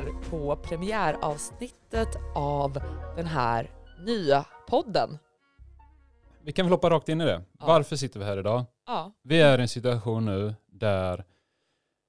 lyssnar 0.00 0.30
på 0.30 0.56
premiäravsnittet 0.56 2.08
av 2.34 2.72
den 3.16 3.26
här 3.26 3.70
nya 4.06 4.44
podden. 4.68 5.18
Vi 6.42 6.52
kan 6.52 6.66
väl 6.66 6.72
hoppa 6.72 6.90
rakt 6.90 7.08
in 7.08 7.20
i 7.20 7.24
det. 7.24 7.42
Ja. 7.58 7.66
Varför 7.66 7.96
sitter 7.96 8.18
vi 8.20 8.24
här 8.26 8.38
idag? 8.38 8.64
Ja. 8.86 9.12
Vi 9.22 9.40
är 9.40 9.58
i 9.58 9.62
en 9.62 9.68
situation 9.68 10.24
nu 10.24 10.54
där 10.66 11.24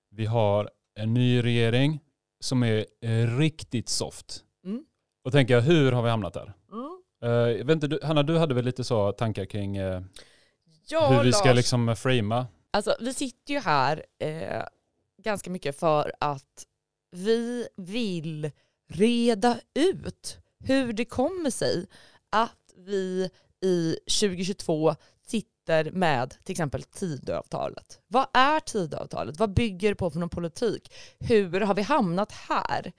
vi 0.09 0.26
har 0.26 0.70
en 0.96 1.14
ny 1.14 1.44
regering 1.44 2.00
som 2.40 2.64
är 2.64 2.86
eh, 3.02 3.38
riktigt 3.38 3.90
soft. 3.90 4.44
Mm. 4.66 4.86
Och 5.26 5.31
tänker 5.31 5.54
jag, 5.54 5.62
hur 5.62 5.92
har 5.92 6.04
vi 6.04 6.09
hamnat 6.09 6.34
där? 6.34 6.54
Mm. 6.72 7.58
Jag 7.58 7.66
vet 7.66 7.84
inte, 7.84 8.08
Hanna, 8.08 8.23
du 8.23 8.38
hade 8.38 8.54
väl 8.54 8.66
lite 8.66 8.84
så 8.84 9.12
tankar 9.12 9.45
kring 9.45 9.78
eh, 9.78 10.02
Ja, 10.88 11.08
hur 11.09 11.23
vi 11.23 11.34
ska 11.34 11.48
Lars. 11.48 11.56
liksom 11.56 11.95
framea? 11.95 12.48
Alltså, 12.72 12.95
vi 13.00 13.14
sitter 13.14 13.54
ju 13.54 13.59
här 13.59 14.06
eh, 14.20 14.64
ganska 15.23 15.50
mycket 15.50 15.80
för 15.80 16.14
att 16.20 16.66
vi 17.13 17.67
vill 17.76 18.52
reda 18.88 19.59
ut 19.73 20.38
hur 20.59 20.94
det 20.94 21.05
kommer 21.05 21.49
sig 21.49 21.86
att 22.30 22.73
vi 22.76 23.30
i 23.62 23.98
2022 24.22 24.95
sitter 25.22 25.91
med 25.91 26.30
till 26.44 26.52
exempel 26.52 26.83
Tidöavtalet. 26.83 28.02
Vad 28.08 28.28
är 28.33 28.59
Tidöavtalet? 28.59 29.39
Vad 29.39 29.53
bygger 29.53 29.89
det 29.89 29.95
på 29.95 30.11
för 30.11 30.20
någon 30.20 30.30
politik? 30.30 30.94
Hur 31.20 31.61
har 31.61 31.75
vi 31.75 31.81
hamnat 31.81 32.31
här? 32.31 32.92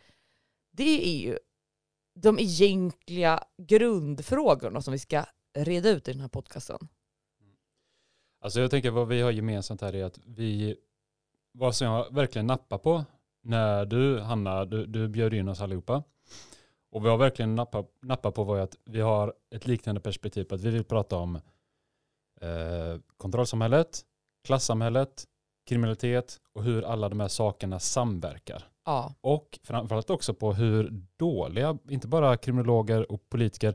Det 0.72 1.08
är 1.08 1.18
ju 1.18 1.38
de 2.14 2.38
egentliga 2.38 3.44
grundfrågorna 3.56 4.82
som 4.82 4.92
vi 4.92 4.98
ska 4.98 5.24
reda 5.56 5.90
ut 5.90 6.08
i 6.08 6.12
den 6.12 6.20
här 6.20 6.28
podcasten. 6.28 6.88
Alltså 8.40 8.60
jag 8.60 8.70
tänker 8.70 8.90
vad 8.90 9.08
vi 9.08 9.20
har 9.20 9.30
gemensamt 9.30 9.80
här 9.80 9.94
är 9.94 10.04
att 10.04 10.18
vi, 10.26 10.76
vad 11.52 11.76
som 11.76 11.86
jag 11.86 12.14
verkligen 12.14 12.46
nappar 12.46 12.78
på 12.78 13.04
när 13.44 13.84
du, 13.84 14.20
Hanna, 14.20 14.64
du, 14.64 14.86
du 14.86 15.08
bjöd 15.08 15.34
in 15.34 15.48
oss 15.48 15.60
allihopa. 15.60 16.02
Och 16.90 17.04
vi 17.04 17.08
har 17.08 17.16
verkligen 17.16 17.54
nappat 17.54 17.90
nappa 18.02 18.30
på 18.32 18.44
var 18.44 18.58
att 18.58 18.76
vi 18.84 19.00
har 19.00 19.34
ett 19.54 19.66
liknande 19.66 20.00
perspektiv 20.00 20.44
på 20.44 20.54
att 20.54 20.60
vi 20.60 20.70
vill 20.70 20.84
prata 20.84 21.16
om 21.16 21.36
eh, 22.40 23.00
kontrollsamhället, 23.16 24.00
klassamhället, 24.44 25.24
kriminalitet 25.66 26.40
och 26.52 26.62
hur 26.64 26.82
alla 26.82 27.08
de 27.08 27.20
här 27.20 27.28
sakerna 27.28 27.78
samverkar. 27.80 28.68
Ja. 28.84 29.14
Och 29.20 29.58
framförallt 29.62 30.10
också 30.10 30.34
på 30.34 30.52
hur 30.52 31.02
dåliga, 31.16 31.78
inte 31.88 32.08
bara 32.08 32.36
kriminologer 32.36 33.12
och 33.12 33.28
politiker, 33.28 33.74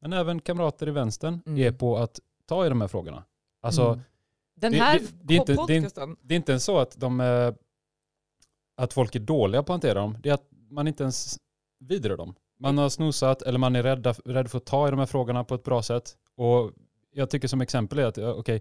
men 0.00 0.12
även 0.12 0.40
kamrater 0.40 0.88
i 0.88 0.90
vänstern 0.90 1.42
Mm. 1.46 1.58
är 1.62 1.72
på 1.72 1.96
att 1.98 2.20
ta 2.46 2.66
i 2.66 2.68
de 2.68 2.80
här 2.80 2.88
frågorna. 2.88 3.24
Alltså, 3.62 3.82
Mm. 3.86 4.00
Den 4.54 4.72
det- 4.72 4.78
här 4.78 4.98
det- 4.98 5.06
det 5.22 5.34
är 5.34 5.40
inte- 5.40 5.52
det 5.66 5.74
är 5.74 5.76
inte- 5.76 6.16
det 6.22 6.34
är 6.34 6.36
inte 6.36 6.52
ens 6.52 6.64
så 6.64 6.78
att, 6.78 7.00
de, 7.00 7.20
eh, 7.20 7.52
att 8.76 8.92
folk 8.92 9.14
är 9.14 9.20
dåliga 9.20 9.62
på 9.62 9.72
att 9.72 9.74
hantera 9.74 10.00
dem. 10.00 10.16
Det 10.22 10.28
är 10.28 10.34
att 10.34 10.48
man 10.70 10.88
inte 10.88 11.02
ens 11.02 11.38
vidrör 11.80 12.16
dem. 12.16 12.34
Man 12.58 12.78
har 12.78 12.88
snosat 12.88 13.42
eller 13.42 13.58
man 13.58 13.76
är 13.76 13.82
rädd, 13.82 14.06
rädd 14.24 14.50
för 14.50 14.58
att 14.58 14.66
ta 14.66 14.88
i 14.88 14.90
de 14.90 14.98
här 14.98 15.06
frågorna 15.06 15.44
på 15.44 15.54
ett 15.54 15.64
bra 15.64 15.82
sätt. 15.82 16.16
Och 16.36 16.72
jag 17.12 17.30
tycker 17.30 17.48
som 17.48 17.60
exempel 17.60 17.98
är 17.98 18.04
att, 18.04 18.18
okej, 18.18 18.30
okej, 18.30 18.60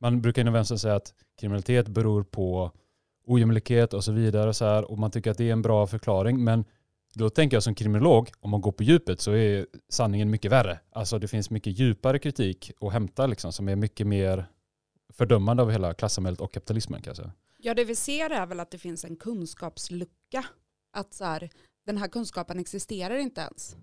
man 0.00 0.22
brukar 0.22 0.42
inom 0.42 0.54
vänstern 0.54 0.78
säga 0.78 0.94
att 0.94 1.14
kriminalitet 1.40 1.88
beror 1.88 2.22
på 2.22 2.70
ojämlikhet 3.26 3.94
och 3.94 4.04
så 4.04 4.12
vidare 4.12 4.48
och 4.48 4.56
så 4.56 4.64
här, 4.64 4.90
och 4.90 4.98
man 4.98 5.10
tycker 5.10 5.30
att 5.30 5.38
det 5.38 5.48
är 5.48 5.52
en 5.52 5.62
bra 5.62 5.86
förklaring. 5.86 6.44
Men 6.44 6.64
då 7.14 7.30
tänker 7.30 7.56
jag 7.56 7.62
som 7.62 7.74
kriminolog, 7.74 8.30
om 8.40 8.50
man 8.50 8.60
går 8.60 8.72
på 8.72 8.82
djupet 8.82 9.20
så 9.20 9.32
är 9.32 9.66
sanningen 9.88 10.30
mycket 10.30 10.52
värre. 10.52 10.80
Alltså 10.90 11.18
det 11.18 11.28
finns 11.28 11.50
mycket 11.50 11.78
djupare 11.78 12.18
kritik 12.18 12.72
att 12.80 12.92
hämta 12.92 13.26
liksom, 13.26 13.52
som 13.52 13.68
är 13.68 13.76
mycket 13.76 14.06
mer 14.06 14.46
fördömande 15.12 15.62
av 15.62 15.70
hela 15.70 15.94
klassamhället 15.94 16.40
och 16.40 16.52
kapitalismen 16.52 17.02
kan 17.02 17.10
jag 17.10 17.16
säga. 17.16 17.32
Ja, 17.66 17.74
det 17.74 17.84
vi 17.84 17.94
ser 17.94 18.30
är 18.30 18.46
väl 18.46 18.60
att 18.60 18.70
det 18.70 18.78
finns 18.78 19.04
en 19.04 19.16
kunskapslucka. 19.16 20.44
Att 20.92 21.14
så 21.14 21.24
här, 21.24 21.50
den 21.86 21.98
här 21.98 22.08
kunskapen 22.08 22.58
existerar 22.58 23.16
inte 23.16 23.40
ens. 23.40 23.76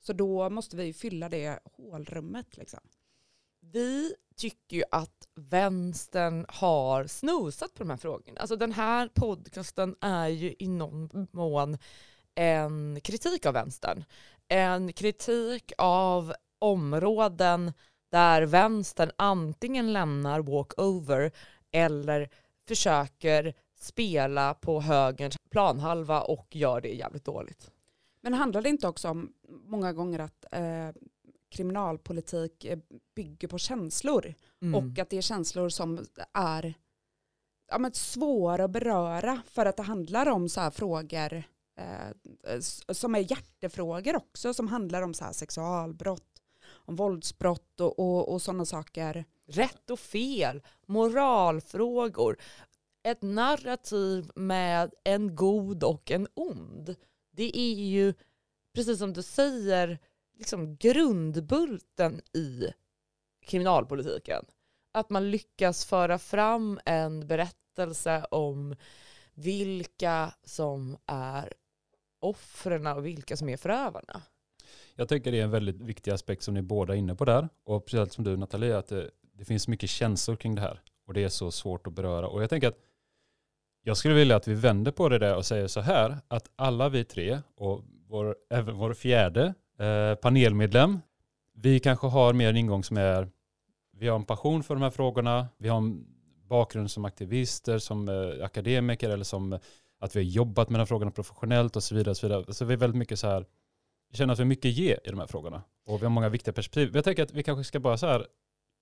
Så 0.00 0.12
då 0.12 0.50
måste 0.50 0.76
vi 0.76 0.92
fylla 0.92 1.28
det 1.28 1.60
hålrummet. 1.64 2.56
Liksom. 2.56 2.80
vi 3.60 4.14
tycker 4.36 4.76
ju 4.76 4.84
att 4.90 5.28
vänstern 5.34 6.46
har 6.48 7.06
snusat 7.06 7.74
på 7.74 7.82
de 7.82 7.90
här 7.90 7.96
frågorna. 7.96 8.40
Alltså 8.40 8.56
den 8.56 8.72
här 8.72 9.08
podcasten 9.08 9.96
är 10.00 10.28
ju 10.28 10.54
i 10.58 10.68
någon 10.68 11.28
mån 11.30 11.78
en 12.34 13.00
kritik 13.00 13.46
av 13.46 13.54
vänstern. 13.54 14.04
En 14.48 14.92
kritik 14.92 15.72
av 15.78 16.34
områden 16.58 17.72
där 18.10 18.42
vänstern 18.42 19.10
antingen 19.16 19.92
lämnar 19.92 20.40
walkover 20.40 21.32
eller 21.70 22.30
försöker 22.68 23.54
spela 23.80 24.54
på 24.54 24.80
högerns 24.80 25.36
planhalva 25.50 26.20
och 26.20 26.56
gör 26.56 26.80
det 26.80 26.88
jävligt 26.88 27.24
dåligt. 27.24 27.70
Men 28.20 28.34
handlar 28.34 28.62
det 28.62 28.68
inte 28.68 28.88
också 28.88 29.08
om 29.08 29.32
många 29.66 29.92
gånger 29.92 30.18
att 30.18 30.44
eh, 30.52 30.90
kriminalpolitik 31.48 32.64
eh, 32.64 32.78
bygger 33.14 33.48
på 33.48 33.58
känslor? 33.58 34.34
Mm. 34.62 34.74
Och 34.74 34.98
att 34.98 35.10
det 35.10 35.16
är 35.16 35.22
känslor 35.22 35.68
som 35.68 36.06
är 36.32 36.74
ja, 37.68 37.78
men 37.78 37.92
svåra 37.92 38.64
att 38.64 38.70
beröra 38.70 39.42
för 39.46 39.66
att 39.66 39.76
det 39.76 39.82
handlar 39.82 40.28
om 40.28 40.48
så 40.48 40.60
här 40.60 40.70
frågor 40.70 41.42
eh, 41.76 42.58
som 42.88 43.14
är 43.14 43.30
hjärtefrågor 43.30 44.16
också 44.16 44.54
som 44.54 44.68
handlar 44.68 45.02
om 45.02 45.14
så 45.14 45.24
här 45.24 45.32
sexualbrott, 45.32 46.42
om 46.70 46.96
våldsbrott 46.96 47.80
och, 47.80 47.98
och, 47.98 48.32
och 48.32 48.42
sådana 48.42 48.64
saker 48.64 49.24
rätt 49.46 49.90
och 49.90 50.00
fel, 50.00 50.62
moralfrågor, 50.86 52.36
ett 53.02 53.22
narrativ 53.22 54.30
med 54.34 54.94
en 55.04 55.36
god 55.36 55.84
och 55.84 56.10
en 56.10 56.28
ond. 56.34 56.94
Det 57.30 57.58
är 57.58 57.74
ju, 57.74 58.14
precis 58.74 58.98
som 58.98 59.12
du 59.12 59.22
säger, 59.22 59.98
liksom 60.38 60.76
grundbulten 60.76 62.20
i 62.32 62.72
kriminalpolitiken. 63.46 64.44
Att 64.92 65.10
man 65.10 65.30
lyckas 65.30 65.84
föra 65.84 66.18
fram 66.18 66.80
en 66.84 67.26
berättelse 67.26 68.26
om 68.30 68.76
vilka 69.34 70.34
som 70.44 70.96
är 71.06 71.52
offren 72.20 72.86
och 72.86 73.06
vilka 73.06 73.36
som 73.36 73.48
är 73.48 73.56
förövarna. 73.56 74.22
Jag 74.94 75.08
tycker 75.08 75.32
det 75.32 75.38
är 75.38 75.44
en 75.44 75.50
väldigt 75.50 75.80
viktig 75.80 76.10
aspekt 76.10 76.42
som 76.42 76.54
ni 76.54 76.62
båda 76.62 76.94
är 76.94 76.98
inne 76.98 77.14
på 77.14 77.24
där. 77.24 77.48
Och 77.64 77.86
precis 77.86 78.14
som 78.14 78.24
du 78.24 78.36
Nathalie, 78.36 78.78
att 78.78 78.88
det, 78.88 79.10
det 79.38 79.44
finns 79.44 79.68
mycket 79.68 79.90
känslor 79.90 80.36
kring 80.36 80.54
det 80.54 80.60
här. 80.60 80.80
Och 81.06 81.14
det 81.14 81.24
är 81.24 81.28
så 81.28 81.50
svårt 81.50 81.86
att 81.86 81.92
beröra. 81.92 82.28
Och 82.28 82.42
jag 82.42 82.50
tänker 82.50 82.68
att 82.68 82.78
jag 83.82 83.96
skulle 83.96 84.14
vilja 84.14 84.36
att 84.36 84.48
vi 84.48 84.54
vänder 84.54 84.92
på 84.92 85.08
det 85.08 85.18
där 85.18 85.36
och 85.36 85.46
säger 85.46 85.66
så 85.66 85.80
här, 85.80 86.18
att 86.28 86.50
alla 86.56 86.88
vi 86.88 87.04
tre 87.04 87.40
och 87.56 87.84
vår, 88.08 88.36
även 88.50 88.76
vår 88.76 88.94
fjärde 88.94 89.54
eh, 89.78 90.14
panelmedlem, 90.14 91.00
vi 91.54 91.80
kanske 91.80 92.06
har 92.06 92.32
mer 92.32 92.48
en 92.48 92.56
ingång 92.56 92.84
som 92.84 92.96
är, 92.96 93.28
vi 93.92 94.08
har 94.08 94.16
en 94.16 94.24
passion 94.24 94.62
för 94.62 94.74
de 94.74 94.82
här 94.82 94.90
frågorna, 94.90 95.48
vi 95.58 95.68
har 95.68 95.76
en 95.76 96.06
bakgrund 96.48 96.90
som 96.90 97.04
aktivister, 97.04 97.78
som 97.78 98.08
eh, 98.08 98.44
akademiker 98.44 99.10
eller 99.10 99.24
som 99.24 99.52
eh, 99.52 99.60
att 100.00 100.16
vi 100.16 100.20
har 100.20 100.24
jobbat 100.24 100.70
med 100.70 100.78
de 100.78 100.80
här 100.80 100.86
frågorna 100.86 101.10
professionellt 101.10 101.76
och 101.76 101.82
så 101.82 101.94
vidare. 101.94 102.10
Och 102.10 102.16
så 102.16 102.26
vidare. 102.26 102.54
Så 102.54 102.64
vi 102.64 102.72
är 102.72 102.78
väldigt 102.78 102.98
mycket 102.98 103.18
så 103.18 103.26
här, 103.26 103.46
vi 104.10 104.16
känner 104.16 104.32
att 104.32 104.38
vi 104.38 104.42
har 104.42 104.48
mycket 104.48 104.68
att 104.68 104.76
ge 104.76 104.92
i 105.04 105.10
de 105.10 105.18
här 105.18 105.26
frågorna. 105.26 105.62
Och 105.86 106.00
vi 106.00 106.04
har 106.04 106.10
många 106.10 106.28
viktiga 106.28 106.54
perspektiv. 106.54 106.90
Jag 106.94 107.04
tänker 107.04 107.22
att 107.22 107.32
vi 107.32 107.42
kanske 107.42 107.64
ska 107.64 107.80
bara 107.80 107.98
så 107.98 108.06
här 108.06 108.26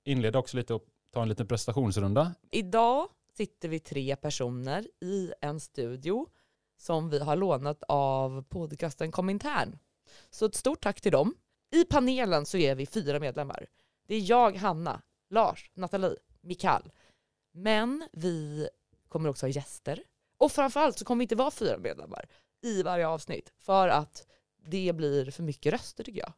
inleda 0.05 0.39
också 0.39 0.57
lite 0.57 0.75
och 0.75 0.85
ta 1.13 1.23
en 1.23 1.29
liten 1.29 1.47
prestationsrunda. 1.47 2.35
Idag 2.51 3.09
sitter 3.37 3.69
vi 3.69 3.81
tre 3.81 4.17
personer 4.17 4.89
i 5.01 5.33
en 5.41 5.61
studio 5.61 6.27
som 6.77 7.11
vi 7.11 7.19
har 7.19 7.37
lånat 7.37 7.83
av 7.89 8.43
podcasten 8.43 9.13
Komintern. 9.13 9.79
Så 10.31 10.47
ett 10.47 10.55
stort 10.55 10.83
tack 10.83 11.01
till 11.01 11.13
dem. 11.13 11.35
I 11.73 11.85
panelen 11.85 12.47
så 12.47 12.57
är 12.59 12.75
vi 12.75 12.87
fyra 12.87 13.21
medlemmar. 13.21 13.67
Det 14.07 14.15
är 14.15 14.31
jag, 14.31 14.57
Hanna, 14.57 15.03
Lars, 15.31 15.71
Nathalie, 15.75 16.17
Mikael. 16.41 16.93
Men 17.53 18.09
vi 18.13 18.69
kommer 19.09 19.29
också 19.29 19.47
ha 19.47 19.51
gäster. 19.51 20.03
Och 20.39 20.53
framförallt 20.53 20.99
så 20.99 21.05
kommer 21.05 21.19
vi 21.21 21.25
inte 21.25 21.37
vara 21.37 21.51
fyra 21.51 21.79
medlemmar 21.79 22.29
i 22.63 22.83
varje 22.83 23.09
avsnitt 23.09 23.53
för 23.59 23.89
att 23.89 24.27
det 24.67 24.93
blir 24.93 25.31
för 25.31 25.43
mycket 25.43 25.73
röster 25.73 26.05
tycker 26.05 26.21
jag. 26.21 26.33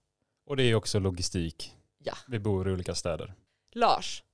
Och 0.47 0.57
det 0.57 0.63
är 0.63 0.75
också 0.75 0.99
logistik. 0.99 1.77
Ja. 1.99 2.15
Vi 2.29 2.39
bor 2.39 2.69
i 2.69 2.73
olika 2.73 2.95
städer. 2.95 3.35
Lars, 3.75 4.25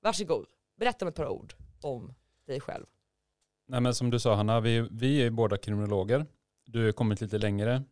varsågod. 0.00 0.46
Berätta 0.76 1.04
med 1.04 1.10
ett 1.10 1.16
par 1.16 1.28
ord 1.28 1.54
om 1.80 2.14
dig 2.46 2.60
själv. 2.60 2.86
Nej 3.68 3.80
men 3.80 3.94
som 3.94 4.10
du 4.10 4.18
sa 4.18 4.34
Hanna, 4.34 4.60
vi, 4.60 4.88
vi 4.90 5.22
är 5.22 5.30
båda 5.30 5.58
kriminologer. 5.58 6.26
Du 6.66 6.84
har 6.84 6.92
kommit 6.92 7.20
lite 7.20 7.38
längre. 7.38 7.82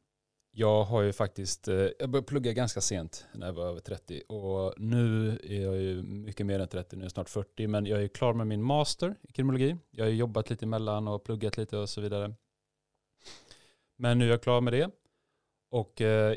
Jag 0.53 0.85
har 0.85 1.03
ju 1.03 1.13
faktiskt, 1.13 1.69
eh, 1.69 1.75
jag 1.75 2.11
började 2.11 2.27
plugga 2.27 2.53
ganska 2.53 2.81
sent 2.81 3.27
när 3.35 3.47
jag 3.47 3.53
var 3.53 3.67
över 3.67 3.81
30 3.81 4.23
och 4.29 4.75
nu 4.77 5.39
är 5.43 5.63
jag 5.63 5.77
ju 5.77 6.03
mycket 6.03 6.47
mer 6.47 6.61
än 6.61 6.69
30, 6.69 6.97
nu 6.97 7.03
är 7.03 7.05
jag 7.05 7.13
snart 7.13 7.29
40, 7.29 7.67
men 7.67 7.87
jag 7.87 8.03
är 8.03 8.09
klar 8.09 8.35
med 8.35 8.47
min 8.47 8.63
master 8.63 9.17
i 9.23 9.33
kriminologi. 9.33 9.77
Jag 9.91 10.05
har 10.05 10.11
jobbat 10.11 10.51
lite 10.51 10.65
emellan 10.65 11.09
och 11.09 11.25
pluggat 11.25 11.57
lite 11.57 11.77
och 11.77 11.89
så 11.89 12.01
vidare. 12.01 12.35
Men 13.97 14.19
nu 14.19 14.27
är 14.27 14.31
jag 14.31 14.43
klar 14.43 14.61
med 14.61 14.73
det 14.73 14.91
och 15.71 16.01
eh, 16.01 16.37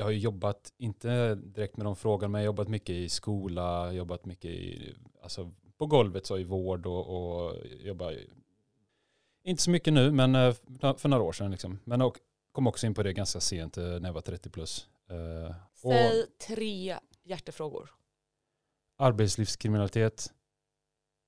jag 0.00 0.04
har 0.04 0.10
ju 0.10 0.18
jobbat, 0.18 0.72
inte 0.78 1.34
direkt 1.34 1.76
med 1.76 1.86
de 1.86 1.96
frågorna, 1.96 2.28
men 2.28 2.40
jag 2.40 2.46
har 2.46 2.52
jobbat 2.52 2.68
mycket 2.68 2.90
i 2.96 3.08
skola, 3.08 3.92
jobbat 3.92 4.24
mycket 4.24 4.50
i, 4.50 4.94
alltså 5.22 5.50
på 5.78 5.86
golvet 5.86 6.26
så 6.26 6.38
i 6.38 6.44
vård 6.44 6.86
och, 6.86 7.06
och 7.08 7.56
jobbar 7.80 8.16
Inte 9.44 9.62
så 9.62 9.70
mycket 9.70 9.92
nu, 9.92 10.12
men 10.12 10.34
eh, 10.34 10.54
för 10.96 11.08
några 11.08 11.22
år 11.22 11.32
sedan. 11.32 11.50
Liksom. 11.50 11.78
Men 11.84 12.02
och, 12.02 12.18
kom 12.52 12.66
också 12.66 12.86
in 12.86 12.94
på 12.94 13.02
det 13.02 13.12
ganska 13.12 13.40
sent 13.40 13.76
eh, 13.76 13.84
när 13.84 14.08
jag 14.08 14.12
var 14.12 14.20
30 14.20 14.50
plus. 14.50 14.88
Eh, 15.10 15.54
och 15.82 15.92
Säg 15.92 16.26
tre 16.46 16.98
hjärtefrågor. 17.22 17.90
arbetslivskriminalitet. 18.98 20.32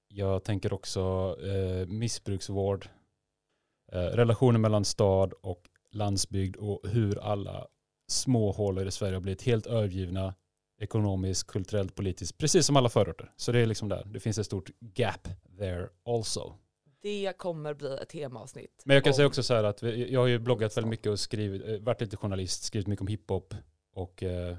Jag 0.08 0.44
tänker 0.44 0.72
också 0.72 1.36
eh, 1.42 1.86
missbruksvård. 1.86 2.88
Eh, 3.92 3.98
relationer 3.98 4.58
mellan 4.58 4.84
stad 4.84 5.32
och 5.32 5.68
landsbygd 5.90 6.56
och 6.56 6.80
hur 6.88 7.18
alla 7.18 7.66
små 8.12 8.50
hålor 8.52 8.86
i 8.86 8.90
Sverige 8.90 9.14
har 9.14 9.20
blivit 9.20 9.42
helt 9.42 9.66
övergivna 9.66 10.34
ekonomiskt, 10.80 11.46
kulturellt, 11.46 11.94
politiskt, 11.94 12.38
precis 12.38 12.66
som 12.66 12.76
alla 12.76 12.88
förorter. 12.88 13.32
Så 13.36 13.52
det 13.52 13.58
är 13.60 13.66
liksom 13.66 13.88
där. 13.88 14.04
Det 14.04 14.20
finns 14.20 14.38
ett 14.38 14.46
stort 14.46 14.70
gap 14.80 15.28
there 15.58 15.88
also. 16.06 16.54
Det 17.02 17.32
kommer 17.38 17.74
bli 17.74 17.98
ett 18.02 18.08
temaavsnitt. 18.08 18.82
Men 18.84 18.94
jag 18.94 19.04
kan 19.04 19.10
om- 19.10 19.14
säga 19.14 19.26
också 19.26 19.42
så 19.42 19.54
här 19.54 19.64
att 19.64 19.82
vi, 19.82 20.12
jag 20.12 20.20
har 20.20 20.26
ju 20.26 20.38
bloggat 20.38 20.76
väldigt 20.76 20.90
mycket 20.90 21.06
och 21.12 21.20
skrivit, 21.20 21.62
eh, 21.68 21.78
varit 21.78 22.00
lite 22.00 22.16
journalist, 22.16 22.62
skrivit 22.62 22.86
mycket 22.86 23.00
om 23.00 23.06
hiphop 23.06 23.54
och 23.94 24.22
eh, 24.22 24.56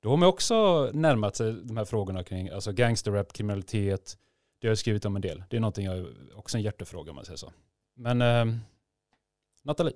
då 0.00 0.08
har 0.10 0.16
man 0.16 0.28
också 0.28 0.90
närmat 0.94 1.36
sig 1.36 1.52
de 1.52 1.76
här 1.76 1.84
frågorna 1.84 2.24
kring 2.24 2.48
alltså 2.50 2.72
gangsterrap, 2.72 3.32
kriminalitet. 3.32 4.18
Det 4.60 4.66
har 4.66 4.70
jag 4.70 4.78
skrivit 4.78 5.04
om 5.04 5.16
en 5.16 5.22
del. 5.22 5.44
Det 5.50 5.56
är 5.56 5.60
någonting 5.60 5.84
jag, 5.86 6.06
också 6.34 6.56
en 6.56 6.62
hjärtefråga 6.62 7.10
om 7.10 7.16
man 7.16 7.24
säger 7.24 7.36
så. 7.36 7.52
Men 7.94 8.22
eh, 8.22 8.56
Nathalie, 9.62 9.92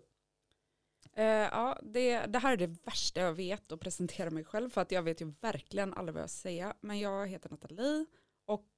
Eh, 1.17 1.25
ja, 1.25 1.79
det, 1.82 2.19
det 2.26 2.38
här 2.38 2.53
är 2.53 2.56
det 2.56 2.67
värsta 2.85 3.20
jag 3.20 3.32
vet 3.32 3.73
att 3.73 3.81
presentera 3.81 4.31
mig 4.31 4.44
själv 4.44 4.70
för 4.70 4.81
att 4.81 4.93
jag 4.93 5.03
vet 5.03 5.20
ju 5.20 5.32
verkligen 5.41 5.94
aldrig 5.94 6.14
vad 6.14 6.23
jag 6.23 6.31
ska 6.31 6.43
säga. 6.43 6.75
Men 6.81 6.99
jag 7.00 7.26
heter 7.26 7.50
Nathalie 7.50 8.06
och 8.47 8.69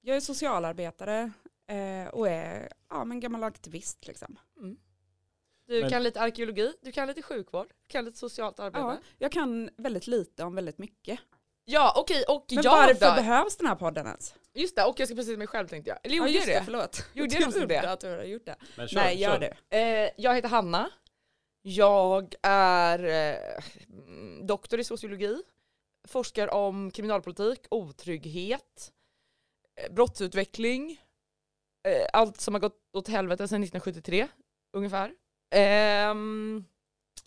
jag 0.00 0.16
är 0.16 0.20
socialarbetare 0.20 1.32
eh, 1.66 2.08
och 2.14 2.28
är 2.28 2.72
ja, 2.90 3.04
men 3.04 3.20
gammal 3.20 3.44
aktivist 3.44 4.06
liksom. 4.06 4.38
Mm. 4.58 4.76
Du 5.66 5.80
Men- 5.80 5.90
kan 5.90 6.02
lite 6.02 6.20
arkeologi, 6.20 6.72
du 6.82 6.92
kan 6.92 7.08
lite 7.08 7.22
sjukvård, 7.22 7.66
du 7.68 7.92
kan 7.92 8.04
lite 8.04 8.18
socialt 8.18 8.60
arbete. 8.60 8.80
Ja, 8.80 8.92
Ja, 8.92 9.00
jag 9.18 9.32
kan 9.32 9.70
väldigt 9.76 10.06
lite 10.06 10.44
om 10.44 10.54
väldigt 10.54 10.78
mycket. 10.78 11.20
okej, 11.96 12.24
och 12.28 12.46
Men 12.50 12.62
jag 12.64 12.70
varför 12.72 13.06
då? 13.06 13.14
behövs 13.14 13.56
den 13.56 13.66
här 13.66 13.74
podden 13.74 14.06
ens? 14.06 14.34
Just 14.54 14.76
det, 14.76 14.84
och 14.84 15.00
jag 15.00 15.08
ska 15.08 15.14
presentera 15.14 15.38
mig 15.38 15.46
själv 15.46 15.68
tänkte 15.68 15.90
jag. 15.90 15.98
Eller 16.02 16.16
gjorde 16.16 16.30
ja, 16.30 16.34
just 16.34 16.46
jag 16.48 16.56
det, 16.56 16.60
det? 16.60 16.64
förlåt. 16.64 17.06
Gjorde 17.12 17.34
jag 17.34 17.40
någonsin 17.40 17.68
det? 17.68 17.90
att 17.90 18.00
du 18.00 18.08
har 18.08 18.24
gjort 18.24 18.46
det. 18.46 18.56
men 18.76 18.88
Nej, 18.92 19.20
gör 19.20 19.38
det. 19.38 19.76
Eh, 19.78 20.10
jag 20.16 20.34
heter 20.34 20.48
Hanna. 20.48 20.90
Jag 21.62 22.34
är 22.42 23.04
eh, 23.04 23.64
doktor 24.44 24.80
i 24.80 24.84
sociologi. 24.84 25.42
Forskar 26.08 26.54
om 26.54 26.90
kriminalpolitik, 26.90 27.66
otrygghet, 27.70 28.92
eh, 29.80 29.92
brottsutveckling. 29.92 31.00
Eh, 31.88 32.06
allt 32.12 32.40
som 32.40 32.54
har 32.54 32.60
gått 32.60 32.80
åt 32.92 33.08
helvete 33.08 33.48
sedan 33.48 33.62
1973 33.62 34.28
ungefär. 34.72 35.14
Ehm, 35.54 36.64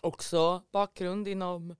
också 0.01 0.63
bakgrund 0.71 1.27
inom 1.27 1.75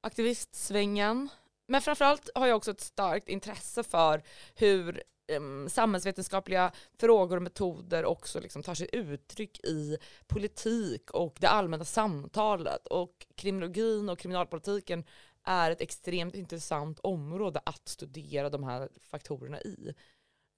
aktivistsvängen. 0.00 1.28
Men 1.68 1.82
framförallt 1.82 2.30
har 2.34 2.46
jag 2.46 2.56
också 2.56 2.70
ett 2.70 2.80
starkt 2.80 3.28
intresse 3.28 3.82
för 3.82 4.22
hur 4.54 5.02
Ehm, 5.26 5.68
samhällsvetenskapliga 5.68 6.72
frågor 6.98 7.36
och 7.36 7.42
metoder 7.42 8.04
också 8.04 8.40
liksom 8.40 8.62
tar 8.62 8.74
sig 8.74 8.88
uttryck 8.92 9.64
i 9.64 9.98
politik 10.26 11.10
och 11.10 11.36
det 11.40 11.48
allmänna 11.48 11.84
samtalet. 11.84 12.86
Och 12.86 13.26
kriminologin 13.34 14.08
och 14.08 14.18
kriminalpolitiken 14.18 15.04
är 15.44 15.70
ett 15.70 15.80
extremt 15.80 16.34
intressant 16.34 16.98
område 16.98 17.60
att 17.66 17.88
studera 17.88 18.50
de 18.50 18.64
här 18.64 18.88
faktorerna 19.00 19.60
i. 19.60 19.94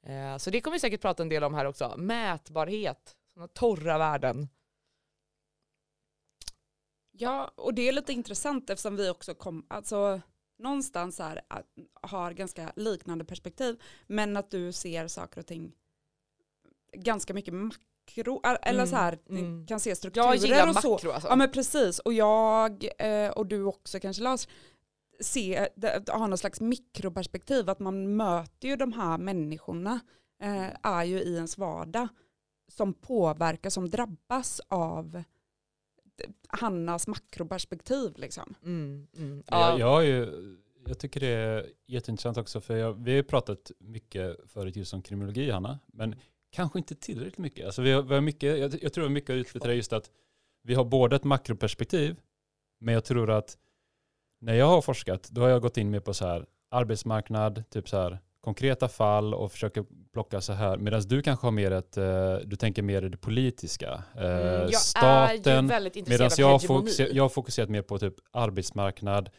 Eh, 0.07 0.37
så 0.37 0.51
det 0.51 0.61
kommer 0.61 0.77
vi 0.77 0.81
säkert 0.81 1.01
prata 1.01 1.23
en 1.23 1.29
del 1.29 1.45
om 1.45 1.55
här 1.55 1.65
också. 1.65 1.95
Mätbarhet, 1.97 3.17
sådana 3.35 3.49
torra 3.49 3.99
värden. 3.99 4.49
Ja, 7.13 7.53
och 7.57 7.75
det 7.75 7.89
är 7.89 7.93
lite 7.93 8.13
intressant 8.13 8.71
eftersom 8.71 8.97
vi 8.97 9.11
också 9.11 9.35
kom, 9.35 9.67
alltså 9.69 10.21
någonstans 10.59 11.19
här 11.19 11.41
att, 11.49 11.67
har 12.03 12.33
ganska 12.33 12.73
liknande 12.77 13.25
perspektiv, 13.25 13.83
men 14.07 14.37
att 14.37 14.51
du 14.51 14.73
ser 14.73 15.09
saker 15.09 15.41
och 15.41 15.47
ting 15.47 15.73
ganska 16.93 17.35
mycket 17.35 17.55
makro, 17.55 18.41
eller 18.45 18.73
Mm, 18.73 18.87
så 18.87 18.97
här, 18.97 19.19
mm. 19.29 19.67
kan 19.67 19.81
se 19.81 19.91
Jag 19.91 19.99
strukturer 19.99 20.35
gillar 20.35 20.69
och 20.69 20.77
så. 20.77 20.93
makro 20.93 21.11
alltså. 21.11 21.29
Ja 21.29 21.37
men 21.37 21.51
precis, 21.53 21.99
och 21.99 22.13
jag 22.13 22.89
eh, 22.99 23.31
och 23.31 23.47
du 23.47 23.65
också 23.65 24.01
kanske 24.01 24.23
Lars, 24.23 24.49
se, 25.21 25.69
har 26.09 26.29
någon 26.29 26.39
slags 26.39 26.61
mikroperspektiv, 26.61 27.71
att 27.71 27.81
man 27.81 28.17
möter 28.17 28.69
ju 28.69 28.77
de 28.77 28.93
här 28.93 29.19
människorna, 29.19 30.01
eh, 30.43 30.69
är 30.83 31.05
ju 31.05 31.21
i 31.21 31.35
ens 31.35 31.59
vardag, 31.59 32.09
som 32.69 32.95
påverkas, 32.95 33.75
som 33.75 33.91
drabbas 33.91 34.61
av 34.69 35.23
Hannas 36.49 37.07
makroperspektiv 37.07 38.13
liksom. 38.17 38.55
Mm, 38.63 39.07
mm. 39.17 39.43
Ja. 39.47 39.79
Ja. 39.79 40.03
Jag, 40.03 40.19
jag, 40.19 40.29
jag 40.87 40.99
tycker 40.99 41.21
det 41.21 41.27
är 41.27 41.67
jätteintressant 41.87 42.37
också 42.37 42.61
för 42.61 42.77
jag, 42.77 43.05
vi 43.05 43.17
har 43.17 43.23
pratat 43.23 43.71
mycket 43.79 44.51
förut 44.51 44.77
just 44.77 44.95
om 44.95 45.03
kriminologi 45.03 45.51
Hanna, 45.51 45.79
men 45.87 46.17
kanske 46.51 46.79
inte 46.79 46.95
tillräckligt 46.95 47.39
mycket. 47.39 47.67
Alltså 47.67 47.83
vi 47.83 47.93
har, 47.93 48.03
vi 48.03 48.15
har 48.15 48.21
mycket 48.21 48.59
jag, 48.59 48.83
jag 48.83 48.93
tror 48.93 49.03
vi 49.03 49.09
har 49.09 49.15
mycket 49.15 49.31
att 49.31 49.37
utbyta 49.37 49.75
just 49.75 49.93
att 49.93 50.11
vi 50.63 50.75
har 50.75 50.85
både 50.85 51.17
ett 51.17 51.25
makroperspektiv, 51.25 52.17
men 52.81 52.95
jag 52.95 53.05
tror 53.05 53.31
att 53.31 53.59
när 54.41 54.55
jag 54.55 54.67
har 54.67 54.83
forskat, 54.83 55.29
då 55.31 55.41
har 55.41 55.49
jag 55.49 55.63
gått 55.63 55.77
in 55.77 55.91
mer 55.91 56.01
på 56.01 56.15
så 56.15 56.27
här 56.27 56.47
arbetsmarknad, 56.71 57.65
typ 57.71 57.89
så 57.89 57.97
här 57.97 58.19
konkreta 58.45 58.89
fall 58.89 59.35
och 59.35 59.53
försöker 59.53 59.85
plocka 60.13 60.41
så 60.41 60.53
här, 60.53 60.77
medan 60.77 61.01
du 61.01 61.23
kanske 61.23 61.47
har 61.47 61.53
mer 61.53 61.71
ett, 61.71 61.97
eh, 61.97 62.37
du 62.45 62.57
tänker 62.57 62.83
mer 62.83 63.03
i 63.03 63.09
det 63.09 63.17
politiska, 63.17 64.03
eh, 64.17 64.25
Mm, 64.25 64.33
jag 64.35 64.63
är 64.63 64.69
ju 64.69 64.73
staten, 64.73 65.67
Medan 66.07 66.31
jag, 66.39 66.63
fokuser, 66.63 67.09
jag 67.13 67.25
har 67.25 67.29
fokuserat 67.29 67.69
mer 67.69 67.83
på 67.83 67.99
typ 67.99 68.15
arbetsmarknad, 68.33 69.31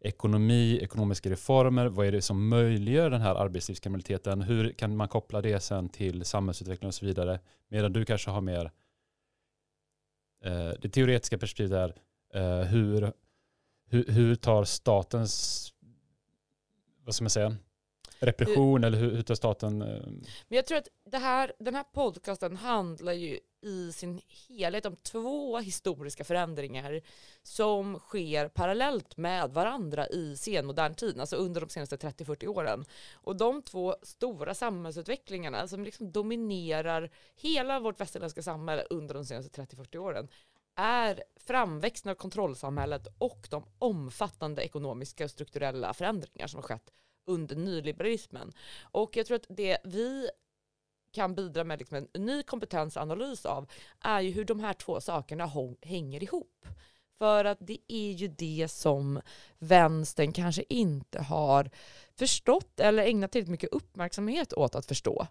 ekonomi, 0.00 0.78
ekonomiska 0.82 1.30
reformer, 1.30 1.86
vad 1.86 2.06
är 2.06 2.12
det 2.12 2.22
som 2.22 2.48
möjliggör 2.48 3.10
den 3.10 3.20
här 3.20 3.34
arbetslivskriminaliteten, 3.34 4.42
hur 4.42 4.72
kan 4.72 4.96
man 4.96 5.08
koppla 5.08 5.40
det 5.40 5.60
sen 5.60 5.88
till 5.88 6.24
samhällsutveckling 6.24 6.88
och 6.88 6.94
så 6.94 7.06
vidare, 7.06 7.40
medan 7.68 7.92
du 7.92 8.04
kanske 8.04 8.30
har 8.30 8.40
mer 8.40 8.70
eh, 10.44 10.70
det 10.80 10.88
teoretiska 10.88 11.38
perspektivet 11.38 11.72
är 11.72 11.94
eh, 12.34 12.66
hur, 12.66 13.12
hur, 13.90 14.04
hur 14.08 14.34
tar 14.34 14.64
statens, 14.64 15.72
vad 17.04 17.14
ska 17.14 17.24
man 17.24 17.30
säga, 17.30 17.56
repression 18.20 18.84
eller 18.84 18.98
hur, 18.98 19.10
hur 19.10 19.22
tar 19.22 19.34
staten, 19.34 19.82
eh, 19.82 20.02
Men 20.48 20.56
jag 20.56 20.66
tror 20.66 20.78
att 20.78 20.88
det 21.04 21.18
här, 21.18 21.52
den 21.58 21.74
här 21.74 21.84
podcasten 21.92 22.56
handlar 22.56 23.12
ju 23.12 23.38
i 23.62 23.92
sin 23.92 24.20
helhet 24.48 24.86
om 24.86 24.96
två 24.96 25.58
historiska 25.58 26.24
förändringar 26.24 27.00
som 27.42 27.98
sker 27.98 28.48
parallellt 28.48 29.16
med 29.16 29.50
varandra 29.50 30.08
i 30.08 30.36
senmodern 30.36 30.94
tid, 30.94 31.20
alltså 31.20 31.36
under 31.36 31.60
de 31.60 31.70
senaste 31.70 31.96
30-40 31.96 32.46
åren. 32.46 32.84
Och 33.12 33.36
de 33.36 33.62
två 33.62 33.96
stora 34.02 34.54
samhällsutvecklingarna 34.54 35.68
som 35.68 35.84
liksom 35.84 36.12
dominerar 36.12 37.10
hela 37.36 37.80
vårt 37.80 38.00
västerländska 38.00 38.42
samhälle 38.42 38.86
under 38.90 39.14
de 39.14 39.24
senaste 39.24 39.62
30-40 39.62 39.96
åren 39.96 40.28
är 40.74 41.22
framväxten 41.36 42.10
av 42.10 42.14
kontrollsamhället 42.14 43.06
och 43.18 43.46
de 43.50 43.64
omfattande 43.78 44.62
ekonomiska 44.62 45.24
och 45.24 45.30
strukturella 45.30 45.94
förändringar 45.94 46.46
som 46.46 46.58
har 46.58 46.62
skett 46.62 46.92
under 47.30 47.56
nyliberalismen. 47.56 48.52
Och 48.82 49.16
jag 49.16 49.26
tror 49.26 49.36
att 49.36 49.46
det 49.48 49.78
vi 49.84 50.30
kan 51.12 51.34
bidra 51.34 51.64
med 51.64 51.78
liksom 51.78 52.08
en 52.12 52.26
ny 52.26 52.42
kompetensanalys 52.42 53.46
av 53.46 53.70
är 54.00 54.20
ju 54.20 54.30
hur 54.30 54.44
de 54.44 54.60
här 54.60 54.72
två 54.72 55.00
sakerna 55.00 55.50
hänger 55.82 56.22
ihop. 56.22 56.66
För 57.18 57.44
att 57.44 57.58
det 57.60 57.78
är 57.88 58.12
ju 58.12 58.28
det 58.28 58.68
som 58.70 59.20
vänstern 59.58 60.32
kanske 60.32 60.64
inte 60.68 61.22
har 61.22 61.70
förstått 62.18 62.80
eller 62.80 63.02
ägnat 63.02 63.32
tillräckligt 63.32 63.50
mycket 63.50 63.72
uppmärksamhet 63.72 64.52
åt 64.52 64.74
att 64.74 64.86
förstå. 64.86 65.26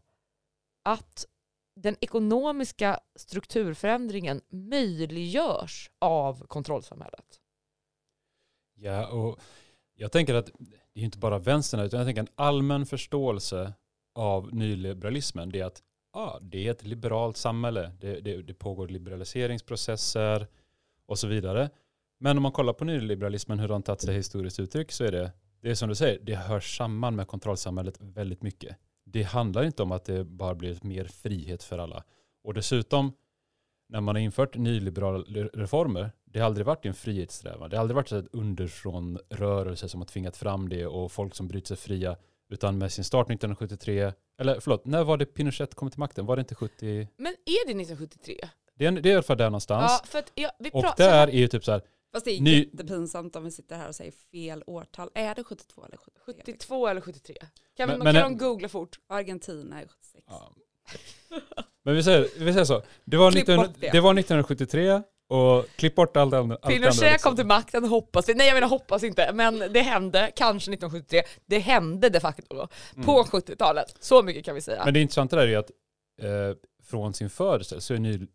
Att 0.83 1.25
den 1.75 1.95
ekonomiska 2.01 2.99
strukturförändringen 3.15 4.41
möjliggörs 4.49 5.89
av 5.99 6.47
kontrollsamhället. 6.47 7.39
Ja, 8.73 9.07
och 9.07 9.39
jag 9.93 10.11
tänker 10.11 10.35
att 10.35 10.49
det 10.99 11.03
är 11.03 11.05
inte 11.05 11.17
bara 11.17 11.39
vänstern, 11.39 11.79
utan 11.79 11.97
jag 11.97 12.07
tänker 12.07 12.21
en 12.21 12.27
allmän 12.35 12.85
förståelse 12.85 13.73
av 14.15 14.55
nyliberalismen, 14.55 15.49
det 15.49 15.59
är 15.59 15.65
att 15.65 15.81
ah, 16.13 16.39
det 16.41 16.67
är 16.67 16.71
ett 16.71 16.83
liberalt 16.83 17.37
samhälle, 17.37 17.91
det, 17.99 18.19
det, 18.19 18.41
det 18.41 18.53
pågår 18.53 18.87
liberaliseringsprocesser 18.87 20.47
och 21.05 21.19
så 21.19 21.27
vidare. 21.27 21.69
Men 22.19 22.37
om 22.37 22.43
man 22.43 22.51
kollar 22.51 22.73
på 22.73 22.85
nyliberalismen, 22.85 23.59
hur 23.59 23.67
den 23.67 23.83
tagit 23.83 24.01
sig 24.01 24.15
historiskt 24.15 24.59
uttryck, 24.59 24.91
så 24.91 25.03
är 25.03 25.11
det, 25.11 25.31
det 25.61 25.69
är 25.69 25.75
som 25.75 25.89
du 25.89 25.95
säger, 25.95 26.19
det 26.23 26.35
hör 26.35 26.59
samman 26.59 27.15
med 27.15 27.27
kontrollsamhället 27.27 27.97
väldigt 27.99 28.41
mycket. 28.41 28.77
Det 29.05 29.23
handlar 29.23 29.63
inte 29.63 29.83
om 29.83 29.91
att 29.91 30.05
det 30.05 30.23
bara 30.23 30.55
blir 30.55 30.77
mer 30.81 31.05
frihet 31.05 31.63
för 31.63 31.79
alla. 31.79 32.03
Och 32.43 32.53
dessutom, 32.53 33.13
när 33.89 34.01
man 34.01 34.15
har 34.15 34.21
infört 34.21 34.57
nyliberala 34.57 35.23
reformer, 35.53 36.11
det 36.31 36.39
har 36.39 36.45
aldrig 36.45 36.65
varit 36.65 36.85
en 36.85 36.93
frihetssträvan. 36.93 37.69
Det 37.69 37.75
har 37.77 37.81
aldrig 37.81 37.95
varit 37.95 38.11
ett 38.11 38.27
underifrån 38.31 39.19
rörelse 39.29 39.89
som 39.89 40.01
har 40.01 40.05
tvingat 40.07 40.37
fram 40.37 40.69
det 40.69 40.85
och 40.85 41.11
folk 41.11 41.35
som 41.35 41.47
bryter 41.47 41.67
sig 41.67 41.77
fria. 41.77 42.15
Utan 42.51 42.77
med 42.77 42.91
sin 42.91 43.03
start 43.03 43.25
1973, 43.29 44.13
eller 44.39 44.59
förlåt, 44.59 44.85
när 44.85 45.03
var 45.03 45.17
det 45.17 45.25
Pinochet 45.25 45.75
kom 45.75 45.89
till 45.89 45.99
makten? 45.99 46.25
Var 46.25 46.35
det 46.35 46.39
inte 46.39 46.55
70? 46.55 47.07
Men 47.17 47.27
är 47.45 47.65
det 47.65 47.81
1973? 47.81 48.35
Det 48.75 48.85
är, 48.85 48.91
det 48.91 49.09
är 49.09 49.11
i 49.11 49.13
alla 49.13 49.23
fall 49.23 49.37
där 49.37 49.45
någonstans. 49.45 49.91
Ja, 50.03 50.07
för 50.07 50.19
att 50.19 50.31
jag, 50.35 50.51
vi 50.59 50.69
och 50.73 50.85
där 50.97 51.27
är 51.27 51.31
ju 51.31 51.47
typ 51.47 51.65
så 51.65 51.71
här, 51.71 51.81
Fast 52.13 52.25
det 52.25 52.31
är 52.31 52.41
Ny- 52.41 52.57
jättepinsamt 52.71 53.35
om 53.35 53.43
vi 53.43 53.51
sitter 53.51 53.75
här 53.77 53.87
och 53.87 53.95
säger 53.95 54.11
fel 54.31 54.63
årtal. 54.67 55.09
Är 55.13 55.35
det 55.35 55.43
72 55.43 55.85
eller 55.85 55.97
73? 55.97 56.43
72 56.45 56.87
eller 56.87 57.01
73? 57.01 57.35
Kan, 57.77 57.89
Men- 57.89 57.99
vi, 57.99 58.03
men- 58.03 58.13
kan 58.15 58.23
de 58.31 58.37
googla 58.37 58.69
fort? 58.69 58.99
Argentina 59.09 59.81
är 59.81 59.87
76. 59.87 60.25
Ja. 60.29 60.53
Men 61.83 61.95
vi 61.95 62.03
säger, 62.03 62.21
vi 62.39 62.53
säger 62.53 62.65
så. 62.65 62.81
Det 63.05 63.17
var, 63.17 63.31
Klipp 63.31 63.47
19, 63.47 63.65
bort 63.65 63.75
det. 63.79 63.89
det 63.91 63.99
var 64.01 64.13
1973 64.19 65.01
och 65.29 65.65
klipp 65.75 65.95
bort 65.95 66.17
allt 66.17 66.33
allt 66.33 66.41
andra 66.41 66.55
Pinochet 66.55 67.11
liksom. 67.11 67.29
kom 67.29 67.35
till 67.35 67.45
makten, 67.45 67.85
hoppas 67.85 68.29
vi. 68.29 68.33
Nej 68.33 68.47
jag 68.47 68.53
menar 68.53 68.67
hoppas 68.67 69.03
inte, 69.03 69.33
men 69.33 69.59
det 69.59 69.81
hände 69.81 70.31
kanske 70.35 70.73
1973. 70.73 71.23
Det 71.45 71.59
hände 71.59 72.09
de 72.09 72.19
facto 72.19 72.55
då, 72.55 72.67
på 73.05 73.23
70-talet. 73.23 73.95
Så 73.99 74.23
mycket 74.23 74.45
kan 74.45 74.55
vi 74.55 74.61
säga. 74.61 74.77
Mm. 74.77 74.85
Men 74.85 74.93
det 74.93 74.99
intressanta 74.99 75.35
där 75.35 75.47
är 75.47 75.57
att 75.57 75.71
eh, 76.21 76.57
från 76.83 77.13
sin 77.13 77.29
födelse 77.29 77.81
så 77.81 77.93
är 77.93 77.97
ny, 77.97 78.27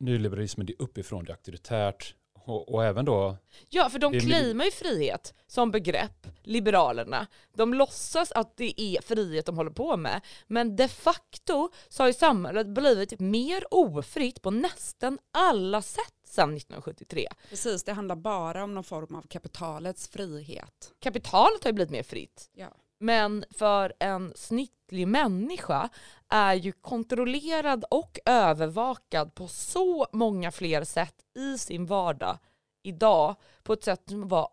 nyliberalismen 0.00 0.66
det 0.66 0.74
uppifrån, 0.78 1.24
det 1.24 1.30
är 1.30 1.34
auktoritärt 1.34 2.14
och, 2.46 2.74
och 2.74 2.84
även 2.84 3.04
då, 3.04 3.36
Ja, 3.68 3.90
för 3.90 3.98
de 3.98 4.12
Det 4.12 4.20
claimar 4.20 4.64
ju 4.64 4.70
frihet 4.70 5.34
som 5.46 5.70
begrepp, 5.70 6.26
Liberalerna. 6.42 7.26
De 7.56 7.74
låtsas 7.74 8.32
att 8.32 8.56
det 8.56 8.80
är 8.80 9.02
frihet 9.02 9.46
de 9.46 9.56
håller 9.56 9.70
på 9.70 9.96
med, 9.96 10.20
men 10.46 10.76
de 10.76 10.88
facto 10.88 11.70
så 11.88 12.02
har 12.02 12.08
ju 12.08 12.12
samhället 12.12 12.66
blivit 12.66 13.20
mer 13.20 13.64
ofritt 13.70 14.42
på 14.42 14.50
nästan 14.50 15.18
alla 15.32 15.82
sätt 15.82 16.13
sedan 16.34 16.56
1973. 16.56 17.28
Precis, 17.48 17.84
det 17.84 17.92
handlar 17.92 18.16
bara 18.16 18.64
om 18.64 18.74
någon 18.74 18.84
form 18.84 19.14
av 19.14 19.22
kapitalets 19.22 20.08
frihet. 20.08 20.92
Kapitalet 21.00 21.64
har 21.64 21.68
ju 21.68 21.74
blivit 21.74 21.90
mer 21.90 22.02
fritt. 22.02 22.50
Ja. 22.54 22.68
Men 22.98 23.44
för 23.50 23.92
en 23.98 24.32
snittlig 24.36 25.08
människa 25.08 25.88
är 26.28 26.54
ju 26.54 26.72
kontrollerad 26.72 27.84
och 27.90 28.18
övervakad 28.26 29.34
på 29.34 29.48
så 29.48 30.06
många 30.12 30.52
fler 30.52 30.84
sätt 30.84 31.14
i 31.34 31.58
sin 31.58 31.86
vardag 31.86 32.38
idag 32.82 33.36
på 33.62 33.72
ett 33.72 33.84
sätt 33.84 34.02
som 34.08 34.28
var 34.28 34.48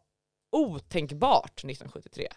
otänkbart 0.52 1.52
1973. 1.52 2.28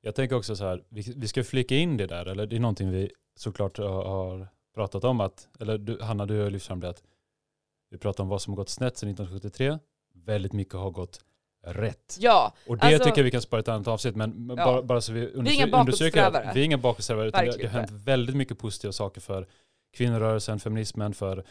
jag 0.00 0.14
tänker 0.14 0.36
också 0.36 0.56
så 0.56 0.64
här, 0.64 0.84
vi, 0.88 1.12
vi 1.16 1.28
ska 1.28 1.44
flika 1.44 1.76
in 1.76 1.96
det 1.96 2.06
där, 2.06 2.26
eller 2.26 2.46
det 2.46 2.56
är 2.56 2.60
någonting 2.60 2.90
vi 2.90 3.10
såklart 3.36 3.78
har, 3.78 4.04
har 4.04 4.48
pratat 4.74 5.04
om 5.04 5.20
att, 5.20 5.48
eller 5.60 5.78
du, 5.78 6.02
Hanna 6.02 6.26
du 6.26 6.42
har 6.42 6.50
lyft 6.50 6.66
fram 6.66 6.80
det 6.80 6.88
att 6.88 7.02
vi 7.94 7.98
pratar 7.98 8.22
om 8.24 8.28
vad 8.28 8.42
som 8.42 8.52
har 8.52 8.56
gått 8.56 8.68
snett 8.68 8.96
sedan 8.96 9.08
1973, 9.08 9.78
väldigt 10.14 10.52
mycket 10.52 10.74
har 10.74 10.90
gått 10.90 11.20
rätt. 11.66 12.16
Ja, 12.20 12.54
Och 12.66 12.76
det 12.78 12.84
Alltså- 12.84 13.04
tycker 13.04 13.18
jag 13.18 13.24
vi 13.24 13.30
kan 13.30 13.42
spara 13.42 13.60
ett 13.60 13.68
annat 13.68 13.88
avsnitt, 13.88 14.16
men 14.16 14.54
Ja. 14.58 14.64
bara, 14.64 14.82
bara 14.82 15.00
så 15.00 15.12
vi 15.12 15.26
understryker 15.26 15.70
bakåtsträvare. 15.70 16.48
att 16.48 16.56
vi 16.56 16.60
är 16.60 16.64
inga 16.64 16.78
bakåtsträvare, 16.78 17.28
utan 17.28 17.44
det, 17.44 17.62
har 17.62 17.68
hänt 17.68 17.90
väldigt 17.90 18.36
mycket 18.36 18.58
positiva 18.58 18.92
saker 18.92 19.20
för 19.20 19.46
kvinnorörelsen, 19.96 20.60
feminismen, 20.60 21.14
för, 21.14 21.44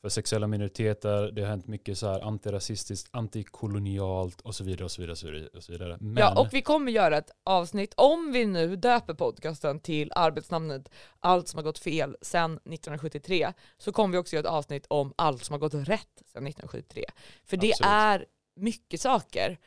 för 0.00 0.08
sexuella 0.08 0.46
minoriteter, 0.46 1.32
det 1.32 1.42
har 1.42 1.48
hänt 1.48 1.66
mycket 1.66 1.98
så 1.98 2.06
här 2.06 2.20
antirasistiskt, 2.20 3.08
antikolonialt 3.10 4.40
och 4.40 4.54
så 4.54 4.64
vidare 4.64 4.84
och 4.84 4.90
så 4.90 5.00
vidare 5.00 5.12
och 5.12 5.18
så 5.18 5.26
vidare. 5.26 5.48
Och 5.56 5.62
så 5.62 5.72
vidare. 5.72 5.96
Men, 6.00 6.16
ja, 6.16 6.40
och 6.40 6.48
vi 6.52 6.62
kommer 6.62 6.92
göra 6.92 7.18
ett 7.18 7.30
avsnitt, 7.44 7.94
om 7.96 8.32
vi 8.32 8.46
nu 8.46 8.76
döper 8.76 9.14
podcasten 9.14 9.80
till 9.80 10.12
arbetsnamnet 10.14 10.90
Allt 11.20 11.48
som 11.48 11.58
har 11.58 11.64
gått 11.64 11.78
fel 11.78 12.16
sedan 12.22 12.52
1973, 12.52 13.52
så 13.78 13.92
kommer 13.92 14.12
vi 14.12 14.18
också 14.18 14.36
göra 14.36 14.46
ett 14.46 14.52
avsnitt 14.52 14.86
om 14.88 15.14
allt 15.16 15.44
som 15.44 15.52
har 15.52 15.60
gått 15.60 15.74
rätt 15.74 16.22
sedan 16.26 16.46
1973. 16.46 17.04
För 17.44 17.56
det 17.56 17.72
Absolut. 17.72 17.90
är 17.90 18.26
mycket 18.56 19.00
saker. 19.00 19.58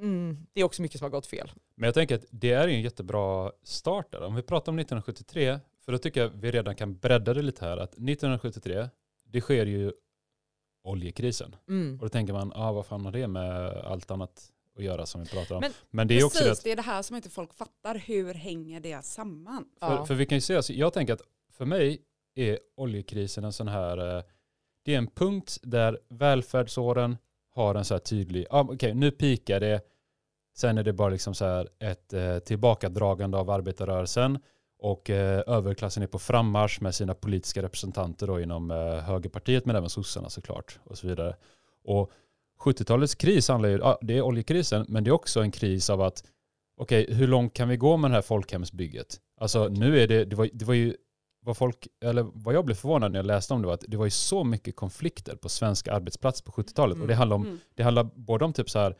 Mm, 0.00 0.46
det 0.52 0.60
är 0.60 0.64
också 0.64 0.82
mycket 0.82 0.98
som 0.98 1.04
har 1.04 1.10
gått 1.10 1.26
fel. 1.26 1.52
men 1.74 1.86
jag 1.86 1.94
tänker 1.94 2.14
att 2.14 2.24
det 2.30 2.52
är 2.52 2.68
en 2.68 2.80
jättebra 2.80 3.52
start 3.62 4.12
där. 4.12 4.22
Om 4.22 4.34
vi 4.34 4.42
pratar 4.42 4.72
om 4.72 4.78
1973, 4.78 5.60
för 5.84 5.92
då 5.92 5.98
tycker 5.98 6.20
jag 6.20 6.28
vi 6.28 6.50
redan 6.50 6.76
kan 6.76 6.98
bredda 6.98 7.34
det 7.34 7.42
lite 7.42 7.64
här, 7.64 7.76
att 7.76 7.92
1973, 7.92 8.88
det 9.26 9.40
sker 9.40 9.66
ju 9.66 9.92
oljekrisen. 10.84 11.56
Mm. 11.68 11.94
Och 11.94 12.00
då 12.00 12.08
tänker 12.08 12.32
man, 12.32 12.52
ah, 12.54 12.72
vad 12.72 12.86
fan 12.86 13.04
har 13.04 13.12
det 13.12 13.28
med 13.28 13.68
allt 13.76 14.10
annat 14.10 14.52
att 14.78 14.84
göra 14.84 15.06
som 15.06 15.22
vi 15.22 15.28
pratar 15.28 15.54
om? 15.54 15.60
Men- 15.60 15.72
Men, 15.90 16.08
det 16.08 16.18
är 16.20 16.24
också 16.24 16.38
det 16.38 16.44
Precis, 16.44 16.58
att 16.60 16.64
det 16.64 16.72
är 16.72 16.76
det 16.76 16.82
här 16.82 17.02
som 17.02 17.16
inte 17.16 17.30
folk 17.30 17.54
fattar. 17.54 17.94
Hur 17.94 18.34
hänger 18.34 18.80
det 18.80 19.04
samman? 19.04 19.68
För, 19.80 19.86
Ja. 19.94 20.06
för 20.06 20.14
vi 20.14 20.26
kan 20.26 20.36
ju 20.36 20.40
se, 20.40 20.56
alltså, 20.56 20.72
jag 20.72 20.92
tänker 20.92 21.12
att 21.14 21.22
för 21.52 21.64
mig 21.64 22.02
är 22.34 22.58
oljekrisen 22.76 23.44
en 23.44 23.52
sån 23.52 23.68
här, 23.68 24.16
eh, 24.18 24.22
det 24.82 24.94
är 24.94 24.98
en 24.98 25.06
punkt 25.06 25.58
där 25.62 25.98
välfärdsåren 26.08 27.16
har 27.54 27.74
en 27.74 27.84
så 27.84 27.94
här 27.94 27.98
tydlig, 27.98 28.46
ah, 28.50 28.60
okej 28.62 28.94
nu 28.94 29.10
pikar 29.10 29.60
det, 29.60 29.80
sen 30.56 30.78
är 30.78 30.82
det 30.82 30.92
bara 30.92 31.08
liksom 31.08 31.34
så 31.34 31.44
här 31.44 31.68
ett 31.78 32.12
eh, 32.12 32.38
tillbakadragande 32.38 33.38
av 33.38 33.50
arbetarrörelsen 33.50 34.38
och 34.78 35.10
eh, 35.10 35.42
överklassen 35.46 36.02
är 36.02 36.06
på 36.06 36.18
frammarsch 36.18 36.82
med 36.82 36.94
sina 36.94 37.14
politiska 37.14 37.62
representanter 37.62 38.26
då 38.26 38.40
inom 38.40 38.70
eh, 38.70 38.76
högerpartiet 38.98 39.66
men 39.66 39.76
även 39.76 39.90
sossarna 39.90 40.30
såklart 40.30 40.78
och 40.84 40.98
så 40.98 41.06
vidare. 41.06 41.36
Och 41.84 42.10
70-talets 42.60 43.14
kris 43.14 43.48
handlar 43.48 43.68
ju, 43.68 43.82
ah, 43.82 43.98
det 44.02 44.16
är 44.16 44.22
oljekrisen 44.22 44.86
men 44.88 45.04
det 45.04 45.10
är 45.10 45.12
också 45.12 45.40
en 45.40 45.50
kris 45.50 45.90
av 45.90 46.00
att 46.02 46.24
okej, 46.76 47.06
hur 47.14 47.26
långt 47.26 47.54
kan 47.54 47.68
vi 47.68 47.76
gå 47.76 47.96
med 47.96 48.10
det 48.10 48.14
här 48.14 48.22
folkhemsbygget? 48.22 49.20
Alltså 49.40 49.68
nu 49.68 50.00
är 50.00 50.08
det, 50.08 50.24
det 50.24 50.36
var, 50.36 50.48
det 50.52 50.64
var 50.64 50.74
ju, 50.74 50.96
vad 51.40 51.56
folk, 51.56 51.88
eller 52.04 52.22
vad 52.34 52.54
jag 52.54 52.64
blev 52.64 52.74
förvånad 52.74 53.12
när 53.12 53.18
jag 53.18 53.26
läste 53.26 53.54
om 53.54 53.60
det 53.62 53.66
var 53.66 53.74
att 53.74 53.84
det 53.88 53.96
var 53.96 54.04
ju 54.04 54.10
så 54.10 54.44
mycket 54.44 54.76
konflikter 54.76 55.36
på 55.36 55.48
svenska 55.48 55.92
arbetsplatser 55.92 56.44
på 56.44 56.52
70-talet. 56.52 57.00
Och 57.00 57.06
det 57.08 57.14
handlar 57.14 57.36
om, 57.36 57.42
Mm. 57.46 57.58
det 57.74 57.82
handlar 57.82 58.04
både 58.14 58.44
om 58.44 58.52
typ 58.52 58.70
så 58.70 58.78
här, 58.78 58.96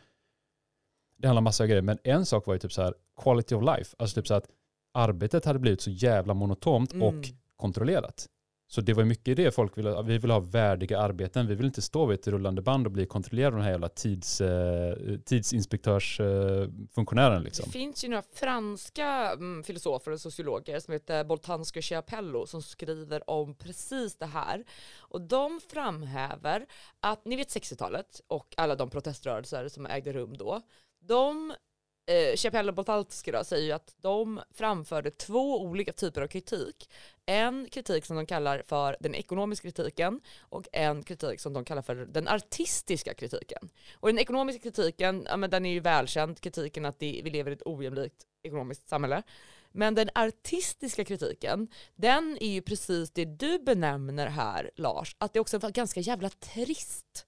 det 1.19 1.27
handlar 1.29 1.41
om 1.41 1.45
massa 1.45 1.67
grejer, 1.67 1.83
men 1.83 1.99
en 2.05 2.27
sak 2.27 2.47
var 2.47 2.55
ju 2.55 2.59
typ 2.61 2.73
så 2.73 2.83
här 2.83 2.95
quality 3.23 3.55
of 3.55 3.63
life. 3.63 3.97
Alltså 3.99 4.15
typ 4.21 4.27
så 4.27 4.35
att 4.35 4.49
arbetet 4.97 5.45
hade 5.45 5.59
blivit 5.59 5.81
så 5.81 5.91
jävla 5.91 6.35
monotont 6.35 6.93
Mm. 6.93 7.09
och 7.09 7.25
kontrollerat. 7.57 8.27
Så 8.69 8.81
det 8.81 8.95
var 8.95 9.05
mycket 9.05 9.37
det 9.37 9.55
folk 9.55 9.79
ville, 9.79 10.03
vi 10.03 10.19
vill 10.19 10.31
ha 10.31 10.41
värdiga 10.41 10.99
arbeten. 11.01 11.47
Vi 11.47 11.55
vill 11.55 11.67
inte 11.67 11.83
stå 11.83 12.07
vid 12.07 12.19
ett 12.19 12.29
rullande 12.29 12.63
band 12.63 12.87
och 12.87 12.93
bli 12.93 13.07
kontrollerade 13.07 13.55
av 13.55 13.59
den 13.59 13.65
här 13.65 13.71
jävla 13.71 13.89
tids, 13.89 14.41
eh, 14.41 14.97
tidsinspektörsfunktionären 15.25 17.43
liksom. 17.43 17.65
Det 17.67 17.73
finns 17.73 18.05
ju 18.05 18.09
några 18.09 18.23
franska 18.35 19.33
mm, 19.33 19.63
filosofer 19.63 20.13
och 20.13 20.21
sociologer 20.21 20.81
som 20.81 20.93
heter 20.93 21.25
Boltanski 21.25 21.79
och 21.79 21.83
Chiapello 21.83 22.47
som 22.47 22.63
skriver 22.63 23.31
om 23.31 23.55
precis 23.55 24.17
det 24.17 24.27
här. 24.27 24.65
Och 24.99 25.21
de 25.21 25.61
framhäver 25.73 26.67
att, 27.01 27.25
ni 27.25 27.37
vet 27.37 27.49
60-talet 27.49 28.21
och 28.27 28.55
alla 28.57 28.75
de 28.75 28.91
proteströrelser 28.91 29.69
som 29.69 29.87
ägde 29.87 30.13
rum 30.13 30.37
då. 30.37 30.61
De, 31.01 31.53
eh, 32.07 32.69
och 32.69 32.75
Boltanski 32.75 33.31
då, 33.31 33.45
säger 33.45 33.65
ju 33.65 33.73
att 33.73 33.95
de 34.01 34.41
framförde 34.55 35.11
två 35.11 35.63
olika 35.63 35.93
typer 35.93 36.23
av 36.23 36.27
kritik. 36.27 36.91
En 37.27 37.69
kritik 37.71 38.05
som 38.05 38.17
de 38.17 38.27
kallar 38.27 38.63
för 38.67 38.97
den 39.01 39.15
ekonomiska 39.15 39.71
kritiken 39.71 40.21
och 40.39 40.69
en 40.73 41.03
kritik 41.03 41.41
som 41.41 41.53
de 41.53 41.65
kallar 41.65 41.83
för 41.83 41.95
den 41.95 42.29
artistiska 42.29 43.15
kritiken. 43.15 43.69
Och 43.95 44.09
den 44.09 44.19
ekonomiska 44.19 44.63
kritiken, 44.63 45.27
ja, 45.29 45.37
men 45.37 45.51
den 45.51 45.67
är 45.67 45.71
ju 45.71 45.81
välkänd, 45.81 46.41
kritiken 46.41 46.85
att 46.85 46.99
det, 46.99 47.21
vi 47.25 47.31
lever 47.31 47.51
i 47.51 47.55
ett 47.55 47.67
ojämlikt 47.67 48.27
ekonomiskt 48.43 48.89
samhälle. 48.89 49.23
Men 49.73 49.95
den 49.95 50.11
artistiska 50.15 51.05
kritiken, 51.05 51.69
den 51.95 52.39
är 52.41 52.51
ju 52.51 52.63
precis 52.63 53.11
det 53.11 53.25
du 53.25 53.59
benämner 53.59 54.27
här 54.27 54.71
Lars, 54.77 55.17
att 55.19 55.33
det 55.33 55.41
också 55.41 55.59
var 55.59 55.71
ganska 55.71 56.01
jävla 56.01 56.31
trist. 56.31 57.27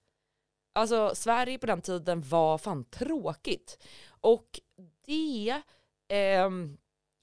Alltså 0.72 1.14
Sverige 1.14 1.58
på 1.58 1.66
den 1.66 1.80
tiden 1.80 2.20
var 2.20 2.58
fan 2.58 2.84
tråkigt. 2.84 3.78
Och 4.20 4.60
det, 5.08 5.62
eh, 6.16 6.50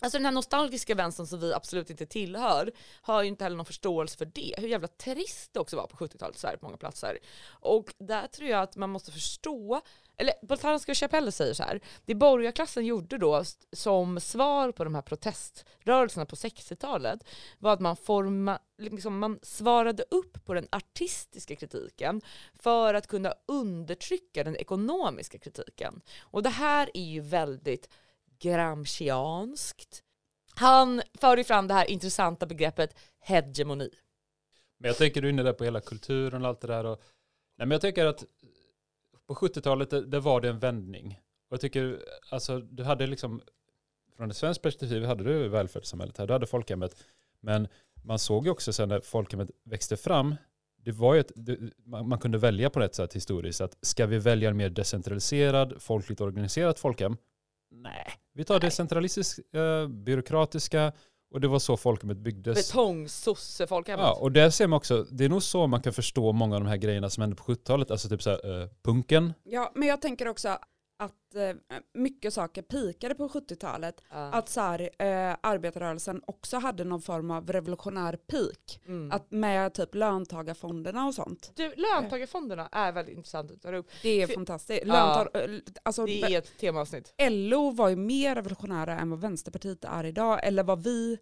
alltså 0.02 0.18
den 0.18 0.26
här 0.26 0.32
nostalgiska 0.32 0.96
vänstern 0.96 1.28
som 1.28 1.40
vi 1.40 1.54
absolut 1.54 1.90
inte 1.90 2.06
tillhör, 2.06 2.72
har 3.02 3.24
ju 3.24 3.28
inte 3.30 3.44
heller 3.44 3.58
någon 3.58 3.66
förståelse 3.66 4.18
för 4.18 4.26
det. 4.26 4.56
Hur 4.58 4.68
jävla 4.68 4.88
trist 4.88 5.54
det 5.54 5.60
också 5.60 5.76
var 5.76 5.88
på 5.88 5.98
70-talet 5.98 6.36
i 6.36 6.40
Sverige 6.40 6.58
på 6.58 6.66
många 6.66 6.78
platser. 6.78 7.20
Och 7.48 7.94
där 7.98 8.28
tror 8.28 8.50
jag 8.50 8.62
att 8.62 8.76
man 8.76 8.90
måste 8.90 9.12
förstå, 9.12 9.82
eller 10.18 10.34
Boltanski 10.42 10.92
och 10.92 10.98
Chapelle 10.98 11.32
säger 11.32 11.54
så 11.54 11.64
här, 11.64 11.80
det 12.06 12.16
borgarklassen 12.16 12.86
gjorde 12.86 13.18
då 13.18 13.44
som 13.72 14.20
svar 14.20 14.72
på 14.72 14.84
de 14.84 14.96
här 14.96 15.02
proteströrelserna 15.02 16.26
på 16.26 16.36
60-talet 16.36 17.20
var 17.60 17.74
att 17.74 17.80
man, 17.80 17.96
forma, 17.96 18.60
liksom 18.78 19.20
man 19.20 19.40
svarade 19.42 20.04
upp 20.12 20.46
på 20.46 20.54
den 20.54 20.68
artistiska 20.72 21.56
kritiken 21.56 22.22
för 22.54 22.94
att 22.94 23.08
kunna 23.08 23.34
undertrycka 23.46 24.44
den 24.44 24.56
ekonomiska 24.56 25.38
kritiken. 25.38 26.02
Och 26.22 26.44
det 26.44 26.50
här 26.50 26.90
är 26.94 27.06
ju 27.06 27.20
väldigt 27.20 27.90
gramscianskt. 28.40 30.04
Han 30.56 31.02
för 31.22 31.38
ju 31.38 31.44
fram 31.44 31.68
det 31.68 31.74
här 31.74 31.86
intressanta 31.86 32.46
begreppet 32.46 32.96
hegemoni. 33.20 33.90
Men 34.78 34.88
jag 34.88 34.98
tänker 34.98 35.22
du 35.22 35.28
är 35.28 35.32
inne 35.32 35.44
där 35.44 35.54
på 35.54 35.64
hela 35.64 35.82
kulturen 35.82 36.42
och 36.42 36.48
allt 36.48 36.62
det 36.62 36.68
där. 36.68 36.86
Och, 36.86 37.02
nej 37.58 37.68
men 37.68 37.72
jag 37.72 37.82
tänker 37.82 38.06
att 38.06 38.24
på 39.28 39.36
70-talet 39.36 39.90
det, 39.90 40.06
det 40.06 40.20
var 40.20 40.42
det 40.42 40.50
en 40.50 40.60
vändning. 40.60 41.20
Och 41.50 41.54
jag 41.54 41.62
tycker, 41.62 42.00
alltså 42.32 42.60
du 42.60 42.84
hade 42.84 43.08
liksom, 43.08 43.42
från 44.18 44.32
ett 44.32 44.38
svenskt 44.38 44.62
perspektiv 44.62 45.06
hade 45.06 45.24
du 45.24 45.48
välfärdssamhället 45.48 46.18
här, 46.18 46.28
du 46.28 46.34
hade 46.34 46.48
folkhemmet. 46.48 47.04
Men 47.40 47.68
man 48.04 48.20
såg 48.20 48.46
ju 48.46 48.52
också 48.52 48.74
sen 48.74 48.90
när 48.90 49.00
folkhemmet 49.00 49.50
växte 49.64 49.98
fram, 49.98 50.36
det 50.78 50.92
var 50.92 51.16
ett, 51.16 51.32
det, 51.36 51.58
man, 51.86 52.10
man 52.10 52.20
kunde 52.20 52.38
välja 52.38 52.70
på 52.70 52.82
ett 52.82 52.96
sätt 52.96 53.16
historiskt, 53.16 53.62
att 53.62 53.78
ska 53.82 54.06
vi 54.06 54.20
välja 54.20 54.50
en 54.50 54.58
mer 54.58 54.70
decentraliserad, 54.70 55.82
folkligt 55.82 56.22
organiserat 56.22 56.80
folkhem? 56.80 57.18
Nej, 57.72 58.14
Vi 58.34 58.44
tar 58.44 58.60
det 58.60 58.72
centralistiska, 58.72 59.42
eh, 59.54 59.88
byråkratiska 59.88 60.94
och 61.34 61.42
det 61.42 61.48
var 61.48 61.60
så 61.60 61.78
folkhemmet 61.78 62.18
byggdes. 62.18 62.58
Betong-sossefolkhemmet. 62.58 64.06
Ja, 64.06 64.14
och 64.14 64.32
där 64.32 64.50
ser 64.50 64.68
man 64.68 64.78
också, 64.78 65.04
det 65.04 65.26
är 65.26 65.30
nog 65.30 65.44
så 65.44 65.68
man 65.68 65.82
kan 65.82 65.94
förstå 65.94 66.32
många 66.32 66.56
av 66.56 66.62
de 66.62 66.68
här 66.68 66.78
grejerna 66.78 67.10
som 67.10 67.22
hände 67.22 67.36
på 67.36 67.44
70-talet, 67.44 67.92
alltså 67.92 68.10
typ 68.10 68.22
så 68.24 68.30
här, 68.30 68.62
eh, 68.62 68.68
punken. 68.84 69.34
Ja, 69.44 69.72
men 69.76 69.88
jag 69.88 70.02
tänker 70.02 70.28
också 70.28 70.58
att 70.98 71.36
eh, 71.36 71.56
mycket 71.94 72.34
saker 72.34 72.62
pikade 72.62 73.16
på 73.16 73.28
70-talet. 73.28 74.02
Ja. 74.10 74.16
Att 74.18 74.50
så 74.50 74.62
här, 74.62 74.80
eh, 74.82 75.36
arbetarrörelsen 75.42 76.22
också 76.28 76.58
hade 76.58 76.84
någon 76.84 77.02
form 77.02 77.32
av 77.32 77.52
revolutionär 77.52 78.18
peak. 78.28 78.80
Mm. 78.88 79.12
Att 79.12 79.32
med 79.32 79.74
typ 79.74 79.96
löntagarfonderna 79.96 81.06
och 81.06 81.14
sånt. 81.16 81.52
Du, 81.56 81.74
löntagarfonderna 81.76 82.70
är 82.72 82.92
väldigt 82.92 83.16
intressant 83.18 83.52
att 83.52 83.62
ta 83.62 83.76
upp. 83.76 83.88
Det 84.02 84.22
är 84.22 84.28
För- 84.28 84.34
fantastiskt. 84.34 84.84
Ja. 84.86 84.94
Löntar, 84.94 85.54
eh, 85.56 85.60
alltså, 85.84 86.06
Det 86.06 86.22
är 86.22 86.38
ett 86.38 86.58
temaavsnitt. 86.58 87.14
LO 87.30 87.72
var 87.72 87.90
ju 87.90 87.96
mer 87.96 88.36
revolutionära 88.36 89.00
än 89.00 89.10
vad 89.10 89.20
Vänsterpartiet 89.22 89.84
är 89.86 90.04
idag. 90.04 90.40
Eller 90.44 90.64
vad 90.64 90.84
vi, 90.84 91.18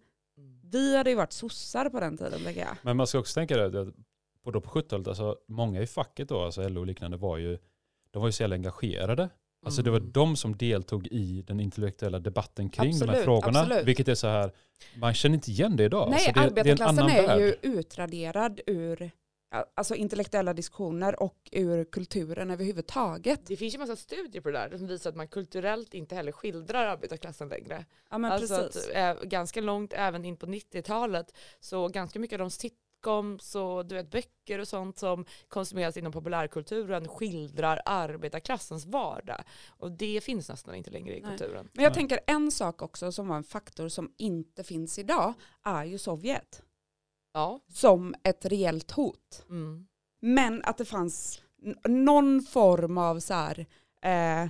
vi 0.63 0.97
hade 0.97 1.09
ju 1.09 1.15
varit 1.15 1.33
sossar 1.33 1.89
på 1.89 1.99
den 1.99 2.17
tiden 2.17 2.43
lägger 2.43 2.61
jag. 2.61 2.77
Men 2.81 2.97
man 2.97 3.07
ska 3.07 3.19
också 3.19 3.33
tänka 3.33 3.57
det, 3.57 3.81
att 3.81 3.95
på, 4.43 4.51
då 4.51 4.61
på 4.61 4.69
70-talet, 4.69 5.07
alltså 5.07 5.37
många 5.47 5.81
i 5.81 5.87
facket 5.87 6.29
då, 6.29 6.41
alltså 6.41 6.69
LO 6.69 6.79
och 6.81 6.87
liknande, 6.87 7.17
var 7.17 7.37
ju, 7.37 7.57
de 8.11 8.19
var 8.21 8.27
ju 8.27 8.31
så 8.31 8.43
jävla 8.43 8.55
engagerade. 8.55 9.29
Alltså 9.65 9.81
det 9.81 9.89
var 9.91 9.97
Mm. 9.99 10.11
de 10.11 10.35
som 10.35 10.57
deltog 10.57 11.07
i 11.07 11.41
den 11.47 11.59
intellektuella 11.59 12.19
debatten 12.19 12.69
kring 12.69 12.91
de 12.91 12.97
här 12.99 13.07
Absolut, 13.07 13.23
frågorna. 13.25 13.59
absolut. 13.59 13.87
Vilket 13.87 14.07
är 14.07 14.15
så 14.15 14.27
här, 14.27 14.51
man 14.95 15.13
känner 15.13 15.35
inte 15.35 15.51
igen 15.51 15.77
det 15.77 15.83
idag. 15.83 16.09
Nej, 16.09 16.15
alltså 16.27 16.31
det, 16.33 16.39
det 16.39 16.61
arbetarklassen 16.61 16.99
är, 17.09 17.19
en 17.19 17.25
är, 17.25 17.29
annan 17.29 17.39
ju 17.39 17.55
utraderad 17.61 18.61
ur 18.67 19.11
alltså 19.75 19.95
intellektuella 19.95 20.53
diskussioner 20.53 21.23
och 21.23 21.37
ur 21.51 21.85
kulturen 21.85 22.51
överhuvudtaget. 22.51 23.45
Det 23.45 23.57
finns 23.57 23.75
ju 23.75 23.79
massa 23.79 23.95
studier 23.95 24.41
på 24.41 24.49
det 24.51 24.57
där 24.57 24.77
som 24.77 24.87
visar 24.87 25.09
att 25.09 25.15
man 25.15 25.27
kulturellt 25.27 25.93
inte 25.93 26.15
heller 26.15 26.31
skildrar 26.31 26.85
arbetarklassen 26.85 27.49
längre. 27.49 27.85
Ja 28.09 28.17
men 28.17 28.31
alltså 28.31 28.55
precis. 28.57 28.89
att, 28.89 28.95
eh, 28.95 29.23
ganska 29.23 29.61
långt 29.61 29.93
även 29.93 30.25
in 30.25 30.37
på 30.37 30.45
90-talet 30.45 31.33
så 31.59 31.87
ganska 31.87 32.19
mycket 32.19 32.33
av 32.35 32.39
de 32.39 32.51
sitcoms 33.03 33.55
och 33.55 33.85
du 33.85 33.95
vet, 33.95 34.11
böcker 34.11 34.59
och 34.59 34.67
sånt 34.67 34.99
som 34.99 35.25
konsumeras 35.47 35.97
inom 35.97 36.11
populärkulturen 36.11 37.07
skildrar 37.07 37.81
arbetarklassens 37.85 38.85
vardag. 38.85 39.43
Och 39.67 39.91
det 39.91 40.23
finns 40.23 40.49
nästan 40.49 40.75
inte 40.75 40.91
längre 40.91 41.17
i 41.17 41.21
Nej. 41.21 41.29
kulturen. 41.37 41.69
Men 41.73 41.83
jag 41.83 41.89
Nej. 41.91 41.95
tänker 41.95 42.19
en 42.27 42.51
sak 42.51 42.81
också 42.81 43.11
som 43.11 43.27
var 43.27 43.37
en 43.37 43.43
faktor 43.43 43.89
som 43.89 44.11
inte 44.17 44.63
finns 44.63 44.99
idag 44.99 45.33
är 45.63 45.85
ju 45.85 45.97
Sovjet 45.97 46.63
Ja. 47.33 47.59
som 47.73 48.15
ett 48.23 48.45
reellt 48.45 48.91
hot. 48.91 49.45
Mm. 49.49 49.87
Men 50.21 50.61
att 50.63 50.77
det 50.77 50.85
fanns 50.85 51.41
någon 51.87 52.41
form 52.41 52.97
av 52.97 53.19
så 53.19 53.33
här, 53.33 53.65
eh, 54.01 54.49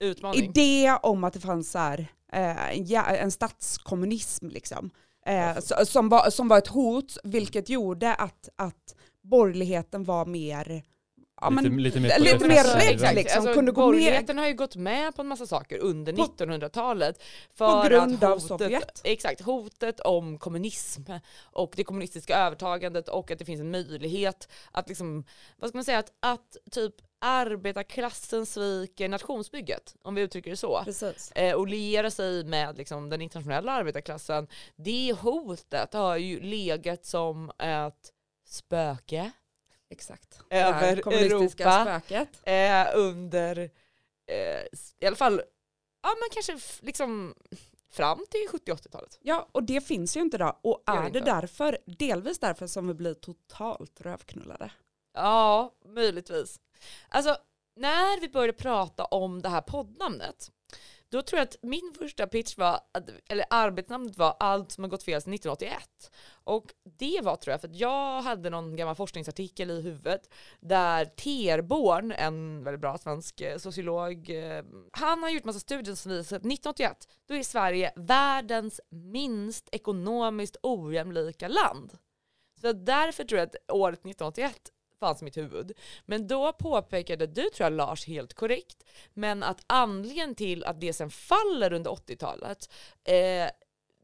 Utmaning. 0.00 0.44
idé 0.44 0.96
om 1.02 1.24
att 1.24 1.32
det 1.32 1.40
fanns 1.40 1.70
så 1.70 1.78
här, 1.78 2.06
eh, 2.32 3.22
en 3.22 3.30
statskommunism 3.30 4.48
liksom. 4.48 4.90
Eh, 5.26 5.58
som, 5.84 6.08
var, 6.08 6.30
som 6.30 6.48
var 6.48 6.58
ett 6.58 6.68
hot 6.68 7.18
vilket 7.24 7.68
gjorde 7.68 8.14
att, 8.14 8.48
att 8.56 8.94
borgerligheten 9.22 10.04
var 10.04 10.26
mer 10.26 10.82
ja, 11.40 11.50
lite, 11.50 11.70
men, 11.70 11.82
lite 11.82 12.00
mer, 12.00 12.18
lite 12.18 12.48
mer 12.48 12.76
Exakt. 12.76 13.14
liksom, 13.14 13.38
Alltså, 13.38 13.54
kunde 13.54 13.72
borgerligheten 13.72 14.38
har 14.38 14.46
ju 14.46 14.54
gått 14.54 14.76
med 14.76 15.16
på 15.16 15.22
en 15.22 15.28
massa 15.28 15.46
saker 15.46 15.78
under 15.78 16.12
På- 16.12 16.22
1900-talet. 16.22 17.22
För 17.54 17.82
på 17.82 17.88
grund 17.88 18.14
att 18.14 18.22
av 18.22 18.30
hotet, 18.30 18.48
Sovjet. 18.48 19.00
Exakt, 19.04 19.40
hotet 19.40 20.00
om 20.00 20.38
kommunism 20.38 21.02
och 21.42 21.72
det 21.76 21.84
kommunistiska 21.84 22.36
övertagandet 22.36 23.08
och 23.08 23.30
att 23.30 23.38
det 23.38 23.44
finns 23.44 23.60
en 23.60 23.70
möjlighet 23.70 24.48
att 24.72 24.88
liksom, 24.88 25.24
vad 25.56 25.68
ska 25.68 25.76
man 25.76 25.84
säga, 25.84 25.98
att, 25.98 26.12
att 26.20 26.56
typ 26.70 26.94
arbetarklassen 27.24 28.46
sviker 28.46 29.08
nationsbygget, 29.08 29.96
om 30.02 30.14
vi 30.14 30.22
uttrycker 30.22 30.50
det 30.50 30.56
så. 30.56 30.84
Eh, 31.34 31.54
och 31.54 31.68
liera 31.68 32.10
sig 32.10 32.44
med 32.44 32.78
liksom, 32.78 33.10
den 33.10 33.20
internationella 33.22 33.72
arbetarklassen. 33.72 34.48
Det 34.76 35.12
hotet 35.12 35.92
har 35.92 36.16
ju 36.16 36.40
legat 36.40 37.04
som 37.04 37.50
ett 37.58 38.12
spöke 38.46 39.32
Exakt. 39.90 40.40
Över 40.50 40.96
det 40.96 41.26
Europa. 41.26 41.82
spöket. 41.82 42.28
eh, 42.42 42.86
under, 42.94 43.58
eh, 44.26 44.64
i 44.98 45.06
alla 45.06 45.16
fall, 45.16 45.42
ja 46.02 46.08
men 46.20 46.28
kanske 46.32 46.84
liksom 46.86 47.34
fram 47.90 48.24
till 48.30 48.58
70-80-talet. 48.58 49.18
Ja, 49.22 49.48
och 49.52 49.62
det 49.62 49.80
finns 49.80 50.16
ju 50.16 50.20
inte 50.20 50.36
idag. 50.36 50.56
Och 50.62 50.82
är 50.86 51.00
det 51.00 51.06
inte. 51.06 51.20
därför, 51.20 51.78
delvis 51.86 52.38
därför 52.38 52.66
som 52.66 52.88
vi 52.88 52.94
blir 52.94 53.14
totalt 53.14 54.00
rövknullade. 54.00 54.70
Ja, 55.14 55.74
möjligtvis. 55.84 56.60
Alltså, 57.08 57.36
när 57.76 58.20
vi 58.20 58.28
började 58.28 58.52
prata 58.52 59.04
om 59.04 59.42
det 59.42 59.48
här 59.48 59.60
poddnamnet, 59.60 60.50
då 61.14 61.22
tror 61.22 61.38
jag 61.38 61.44
att 61.44 61.56
min 61.62 61.94
första 61.98 62.26
pitch 62.26 62.58
var, 62.58 62.80
eller 63.28 63.44
arbetsnamnet 63.50 64.18
var 64.18 64.36
Allt 64.40 64.72
som 64.72 64.84
har 64.84 64.88
gått 64.88 65.02
fel 65.02 65.22
sedan 65.22 65.34
1981. 65.34 66.10
Och 66.44 66.74
det 66.98 67.20
var 67.22 67.36
tror 67.36 67.52
jag 67.52 67.60
för 67.60 67.68
att 67.68 67.76
jag 67.76 68.22
hade 68.22 68.50
någon 68.50 68.76
gammal 68.76 68.94
forskningsartikel 68.94 69.70
i 69.70 69.80
huvudet 69.80 70.34
där 70.60 71.04
Terborn, 71.04 72.12
en 72.12 72.64
väldigt 72.64 72.80
bra 72.80 72.98
svensk 72.98 73.40
eh, 73.40 73.58
sociolog, 73.58 74.30
eh, 74.30 74.64
han 74.92 75.22
har 75.22 75.30
gjort 75.30 75.44
massa 75.44 75.60
studier 75.60 75.94
som 75.94 76.12
visar 76.12 76.36
att 76.36 76.42
1981, 76.42 77.08
då 77.28 77.34
är 77.34 77.42
Sverige 77.42 77.92
världens 77.96 78.80
minst 78.90 79.68
ekonomiskt 79.72 80.56
ojämlika 80.62 81.48
land. 81.48 81.98
Så 82.60 82.72
därför 82.72 83.24
tror 83.24 83.38
jag 83.38 83.46
att 83.46 83.72
året 83.72 83.98
1981 83.98 84.73
fanns 85.04 85.22
i 85.22 85.24
mitt 85.24 85.36
huvud. 85.36 85.72
Men 86.06 86.26
då 86.26 86.52
påpekade 86.52 87.26
du, 87.26 87.42
tror 87.42 87.64
jag 87.64 87.72
Lars, 87.72 88.06
helt 88.06 88.34
korrekt, 88.34 88.84
men 89.14 89.42
att 89.42 89.64
anledningen 89.66 90.34
till 90.34 90.64
att 90.64 90.80
det 90.80 90.92
sen 90.92 91.10
faller 91.10 91.72
under 91.72 91.90
80-talet, 91.90 92.72
eh, 93.04 93.50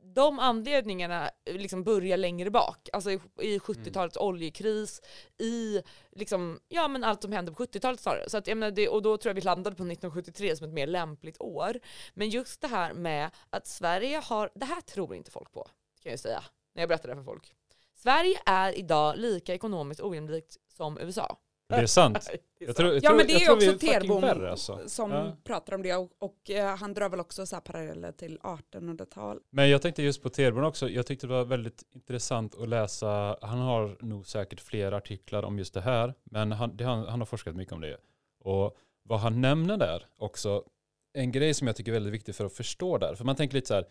de 0.02 0.38
anledningarna 0.38 1.30
liksom 1.46 1.84
börjar 1.84 2.16
längre 2.16 2.50
bak. 2.50 2.88
Alltså 2.92 3.10
i, 3.10 3.20
i 3.40 3.58
70-talets 3.58 4.16
oljekris, 4.16 5.02
i 5.38 5.82
liksom, 6.12 6.60
ja, 6.68 6.88
men 6.88 7.04
allt 7.04 7.22
som 7.22 7.32
hände 7.32 7.52
på 7.52 7.64
70-talet 7.64 8.00
snarare. 8.00 8.30
Så 8.30 8.36
att, 8.38 8.46
jag 8.46 8.58
menar, 8.58 8.70
det, 8.70 8.88
och 8.88 9.02
då 9.02 9.16
tror 9.16 9.30
jag 9.30 9.34
vi 9.34 9.40
landade 9.40 9.76
på 9.76 9.82
1973 9.82 10.56
som 10.56 10.66
ett 10.66 10.72
mer 10.72 10.86
lämpligt 10.86 11.40
år. 11.40 11.80
Men 12.14 12.28
just 12.28 12.60
det 12.60 12.68
här 12.68 12.92
med 12.92 13.30
att 13.50 13.66
Sverige 13.66 14.22
har, 14.24 14.50
det 14.54 14.64
här 14.64 14.80
tror 14.80 15.14
inte 15.14 15.30
folk 15.30 15.52
på, 15.52 15.68
kan 16.02 16.10
jag 16.10 16.20
säga, 16.20 16.44
när 16.74 16.82
jag 16.82 16.88
berättar 16.88 17.08
det 17.08 17.14
för 17.14 17.22
folk. 17.22 17.54
Sverige 17.94 18.40
är 18.46 18.78
idag 18.78 19.16
lika 19.16 19.54
ekonomiskt 19.54 20.00
ojämlikt 20.00 20.56
som 20.80 20.98
USA. 21.00 21.36
Det 21.68 21.74
är 21.76 21.86
sant. 21.86 22.18
Det 22.58 22.64
är 22.64 22.68
Jag 22.68 22.76
sant. 22.76 22.76
tror, 22.76 22.88
jag 22.94 23.04
Ja 23.04 23.08
tror, 23.08 23.16
men 23.16 23.26
det 23.26 23.32
är 23.44 23.52
också 23.52 23.78
Terbom 23.86 24.24
alltså. 24.24 24.80
som 24.86 25.10
Ja. 25.10 25.36
pratar 25.44 25.74
om 25.74 25.82
det 25.82 25.94
och, 25.94 26.10
och 26.18 26.50
eh, 26.50 26.76
han 26.76 26.94
drar 26.94 27.08
väl 27.08 27.20
också 27.20 27.46
så 27.46 27.56
här 27.56 27.60
paralleller 27.60 28.12
till 28.12 28.38
1800-tal. 28.38 29.40
Men 29.50 29.70
jag 29.70 29.82
tänkte 29.82 30.02
just 30.02 30.22
på 30.22 30.28
Terbron 30.28 30.64
också, 30.64 30.88
jag 30.88 31.06
tyckte 31.06 31.26
det 31.26 31.32
var 31.32 31.44
väldigt 31.44 31.82
intressant 31.94 32.54
att 32.54 32.68
läsa, 32.68 33.36
han 33.40 33.58
har 33.58 33.96
nog 34.00 34.26
säkert 34.26 34.60
fler 34.60 34.92
artiklar 34.92 35.42
om 35.42 35.58
just 35.58 35.74
det 35.74 35.80
här, 35.80 36.14
men 36.24 36.52
han, 36.52 36.76
det, 36.76 36.84
han, 36.84 37.06
han 37.08 37.20
har 37.20 37.26
forskat 37.26 37.56
mycket 37.56 37.72
om 37.74 37.80
det. 37.80 37.96
Och 38.44 38.76
vad 39.02 39.20
han 39.20 39.40
nämner 39.40 39.76
där 39.76 40.06
också, 40.18 40.64
en 41.12 41.32
grej 41.32 41.54
som 41.54 41.66
jag 41.66 41.76
tycker 41.76 41.92
är 41.92 41.94
väldigt 41.94 42.12
viktig 42.14 42.34
för 42.34 42.44
att 42.44 42.52
förstå 42.52 42.98
där, 42.98 43.14
för 43.14 43.24
man 43.24 43.36
tänker 43.36 43.54
lite 43.54 43.68
så 43.68 43.74
här, 43.74 43.86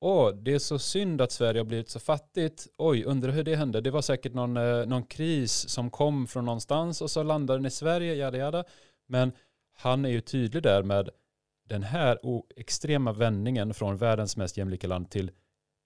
åh, 0.00 0.34
det 0.34 0.54
är 0.54 0.58
så 0.58 0.78
synd 0.78 1.20
att 1.20 1.32
Sverige 1.32 1.60
har 1.60 1.64
blivit 1.64 1.90
så 1.90 2.00
fattigt, 2.00 2.66
oj, 2.76 3.04
undrar 3.04 3.32
hur 3.32 3.44
det 3.44 3.56
hände, 3.56 3.80
det 3.80 3.90
var 3.90 4.02
säkert 4.02 4.34
någon, 4.34 4.56
eh, 4.56 4.86
någon 4.86 5.04
kris 5.04 5.68
som 5.68 5.90
kom 5.90 6.26
från 6.26 6.44
någonstans 6.44 7.02
och 7.02 7.10
så 7.10 7.22
landade 7.22 7.58
den 7.58 7.66
i 7.66 7.70
Sverige, 7.70 8.14
jada 8.14 8.38
jada, 8.38 8.64
men 9.06 9.32
han 9.74 10.04
är 10.04 10.08
ju 10.08 10.20
tydlig 10.20 10.62
där 10.62 10.82
med 10.82 11.10
den 11.68 11.82
här 11.82 12.18
extrema 12.56 13.12
vändningen 13.12 13.74
från 13.74 13.96
världens 13.96 14.36
mest 14.36 14.56
jämlika 14.56 14.86
land 14.86 15.10
till 15.10 15.30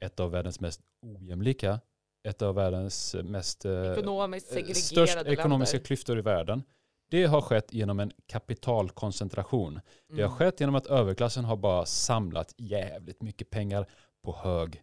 ett 0.04 0.20
av 0.20 0.30
världens 0.30 0.60
mest 0.60 0.80
ojämlika, 1.02 1.80
ett 2.28 2.42
av 2.42 2.54
världens 2.54 3.16
mest 3.24 3.64
eh, 3.64 3.92
Ekonomiskt 3.92 4.46
segregerade 4.46 4.74
störst 4.74 5.16
ekonomiska 5.26 5.76
länder. 5.76 5.86
klyftor 5.86 6.18
i 6.18 6.22
världen. 6.22 6.62
Det 7.12 7.24
har 7.26 7.40
skett 7.40 7.72
genom 7.72 8.00
en 8.00 8.12
kapitalkoncentration. 8.26 9.80
Det 10.08 10.22
har 10.22 10.28
Mm. 10.28 10.36
skett 10.36 10.60
genom 10.60 10.74
att 10.74 10.86
överklassen 10.86 11.44
har 11.44 11.56
bara 11.56 11.86
samlat 11.86 12.54
jävligt 12.58 13.22
mycket 13.22 13.50
pengar 13.50 13.86
på 14.24 14.32
hög. 14.36 14.82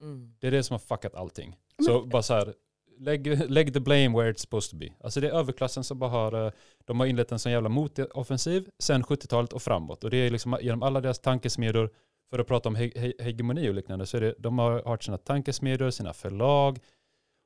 Mm. 0.00 0.34
Det 0.40 0.46
är 0.46 0.50
det 0.50 0.62
som 0.62 0.74
har 0.74 0.78
fuckat 0.78 1.14
allting. 1.14 1.56
Så 1.86 2.02
bara 2.06 2.22
så 2.22 2.34
här, 2.34 2.54
lägg, 2.98 3.50
lägg 3.50 3.74
the 3.74 3.80
blame 3.80 4.08
where 4.08 4.32
it's 4.32 4.36
supposed 4.38 4.70
to 4.70 4.76
be. 4.76 4.88
Alltså 5.00 5.20
det 5.20 5.28
är 5.28 5.32
överklassen 5.32 5.84
som 5.84 5.98
bara 5.98 6.10
har, 6.10 6.46
eh, 6.46 6.52
de 6.84 7.00
har 7.00 7.06
inlett 7.06 7.32
en 7.32 7.38
sån 7.38 7.52
jävla 7.52 7.68
motoffensiv 7.68 8.68
sen 8.78 9.02
70-talet 9.04 9.52
och 9.52 9.62
framåt. 9.62 10.04
Och 10.04 10.10
det 10.10 10.16
är 10.16 10.30
liksom 10.30 10.58
genom 10.62 10.82
alla 10.82 11.00
deras 11.00 11.18
tankesmedjor, 11.18 11.90
för 12.30 12.38
att 12.38 12.46
prata 12.46 12.68
om 12.68 12.74
he 12.74 12.90
he 12.96 13.12
hegemoni 13.18 13.68
och 13.68 13.74
liknande, 13.74 14.06
så 14.06 14.16
är 14.16 14.20
det, 14.20 14.34
de 14.38 14.58
har 14.58 14.82
har 14.82 14.98
sina 14.98 15.18
tankesmedjor, 15.18 15.90
sina 15.90 16.12
förlag, 16.12 16.78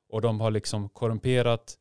och 0.09 0.21
de 0.21 0.41
har 0.41 0.51
liksom 0.51 0.89
korrumperat 0.89 1.77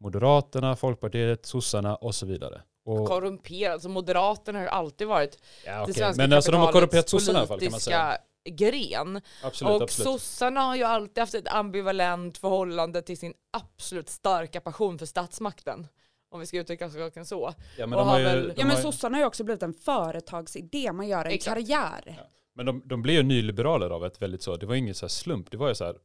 Moderaterna, 0.00 0.76
Folkpartiet, 0.76 1.46
sossarna 1.46 1.96
och 1.96 2.14
så 2.14 2.26
vidare. 2.26 2.62
Och, 2.84 3.08
Korrumperad, 3.08 3.72
alltså 3.72 3.88
Moderaterna 3.88 4.58
har 4.58 4.64
ju 4.64 4.70
alltid 4.70 5.06
varit 5.06 5.38
ja, 5.66 5.72
det 5.76 5.82
okej. 5.82 5.94
svenska 5.94 6.22
Men 6.22 6.32
alltså 6.32 6.50
de 6.52 6.60
har 6.60 6.72
korrumperat 6.72 7.08
sossarna 7.08 7.38
i 7.38 7.40
alla 7.40 7.46
fall 7.48 7.60
kan 7.60 7.70
man 7.70 7.80
säga. 7.80 7.98
politiska 8.44 8.70
gren. 8.70 9.20
Absolut, 9.42 9.74
och 9.74 9.82
absolut. 9.82 10.06
sossarna 10.20 10.60
har 10.60 10.76
ju 10.76 10.82
alltid 10.82 11.18
haft 11.18 11.34
ett 11.34 11.48
ambivalent 11.48 12.38
förhållande 12.38 13.02
till 13.02 13.18
sin 13.18 13.34
absolut 13.52 14.08
starka 14.08 14.60
passion 14.60 14.98
för 14.98 15.06
statsmakten. 15.06 15.86
om 16.30 16.40
vi 16.40 16.46
ska 16.46 16.58
uttrycka 16.58 16.90
saken 16.90 17.26
så. 17.26 17.52
Ja, 17.78 17.86
men 17.86 17.98
Och 17.98 18.04
de 18.04 18.08
har 18.08 18.18
ju, 18.18 18.24
väl- 18.24 18.52
Ja 18.56 18.64
men 18.64 18.70
har 18.70 18.76
ju- 18.76 18.82
sossarna 18.82 19.16
har 19.16 19.22
ju 19.22 19.26
också 19.26 19.44
blivit 19.44 19.62
en 19.62 19.74
företagsidé, 19.74 20.92
man 20.92 21.08
gör 21.08 21.24
en 21.24 21.30
Exakt. 21.32 21.54
karriär. 21.56 22.26
Men 22.54 22.66
de, 22.66 22.82
de 22.84 23.02
blev 23.02 23.16
ju 23.16 23.22
nyliberaler 23.22 23.90
av 23.90 24.04
ett 24.06 24.22
väldigt 24.22 24.42
så, 24.42 24.56
det 24.56 24.66
var 24.66 24.74
inget 24.74 24.96
så 24.96 25.04
här 25.06 25.08
slump, 25.08 25.50
det 25.50 25.56
var 25.56 25.68
ju 25.68 25.74
så 25.74 25.84
här 25.84 25.96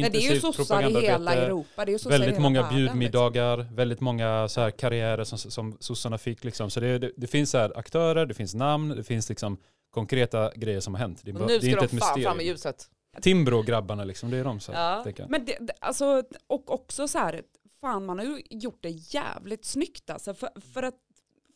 Nej, 0.00 0.10
det 0.10 0.18
är 0.18 0.34
ju 0.34 0.40
sossar 0.40 0.90
i 0.90 1.00
hela 1.06 1.34
Europa, 1.34 1.84
det 1.84 1.92
är 1.92 2.04
ju 2.04 2.08
väldigt 2.10 2.38
många 2.38 2.62
världen, 2.62 2.78
liksom. 2.78 2.98
bjudmiddagar, 2.98 3.66
väldigt 3.74 4.00
många 4.00 4.48
så 4.48 4.60
här 4.60 4.70
karriärer 4.70 5.24
som, 5.24 5.38
som 5.38 5.76
sossarna 5.80 6.18
fick 6.18 6.44
liksom. 6.44 6.70
Så 6.70 6.80
det, 6.80 6.98
det, 6.98 7.12
det 7.16 7.26
finns 7.26 7.50
så 7.50 7.58
här 7.58 7.78
aktörer, 7.78 8.26
det 8.26 8.34
finns 8.34 8.54
namn, 8.54 8.88
det 8.88 9.04
finns 9.04 9.28
liksom 9.28 9.56
konkreta 9.90 10.52
grejer 10.54 10.80
som 10.80 10.94
har 10.94 11.00
hänt. 11.00 11.20
Det 11.24 11.30
är, 11.30 11.34
nu 11.34 11.46
det 11.46 11.54
är 11.54 11.60
ska 11.60 11.68
inte 11.68 11.80
de 11.80 11.96
ett 11.96 12.02
fan 12.02 12.22
fram 12.22 12.22
i 12.22 12.24
mysterium. 12.24 12.48
ljuset. 12.48 12.90
Timbro-grabbarna 13.20 14.04
liksom, 14.04 14.30
det 14.30 14.36
är 14.36 14.44
de 14.44 14.60
så 14.60 14.72
här, 14.72 15.12
Ja. 15.16 15.26
Men 15.28 15.44
det- 15.44 15.58
alltså, 15.80 16.22
och 16.46 16.70
också 16.74 17.08
så 17.08 17.18
här, 17.18 17.42
fan 17.80 18.06
man 18.06 18.18
har 18.18 18.24
ju 18.26 18.42
gjort 18.50 18.78
det 18.82 18.90
jävligt 18.90 19.64
snyggt 19.64 20.10
alltså, 20.10 20.34
för, 20.34 20.48
för 20.74 20.82
att 20.82 20.94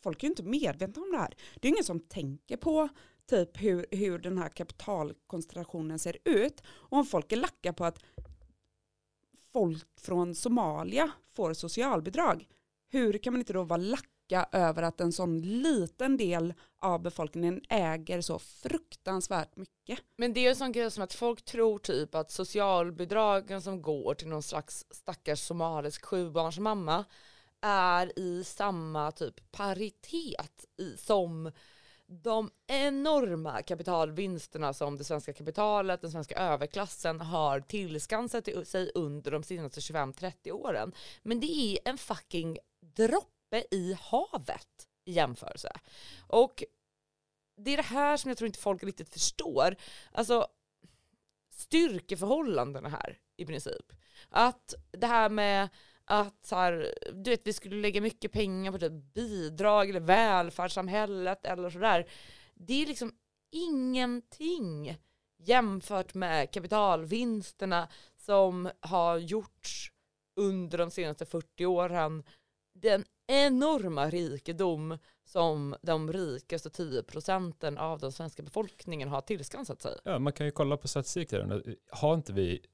folk 0.03 0.23
är 0.23 0.27
ju 0.27 0.31
inte 0.31 0.43
medvetna 0.43 1.03
om 1.03 1.11
det 1.13 1.19
här. 1.19 1.35
Det 1.61 1.69
är 1.69 1.71
ingen 1.71 1.85
som 1.85 2.01
tänker 2.01 2.57
på 2.57 2.89
typ 3.31 3.63
hur, 3.63 3.87
hur 3.91 4.19
den 4.19 4.39
här 4.39 4.49
kapitalkoncentrationen 4.49 5.99
ser 5.99 6.17
ut. 6.25 6.63
Och 6.69 6.99
om 6.99 7.05
folk 7.07 7.33
är 7.33 7.37
lacka 7.37 7.73
på 7.73 7.85
att 7.85 7.99
folk 9.53 10.01
från 10.01 10.35
Somalia 10.35 11.11
får 11.33 11.55
socialbidrag, 11.55 12.47
hur 12.89 13.19
kan 13.19 13.33
man 13.33 13.41
inte 13.41 13.53
då 13.53 13.63
vara 13.63 13.81
lacka 13.81 14.49
över 14.53 14.83
att 14.83 15.01
en 15.01 15.13
sån 15.13 15.41
liten 15.41 16.17
del 16.17 16.55
av 16.79 17.03
befolkningen 17.03 17.61
äger 17.69 18.21
så 18.21 18.39
fruktansvärt 18.39 19.57
mycket? 19.57 20.01
Men 20.17 20.33
det 20.33 20.41
är 20.41 20.43
ju 20.43 20.49
en 20.49 20.57
sån 20.57 20.73
grej 20.73 20.91
som 20.91 21.05
att 21.05 21.15
folk 21.15 21.45
tror 21.45 21.79
typ 21.79 22.15
att 22.15 22.31
socialbidragen 22.31 23.63
som 23.63 23.83
går 23.83 24.15
till 24.15 24.29
någon 24.29 24.43
slags 24.43 24.85
stackars 24.91 25.41
somalisk 25.41 26.05
sjubarnsmamma 26.05 27.05
är 27.61 28.19
i 28.19 28.45
samma 28.45 29.13
typ 29.13 29.53
paritet 29.53 30.65
i, 30.79 30.97
som 30.97 31.53
de 32.13 32.51
enorma 32.67 33.63
kapitalvinsterna 33.63 34.73
som 34.73 34.97
det 34.97 35.05
svenska 35.05 35.33
kapitalet, 35.33 36.01
den 36.01 36.11
svenska 36.11 36.35
överklassen 36.35 37.21
har 37.21 37.61
tillskansat 37.61 38.49
sig 38.65 38.91
under 38.95 39.31
de 39.31 39.43
senaste 39.43 39.81
25-30 39.81 40.51
åren. 40.51 40.93
Men 41.23 41.41
det 41.41 41.47
är 41.47 41.79
en 41.85 41.99
fucking 41.99 42.59
droppe 42.81 43.65
i 43.71 43.97
havet 44.01 44.89
i 45.05 45.13
jämförelse. 45.13 45.73
Och 46.27 46.65
det 47.57 47.71
är 47.71 47.77
det 47.77 47.83
här 47.83 48.17
som 48.17 48.29
jag 48.29 48.39
tror 48.39 48.47
inte 48.47 48.59
folk 48.59 48.85
riktigt 48.85 49.13
förstår. 49.13 49.77
Alltså 50.13 50.47
styrkeförhållandena 51.51 52.89
här 52.89 53.19
i 53.37 53.47
princip. 53.47 53.93
Att 54.29 54.75
det 54.91 55.07
här 55.07 55.29
med 55.29 55.69
att 56.11 56.47
så 56.47 56.57
här, 56.57 56.95
du 57.13 57.31
vet, 57.31 57.47
vi 57.47 57.53
skulle 57.53 57.77
lägga 57.77 58.01
mycket 58.01 58.33
pengar 58.33 58.73
på 58.73 58.79
typ 58.79 58.93
bidrag 58.93 59.91
eller 59.91 60.01
välfärdssamhället 60.01 61.47
eller 61.47 61.71
sådär. 61.71 62.09
Det 62.55 62.83
är 62.83 62.87
liksom 62.87 63.13
ingenting 63.53 64.97
jämfört 65.39 66.15
med 66.15 66.51
kapitalvinsterna 66.51 67.89
som 68.17 68.71
har 68.81 69.19
gjorts 69.19 69.93
under 70.37 70.79
de 70.79 70.91
senaste 70.91 71.27
40 71.27 71.67
åren. 71.67 72.23
Den 72.75 73.05
enorma 73.27 74.11
rikedom 74.11 74.99
som 75.25 75.77
de 75.83 76.13
rikaste 76.13 76.71
10 76.71 77.03
procenten 77.03 77.79
av 77.79 77.99
den 77.99 78.13
svenska 78.13 78.43
befolkningen 78.43 79.09
har 79.09 79.21
tillskansat 79.21 79.83
sig. 79.83 79.99
Ja, 80.05 80.19
man 80.19 80.33
kan 80.33 80.47
ju 80.47 80.53
kolla 80.53 80.77
på 80.77 80.89
statistik 80.89 81.31
där. 81.31 81.77
Har 81.91 82.15
inte 82.15 82.33
vi, 82.33 82.67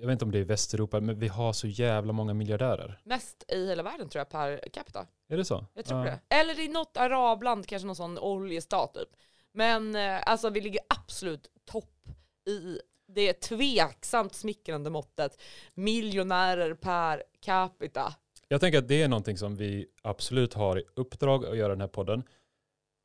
jag 0.00 0.06
vet 0.06 0.12
inte 0.12 0.24
om 0.24 0.30
det 0.30 0.38
är 0.38 0.40
i 0.40 0.44
Västeuropa, 0.44 1.00
men 1.00 1.18
vi 1.18 1.28
har 1.28 1.52
så 1.52 1.66
jävla 1.66 2.12
många 2.12 2.34
miljardärer. 2.34 3.00
Mest 3.04 3.44
i 3.52 3.66
hela 3.68 3.82
världen 3.82 4.08
tror 4.08 4.20
jag 4.20 4.28
per 4.28 4.68
capita. 4.72 5.06
Är 5.28 5.36
det 5.36 5.44
så? 5.44 5.66
Jag 5.74 5.84
tror 5.84 6.06
Ja. 6.06 6.12
det. 6.28 6.34
Eller 6.36 6.60
i 6.60 6.68
något 6.68 6.96
arabland, 6.96 7.66
kanske 7.66 7.86
någon 7.86 7.96
sån 7.96 8.18
oljestat 8.18 8.94
typ. 8.94 9.08
Men 9.52 9.94
eh, 9.96 10.20
alltså 10.26 10.50
vi 10.50 10.60
ligger 10.60 10.80
absolut 10.88 11.50
topp 11.64 12.08
i 12.48 12.78
det 13.08 13.32
tveksamt 13.32 14.34
smickrande 14.34 14.90
måttet 14.90 15.40
miljonärer 15.74 16.74
per 16.74 17.22
capita. 17.40 18.14
Jag 18.48 18.60
tänker 18.60 18.78
att 18.78 18.88
det 18.88 19.02
är 19.02 19.08
någonting 19.08 19.38
som 19.38 19.56
vi 19.56 19.86
absolut 20.02 20.54
har 20.54 20.78
i 20.78 20.84
uppdrag 20.96 21.46
att 21.46 21.56
göra 21.56 21.68
den 21.68 21.80
här 21.80 21.88
podden. 21.88 22.22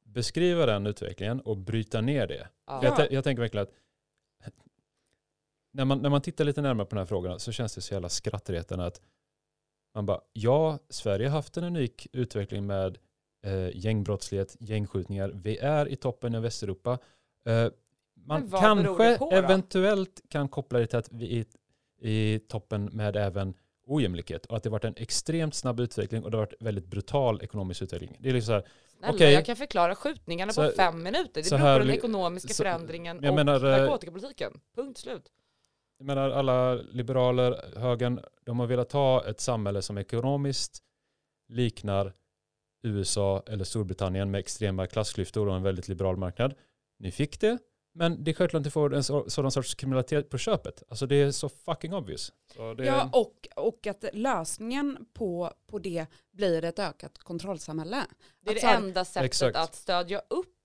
Beskriva 0.03 0.65
den 0.65 0.87
utvecklingen 0.87 1.39
och 1.41 1.57
bryta 1.57 2.01
ner 2.01 2.27
det. 2.27 2.47
Ja. 2.67 2.79
Jag, 2.83 3.11
jag 3.11 3.23
tänker 3.23 3.41
verkligen 3.41 3.63
att 3.67 3.73
när 5.75 5.85
man, 5.85 5.99
när 6.01 6.09
man 6.09 6.21
tittar 6.21 6.45
lite 6.45 6.61
närmare 6.61 6.85
på 6.85 6.95
den 6.95 6.99
här 7.01 7.05
frågan 7.05 7.39
så 7.39 7.51
känns 7.51 7.75
det 7.75 7.81
så 7.81 7.93
jävla 7.93 8.09
skrattretande 8.09 8.85
att 8.85 9.01
man 9.95 10.05
bara, 10.05 10.21
ja, 10.33 10.79
Sverige 10.89 11.27
har 11.27 11.35
haft 11.35 11.57
en 11.57 11.63
unik 11.63 12.07
utveckling 12.13 12.65
med 12.65 12.97
eh, 13.45 13.69
gängbrottslighet, 13.77 14.55
gängskjutningar. 14.59 15.31
Vi 15.35 15.57
är 15.57 15.87
i 15.87 15.95
toppen 15.95 16.35
i 16.35 16.39
Västeuropa. 16.39 16.97
Eh, 17.45 17.67
man 18.25 18.51
kanske 18.51 19.17
på 19.17 19.31
eventuellt 19.31 20.21
kan 20.29 20.47
koppla 20.49 20.79
det 20.79 20.87
till 20.87 20.99
att 20.99 21.11
vi 21.11 21.39
är 21.39 21.45
i 22.07 22.39
toppen 22.39 22.85
med 22.85 23.15
även 23.15 23.53
ojämlikhet 23.87 24.45
och 24.45 24.57
att 24.57 24.63
det 24.63 24.69
varit 24.69 24.83
en 24.85 24.93
extremt 24.97 25.55
snabb 25.55 25.79
utveckling 25.79 26.23
och 26.23 26.31
det 26.31 26.37
har 26.37 26.41
varit 26.45 26.53
väldigt 26.59 26.85
brutal 26.85 27.41
ekonomisk 27.41 27.81
utveckling. 27.81 28.17
Det 28.19 28.29
är 28.29 28.33
liksom 28.33 28.47
så 28.47 28.53
här, 28.53 28.63
Snälla, 28.97 29.13
Okej. 29.13 29.33
jag 29.33 29.45
kan 29.45 29.55
förklara 29.55 29.95
skjutningarna 29.95 30.53
Så- 30.53 30.69
på 30.69 30.75
fem 30.75 31.03
minuter. 31.03 31.43
Det 31.43 31.49
beror 31.49 31.73
på 31.79 31.79
den 31.85 31.89
ekonomiska 31.89 32.53
så- 32.53 32.63
förändringen 32.63 33.17
och 33.17 33.35
menar, 33.35 33.55
eh, 33.55 33.77
narkotikapolitiken. 33.79 34.59
Punkt 34.75 34.97
slut. 34.97 35.31
Jag 35.97 36.05
menar 36.07 36.29
alla 36.29 36.73
liberaler, 36.73 37.79
högern, 37.79 38.19
de 38.45 38.59
har 38.59 38.67
velat 38.67 38.91
ha 38.91 39.25
ett 39.25 39.39
samhälle 39.39 39.81
som 39.81 39.97
ekonomiskt 39.97 40.77
liknar 41.47 42.13
USA 42.83 43.43
eller 43.47 43.63
Storbritannien 43.63 44.31
med 44.31 44.39
extrema 44.39 44.87
klassklyftor 44.87 45.47
och 45.47 45.55
en 45.55 45.63
väldigt 45.63 45.87
liberal 45.87 46.17
marknad. 46.17 46.53
Ni 46.99 47.11
fick 47.11 47.39
det, 47.39 47.57
men 47.93 48.23
det 48.23 48.31
är 48.31 48.35
självklart 48.35 48.59
att 48.59 48.65
ni 48.65 48.71
får 48.71 48.93
en 48.93 49.03
så- 49.03 49.29
sådan 49.29 49.51
sorts 49.51 49.75
kriminalitet 49.75 50.29
på 50.29 50.37
köpet. 50.37 50.83
Alltså 50.89 51.05
det 51.07 51.15
är 51.15 51.31
så 51.31 51.49
fucking 51.49 51.93
obvious. 51.93 52.33
Så 52.55 52.73
det, 52.73 52.85
Ja, 52.85 53.09
och, 53.13 53.47
och 53.65 53.87
att 53.87 54.05
lösningen 54.13 55.05
på, 55.13 55.53
på 55.67 55.79
det 55.79 56.05
blir 56.33 56.63
ett 56.63 56.79
ökat 56.79 57.17
kontrollsamhälle. 57.17 58.05
Det 58.41 58.51
är 58.51 58.55
Att 58.55 58.61
det 58.61 58.67
här- 58.67 58.77
enda 58.77 59.05
sättet 59.05 59.25
Exakt. 59.25 59.57
att 59.57 59.75
stödja 59.75 60.21
upp 60.29 60.55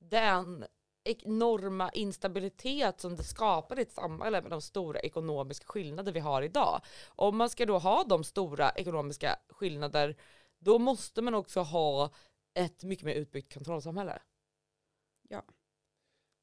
den 0.00 0.64
enorma 1.06 1.90
instabilitet 1.90 3.00
som 3.00 3.16
det 3.16 3.22
skapar 3.22 3.78
i 3.78 3.82
ett 3.82 3.92
samhälle 3.92 4.42
med 4.42 4.50
de 4.50 4.62
stora 4.62 5.00
ekonomiska 5.00 5.66
skillnader 5.66 6.12
vi 6.12 6.20
har 6.20 6.42
idag. 6.42 6.80
Om 7.08 7.36
man 7.36 7.50
ska 7.50 7.66
då 7.66 7.78
ha 7.78 8.04
de 8.04 8.24
stora 8.24 8.70
ekonomiska 8.70 9.36
skillnader 9.48 10.16
då 10.58 10.78
måste 10.78 11.22
man 11.22 11.34
också 11.34 11.60
ha 11.60 12.10
ett 12.54 12.84
mycket 12.84 13.04
mer 13.04 13.14
utbyggt 13.14 13.54
kontrollsamhälle. 13.54 14.18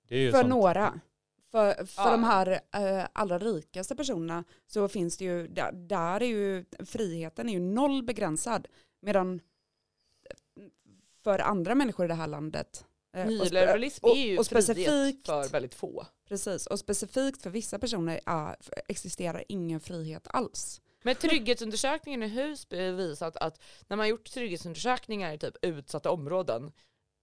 det 0.08 0.16
är 0.16 0.20
ju 0.20 0.32
För 0.32 0.38
sånt. 0.38 0.50
några. 0.50 1.00
För, 1.52 1.86
för 1.86 2.04
Ja. 2.04 2.12
de 2.12 2.24
här 2.24 2.60
eh, 2.72 3.08
allra 3.14 3.40
rikaste 3.40 3.96
personerna 3.96 4.44
så 4.68 4.88
finns 4.88 5.18
det 5.18 5.26
ju, 5.26 5.48
där, 5.48 5.72
där 5.72 6.24
är 6.24 6.28
ju 6.28 6.66
friheten 6.86 7.50
är 7.50 7.54
ju 7.54 7.60
noll 7.60 8.04
begränsad. 8.04 8.68
Medan 9.02 9.42
för 11.24 11.40
andra 11.40 11.76
människor 11.76 12.06
i 12.06 12.08
det 12.08 12.14
här 12.14 12.28
landet 12.28 12.86
eh, 12.86 12.93
Nyliberalism 13.14 14.06
och- 14.06 14.18
är 14.18 14.22
ju 14.28 14.40
och 14.40 14.48
frihet 14.48 14.66
specifikt- 14.66 15.26
för 15.26 15.50
väldigt 15.50 15.76
få. 15.76 16.06
Precis, 16.28 16.68
och 16.68 16.80
specifikt 16.80 17.42
för 17.42 17.50
vissa 17.50 17.80
personer 17.80 18.20
är, 18.26 18.56
existerar 18.88 19.44
ingen 19.48 19.80
frihet 19.80 20.28
alls. 20.30 20.82
Men 21.04 21.16
trygghetsundersökningen 21.16 22.24
i 22.24 22.28
Husby 22.28 22.92
visat 22.92 23.38
att 23.38 23.62
när 23.88 23.98
man 23.98 24.08
gjort 24.08 24.32
trygghetsundersökningar 24.32 25.34
i 25.34 25.38
typ 25.38 25.56
utsatta 25.62 26.12
områden 26.12 26.72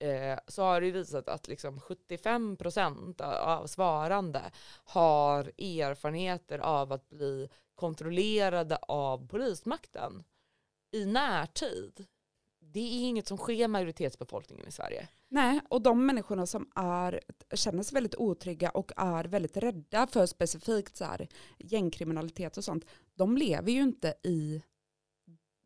eh, 0.00 0.38
så 0.48 0.62
har 0.62 0.80
det 0.80 0.90
visat 0.90 1.28
att 1.28 1.48
liksom 1.48 1.80
75% 1.80 3.20
av 3.22 3.66
svarande 3.66 4.42
har 4.84 5.44
erfarenheter 5.58 6.58
av 6.58 6.92
att 6.92 7.08
bli 7.08 7.48
kontrollerade 7.74 8.76
av 8.76 9.28
polismakten 9.28 10.24
i 10.92 11.04
närtid. 11.04 12.06
Det 12.72 12.80
är 12.80 13.08
inget 13.08 13.28
som 13.28 13.38
sker 13.38 13.68
majoritetsbefolkningen 13.68 14.68
i 14.68 14.70
Sverige. 14.70 15.08
Nej, 15.28 15.60
och 15.68 15.82
de 15.82 16.06
människorna 16.06 16.46
som 16.46 16.70
är, 16.74 17.20
känner 17.54 17.82
sig 17.82 17.94
väldigt 17.94 18.14
otrygga 18.14 18.70
och 18.70 18.92
är 18.96 19.24
väldigt 19.24 19.56
rädda 19.56 20.06
för 20.06 20.26
specifikt 20.26 20.96
så 20.96 21.04
här, 21.04 21.28
gängkriminalitet 21.58 22.56
och 22.56 22.64
sånt, 22.64 22.84
de 23.14 23.36
lever 23.36 23.72
ju 23.72 23.82
inte 23.82 24.14
i 24.22 24.62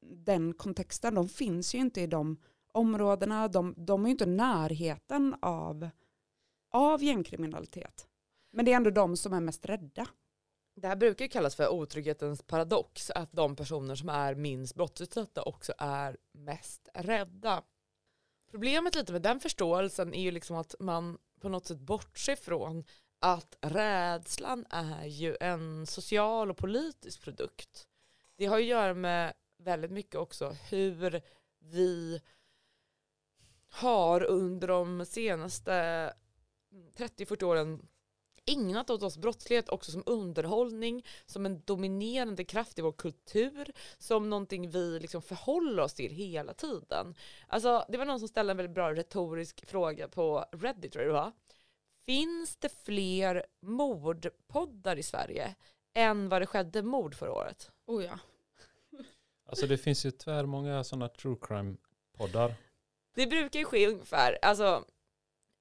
den 0.00 0.54
kontexten. 0.54 1.14
De 1.14 1.28
finns 1.28 1.74
ju 1.74 1.78
inte 1.78 2.00
i 2.00 2.06
de 2.06 2.36
områdena, 2.72 3.48
de, 3.48 3.74
de 3.76 4.02
är 4.04 4.08
ju 4.08 4.10
inte 4.12 4.24
i 4.24 4.26
närheten 4.26 5.36
av, 5.42 5.88
av 6.70 7.02
gängkriminalitet. 7.02 8.08
Men 8.52 8.64
det 8.64 8.72
är 8.72 8.76
ändå 8.76 8.90
de 8.90 9.16
som 9.16 9.32
är 9.32 9.40
mest 9.40 9.66
rädda. 9.66 10.08
Det 10.76 10.88
här 10.88 10.96
brukar 10.96 11.24
ju 11.24 11.28
kallas 11.28 11.54
för 11.54 11.68
otrygghetens 11.68 12.42
paradox, 12.42 13.10
att 13.10 13.32
de 13.32 13.56
personer 13.56 13.94
som 13.94 14.08
är 14.08 14.34
minst 14.34 14.74
brottsutsatta 14.74 15.42
också 15.42 15.72
är 15.78 16.16
mest 16.32 16.88
rädda. 16.94 17.62
Problemet 18.50 18.94
lite 18.94 19.12
med 19.12 19.22
den 19.22 19.40
förståelsen 19.40 20.14
är 20.14 20.22
ju 20.22 20.30
liksom 20.30 20.56
att 20.56 20.74
man 20.80 21.18
på 21.40 21.48
något 21.48 21.66
sätt 21.66 21.80
bortser 21.80 22.36
från 22.36 22.84
att 23.18 23.58
rädslan 23.60 24.66
är 24.70 25.06
ju 25.06 25.36
en 25.40 25.86
social 25.86 26.50
och 26.50 26.56
politisk 26.56 27.22
produkt. 27.22 27.88
Det 28.36 28.46
har 28.46 28.58
ju 28.58 28.64
att 28.64 28.68
göra 28.68 28.94
med 28.94 29.34
väldigt 29.58 29.90
mycket 29.90 30.14
också 30.14 30.56
hur 30.70 31.22
vi 31.58 32.20
har 33.68 34.22
under 34.22 34.68
de 34.68 35.06
senaste 35.06 35.72
30-40 36.96 37.44
åren 37.44 37.88
ägnat 38.46 38.90
åt 38.90 39.02
oss 39.02 39.18
brottslighet 39.18 39.68
också 39.68 39.92
som 39.92 40.02
underhållning, 40.06 41.06
som 41.26 41.46
en 41.46 41.62
dominerande 41.64 42.44
kraft 42.44 42.78
i 42.78 42.82
vår 42.82 42.92
kultur, 42.92 43.72
som 43.98 44.30
någonting 44.30 44.70
vi 44.70 45.00
liksom 45.00 45.22
förhåller 45.22 45.82
oss 45.82 45.94
till 45.94 46.12
hela 46.12 46.54
tiden. 46.54 47.14
Alltså, 47.48 47.84
det 47.88 47.98
var 47.98 48.04
någon 48.04 48.18
som 48.18 48.28
ställde 48.28 48.50
en 48.50 48.56
väldigt 48.56 48.74
bra 48.74 48.94
retorisk 48.94 49.66
fråga 49.66 50.08
på 50.08 50.44
Reddit 50.52 50.92
tror 50.92 51.04
jag 51.04 51.14
det 51.14 51.20
var. 51.20 51.32
Finns 52.06 52.56
det 52.56 52.84
fler 52.84 53.44
mordpoddar 53.62 54.96
i 54.96 55.02
Sverige 55.02 55.54
än 55.94 56.28
vad 56.28 56.42
det 56.42 56.46
skedde 56.46 56.82
mord 56.82 57.14
förra 57.14 57.32
året? 57.32 57.70
Oh 57.86 58.04
ja. 58.04 58.18
Alltså 59.46 59.66
det 59.66 59.78
finns 59.78 60.06
ju 60.06 60.10
tyvärr 60.10 60.46
många 60.46 60.84
sådana 60.84 61.08
true 61.08 61.36
crime-poddar. 61.40 62.54
Det 63.14 63.26
brukar 63.26 63.58
ju 63.58 63.64
ske 63.64 63.88
ungefär, 63.88 64.38
alltså 64.42 64.84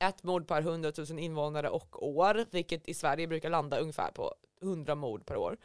ett 0.08 0.24
mord 0.24 0.48
per 0.48 0.62
100 0.62 0.92
000 1.10 1.20
invånare 1.20 1.70
och 1.70 2.08
år, 2.18 2.46
vilket 2.52 2.88
i 2.88 2.94
Sverige 2.94 3.28
brukar 3.28 3.50
landa 3.50 3.80
ungefär 3.80 4.12
på 4.12 4.34
100 4.62 4.96
mord 4.96 5.26
per 5.26 5.38
år. 5.38 5.58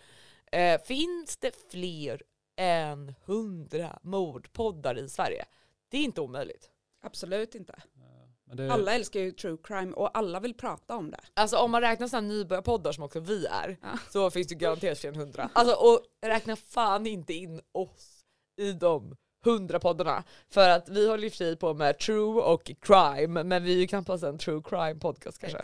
Eh, 0.53 0.81
finns 0.83 1.37
det 1.37 1.71
fler 1.71 2.23
än 2.57 3.15
100 3.27 3.99
mordpoddar 4.03 4.99
i 4.99 5.09
Sverige? 5.09 5.45
Det 5.89 5.99
är 5.99 6.03
inte 6.03 6.21
omöjligt. 6.21 6.71
Absolut 7.03 7.55
inte. 7.55 7.75
Men 8.45 8.57
det, 8.57 8.73
Alla 8.73 8.95
älskar 8.95 9.21
ju 9.21 9.33
true 9.33 9.57
crime 9.63 9.93
och 9.93 10.19
alla 10.19 10.41
vill 10.41 10.55
prata 10.55 10.97
om 10.97 11.11
det. 11.11 11.21
Alltså 11.35 11.57
om 11.57 11.71
man 11.71 11.81
räknar 11.81 12.09
sådana 12.09 12.29
nybörjarpoddar 12.29 12.93
som 12.93 13.05
också 13.05 13.21
vi 13.21 13.47
är, 13.47 13.77
Ja. 13.83 13.99
så 14.11 14.31
finns 14.31 14.47
det 14.49 14.55
garanterat 14.55 14.99
fler 14.99 15.11
än 15.11 15.17
100. 15.17 15.51
Alltså 15.53 15.75
och 15.75 16.01
räkna 16.27 16.57
fan 16.57 17.07
inte 17.07 17.33
in 17.35 17.61
oss 17.73 18.25
i 18.57 18.73
de 18.73 19.17
100 19.49 19.81
poddarna. 19.81 20.25
För 20.49 20.69
att 20.71 20.89
vi 20.89 21.09
håller 21.09 21.25
i 21.25 21.29
och 21.29 21.33
för 21.33 21.37
sig 21.37 21.57
på 21.57 21.75
med 21.75 21.99
true 21.99 22.43
och 22.43 22.71
crime, 22.81 23.45
men 23.45 23.65
vi 23.65 23.75
är 23.75 23.79
ju 23.79 23.87
knappast 23.87 24.25
en 24.25 24.39
true 24.39 24.63
crime 24.65 24.95
podcast 25.01 25.39
kanske. 25.39 25.59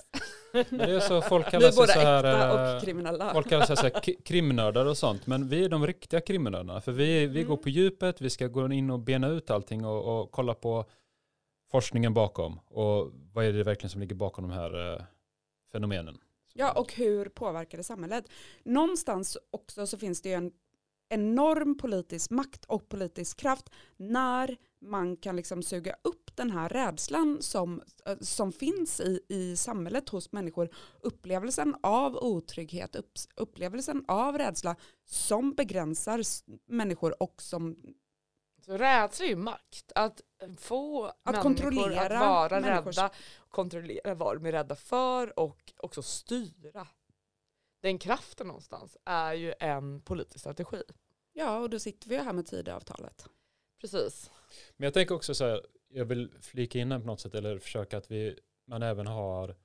men 0.52 0.78
det 0.78 0.94
är 0.94 1.00
så 1.00 1.22
folk 1.22 1.46
Vi 1.46 1.50
kallar 1.50 1.70
sig 1.70 1.86
så 1.86 1.92
här, 1.92 2.24
äkta 2.24 2.70
eh, 2.70 2.76
och 2.76 2.82
kriminella. 2.82 3.32
Folk 3.32 3.48
kallar 3.48 3.66
sig 3.66 3.76
så 3.76 3.82
här 3.82 4.22
krimnördar 4.24 4.86
och 4.86 4.98
sånt, 4.98 5.26
men 5.26 5.48
vi 5.48 5.64
är 5.64 5.68
de 5.68 5.86
riktiga 5.86 6.20
krimnördarna. 6.20 6.80
För 6.80 6.92
vi, 6.92 7.26
vi 7.26 7.40
Mm. 7.40 7.48
går 7.48 7.56
på 7.56 7.68
djupet, 7.68 8.20
vi 8.20 8.30
ska 8.30 8.46
gå 8.46 8.72
in 8.72 8.90
och 8.90 8.98
bena 9.00 9.28
ut 9.28 9.50
allting 9.50 9.84
och, 9.84 10.20
och 10.20 10.30
kolla 10.30 10.54
på 10.54 10.84
forskningen 11.70 12.14
bakom. 12.14 12.58
Och 12.58 13.10
vad 13.32 13.44
är 13.44 13.52
det 13.52 13.64
verkligen 13.64 13.90
som 13.90 14.00
ligger 14.00 14.14
bakom 14.14 14.48
de 14.48 14.54
här 14.54 14.92
eh, 14.94 15.02
fenomenen. 15.72 16.18
Ja, 16.56 16.72
och 16.72 16.92
hur 16.94 17.28
påverkar 17.28 17.78
det 17.78 17.84
samhället? 17.84 18.24
Någonstans 18.64 19.38
också 19.50 19.86
så 19.86 19.98
finns 19.98 20.22
det 20.22 20.28
ju 20.28 20.34
en 20.34 20.52
enorm 21.08 21.78
politisk 21.78 22.30
makt 22.30 22.64
och 22.64 22.88
politisk 22.88 23.36
kraft 23.40 23.70
när 23.96 24.56
man 24.80 25.16
kan 25.16 25.36
liksom 25.36 25.62
suga 25.62 25.96
upp 26.02 26.36
den 26.36 26.50
här 26.50 26.68
rädslan 26.68 27.42
som, 27.42 27.82
eh, 28.06 28.18
som 28.20 28.52
finns 28.52 29.00
i, 29.00 29.20
i 29.28 29.56
samhället 29.56 30.08
hos 30.08 30.32
människor. 30.32 30.68
Upplevelsen 31.00 31.76
av 31.82 32.16
otrygghet, 32.16 32.96
upp, 32.96 33.12
upplevelsen 33.36 34.04
av 34.08 34.38
rädsla 34.38 34.76
som 35.04 35.54
begränsar 35.54 36.22
människor 36.66 37.22
och 37.22 37.42
som 37.42 37.76
Så 38.66 38.78
rädsla 38.78 39.24
är 39.26 39.28
ju 39.30 39.36
makt. 39.36 39.92
Att 39.94 40.20
få 40.58 41.04
Att 41.04 41.24
människor 41.24 41.42
kontrollera 41.42 42.18
att 42.18 42.26
vara 42.26 42.60
människors- 42.60 42.96
rädda, 42.96 43.10
kontrollera 43.50 44.14
vad 44.14 44.36
de 44.36 44.46
är 44.46 44.52
rädda 44.52 44.74
för 44.76 45.38
och 45.38 45.72
också 45.76 46.02
styra. 46.02 46.86
Den 47.84 47.98
kraften 47.98 48.46
någonstans 48.46 48.96
är 49.04 49.32
ju 49.32 49.54
en 49.60 50.00
politisk 50.00 50.40
strategi. 50.40 50.82
Ja, 51.32 51.58
och 51.58 51.70
då 51.70 51.78
sitter 51.78 52.08
vi 52.08 52.14
ju 52.14 52.20
här 52.20 52.32
med 52.32 52.46
Tidöavtalet. 52.46 53.28
Precis. 53.80 54.30
Men 54.76 54.84
jag 54.84 54.94
tänker 54.94 55.14
också 55.14 55.34
så 55.34 55.44
här, 55.44 55.66
jag 55.88 56.04
vill 56.04 56.32
flika 56.40 56.78
in 56.78 56.92
här 56.92 56.98
på 56.98 57.06
något 57.06 57.20
sätt 57.20 57.34
eller 57.34 57.58
försöka 57.58 57.98
att 57.98 58.10
vi, 58.10 58.38
man 58.66 58.82
även 58.82 59.06
har 59.06 59.56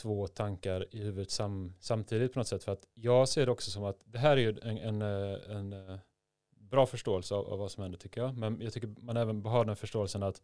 två 0.00 0.26
tankar 0.26 0.94
i 0.94 0.98
huvudet 0.98 1.30
sam, 1.30 1.74
samtidigt 1.80 2.32
på 2.32 2.38
något 2.38 2.48
sätt. 2.48 2.64
För 2.64 2.72
att 2.72 2.86
jag 2.94 3.28
ser 3.28 3.46
det 3.46 3.52
också 3.52 3.70
som 3.70 3.84
att 3.84 4.00
det 4.04 4.18
här 4.18 4.36
är 4.36 4.40
ju 4.40 4.58
en, 4.62 4.78
en, 4.78 5.02
en, 5.02 5.72
eh, 5.72 5.98
bra 6.50 6.86
förståelse 6.86 7.34
av, 7.34 7.46
av 7.46 7.58
vad 7.58 7.70
som 7.70 7.82
händer 7.82 7.98
tycker 7.98 8.20
jag. 8.20 8.36
Men 8.36 8.60
jag 8.60 8.72
tycker 8.72 8.94
man 9.00 9.16
även 9.16 9.44
har 9.44 9.64
den 9.64 9.76
förståelsen 9.76 10.22
att 10.22 10.42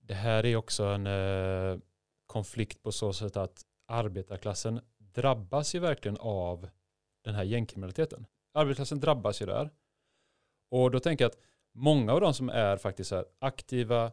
det 0.00 0.14
här 0.14 0.46
är 0.46 0.56
också 0.56 0.84
en 0.84 1.06
eh, 1.06 1.78
konflikt 2.26 2.82
på 2.82 2.92
så 2.92 3.12
sätt 3.12 3.36
att 3.36 3.64
arbetarklassen 3.88 4.80
drabbas 4.98 5.74
ju 5.74 5.78
verkligen 5.78 6.16
av 6.20 6.68
den 7.24 7.34
här 7.34 7.44
gängkriminaliteten. 7.44 8.26
Arbetarklassen 8.54 9.00
drabbas 9.00 9.42
ju 9.42 9.46
där. 9.46 9.70
Och 10.70 10.90
då 10.90 11.00
tänker 11.00 11.24
jag 11.24 11.30
att 11.30 11.38
många 11.74 12.12
av 12.12 12.20
de 12.20 12.34
som 12.34 12.48
är 12.48 12.76
faktiskt 12.76 13.08
så 13.08 13.16
här 13.16 13.24
aktiva, 13.38 14.12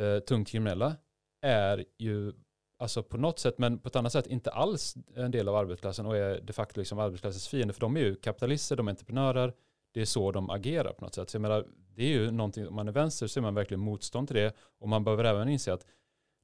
eh, 0.00 0.18
tungt 0.18 0.48
kriminella 0.48 0.96
är 1.42 1.84
ju 1.98 2.32
alltså 2.78 3.02
på 3.02 3.16
något 3.16 3.38
sätt, 3.38 3.58
men 3.58 3.78
på 3.78 3.88
ett 3.88 3.96
annat 3.96 4.12
sätt 4.12 4.26
inte 4.26 4.50
alls 4.50 4.94
en 5.14 5.30
del 5.30 5.48
av 5.48 5.56
arbetarklassen 5.56 6.06
och 6.06 6.16
är 6.16 6.40
de 6.40 6.52
facto 6.52 6.80
liksom 6.80 6.98
arbetarklassens 6.98 7.48
fiende. 7.48 7.74
För 7.74 7.80
de 7.80 7.96
är 7.96 8.00
ju 8.00 8.14
kapitalister, 8.14 8.76
de 8.76 8.88
är 8.88 8.92
entreprenörer, 8.92 9.54
det 9.94 10.00
är 10.00 10.04
så 10.04 10.32
de 10.32 10.50
agerar 10.50 10.92
på 10.92 11.04
något 11.04 11.14
sätt. 11.14 11.30
Så 11.30 11.36
jag 11.36 11.42
menar, 11.42 11.66
det 11.94 12.02
är 12.02 12.08
ju 12.08 12.30
någonting, 12.30 12.68
om 12.68 12.74
man 12.74 12.88
är 12.88 12.92
vänster 12.92 13.26
så 13.26 13.40
är 13.40 13.42
man 13.42 13.54
verkligen 13.54 13.80
motstånd 13.80 14.28
till 14.28 14.36
det. 14.36 14.56
Och 14.78 14.88
man 14.88 15.04
behöver 15.04 15.24
även 15.24 15.48
inse 15.48 15.72
att 15.72 15.86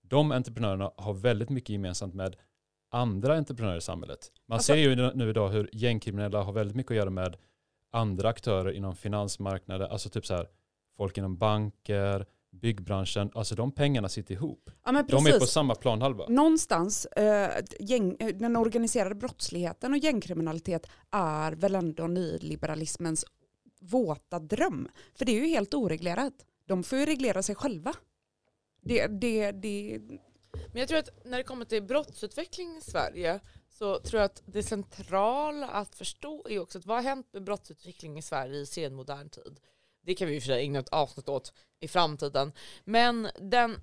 de 0.03 0.33
entreprenörerna 0.33 0.93
har 0.97 1.15
väldigt 1.15 1.51
mycket 1.51 1.71
gemensamt 1.71 2.15
med 2.15 2.37
andra 2.91 3.37
entreprenörer 3.37 3.77
i 3.77 3.81
samhället. 3.81 4.33
Man 4.47 4.57
Alltså- 4.57 4.73
ser 4.73 4.77
ju 4.79 5.13
nu 5.15 5.31
idag 5.31 5.49
hur 5.49 5.71
gängkriminella 5.73 6.43
har 6.43 6.53
väldigt 6.53 6.77
mycket 6.77 6.91
att 6.91 6.97
göra 6.97 7.11
med 7.11 7.37
andra 7.93 8.29
aktörer 8.29 8.73
inom 8.73 8.97
finansmarknader, 8.97 9.89
alltså 9.89 10.09
typ 10.09 10.27
så 10.27 10.35
här 10.35 10.49
folk 10.97 11.19
inom 11.19 11.37
banker, 11.39 12.27
byggbranschen, 12.53 13.31
alltså 13.35 13.55
de 13.55 13.73
pengarna 13.73 14.09
sitter 14.09 14.35
ihop. 14.35 14.71
Ja, 14.85 15.05
De 15.09 15.27
är 15.27 15.39
på 15.41 15.47
samma 15.47 15.75
planhalva. 15.75 16.27
Någonstans, 16.29 17.07
eh, 17.07 17.51
gäng, 17.81 18.17
eh, 18.21 18.27
den 18.27 18.57
organiserade 18.57 19.15
brottsligheten 19.15 19.93
och 19.93 19.99
gängkriminalitet 19.99 20.87
är 21.11 21.53
väl 21.53 21.75
ändå 21.75 22.07
nyliberalismens 22.07 23.25
våta 23.81 24.39
dröm. 24.39 24.89
För 25.15 25.25
det 25.25 25.33
är 25.33 25.41
ju 25.41 25.47
helt 25.49 25.75
oreglerat. 25.75 26.35
De 26.67 26.83
får 26.83 26.99
ju 26.99 27.07
reglera 27.07 27.43
sig 27.43 27.55
själva. 27.55 27.93
Det, 28.83 29.07
det, 29.07 29.53
det, 29.53 29.99
men 30.73 30.81
jag 30.81 30.89
tror 30.89 30.99
att 30.99 31.25
när 31.25 31.39
det 31.39 31.45
kommer 31.45 31.65
till 31.65 31.83
brottsutveckling 31.83 32.77
i 32.77 32.81
Sverige 32.81 33.41
så 33.69 34.01
tror 34.01 34.21
jag 34.21 34.27
att 34.27 34.43
det 34.47 34.63
centrala 34.63 35.69
att 35.69 35.95
förstå 35.95 36.49
är 36.49 36.59
också 36.59 36.79
att 36.79 36.87
vad 36.87 36.97
har 36.97 37.03
hänt 37.03 37.33
med 37.33 37.45
brottsutveckling 37.45 38.19
i 38.19 38.23
Sverige 38.23 38.61
i 38.61 38.67
senmodern 38.67 39.31
tid? 39.31 39.61
Det 40.03 40.15
kan 40.15 40.29
vi 40.29 40.35
ju 40.35 40.41
för 40.41 40.47
sig 40.47 40.63
ägna 40.65 40.79
ett 40.79 40.89
avsnitt 40.89 41.29
åt 41.29 41.53
i 41.81 41.89
framtiden. 41.89 42.53
Men 42.85 43.29
den 43.41 43.81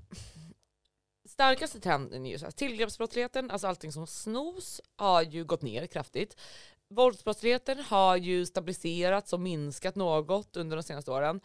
starkaste 1.26 1.80
trenden 1.80 2.26
är 2.26 2.32
ju 2.32 2.40
så 2.40 2.46
här, 2.46 2.52
tillgreppsbrottsligheten, 2.52 3.52
alltså 3.52 3.68
allting 3.68 3.92
som 3.92 4.08
snos, 4.08 4.82
har 4.96 5.22
ju 5.22 5.46
gått 5.46 5.62
ner 5.62 5.88
kraftigt. 5.88 6.38
Våldsbrottsligheten 6.88 7.80
har 7.80 8.18
ju 8.18 8.46
stabiliserats 8.46 9.34
och 9.34 9.40
minskat 9.40 9.96
något 9.96 10.58
under 10.58 10.78
de 10.78 10.84
senaste 10.84 11.12
åren. 11.12 11.42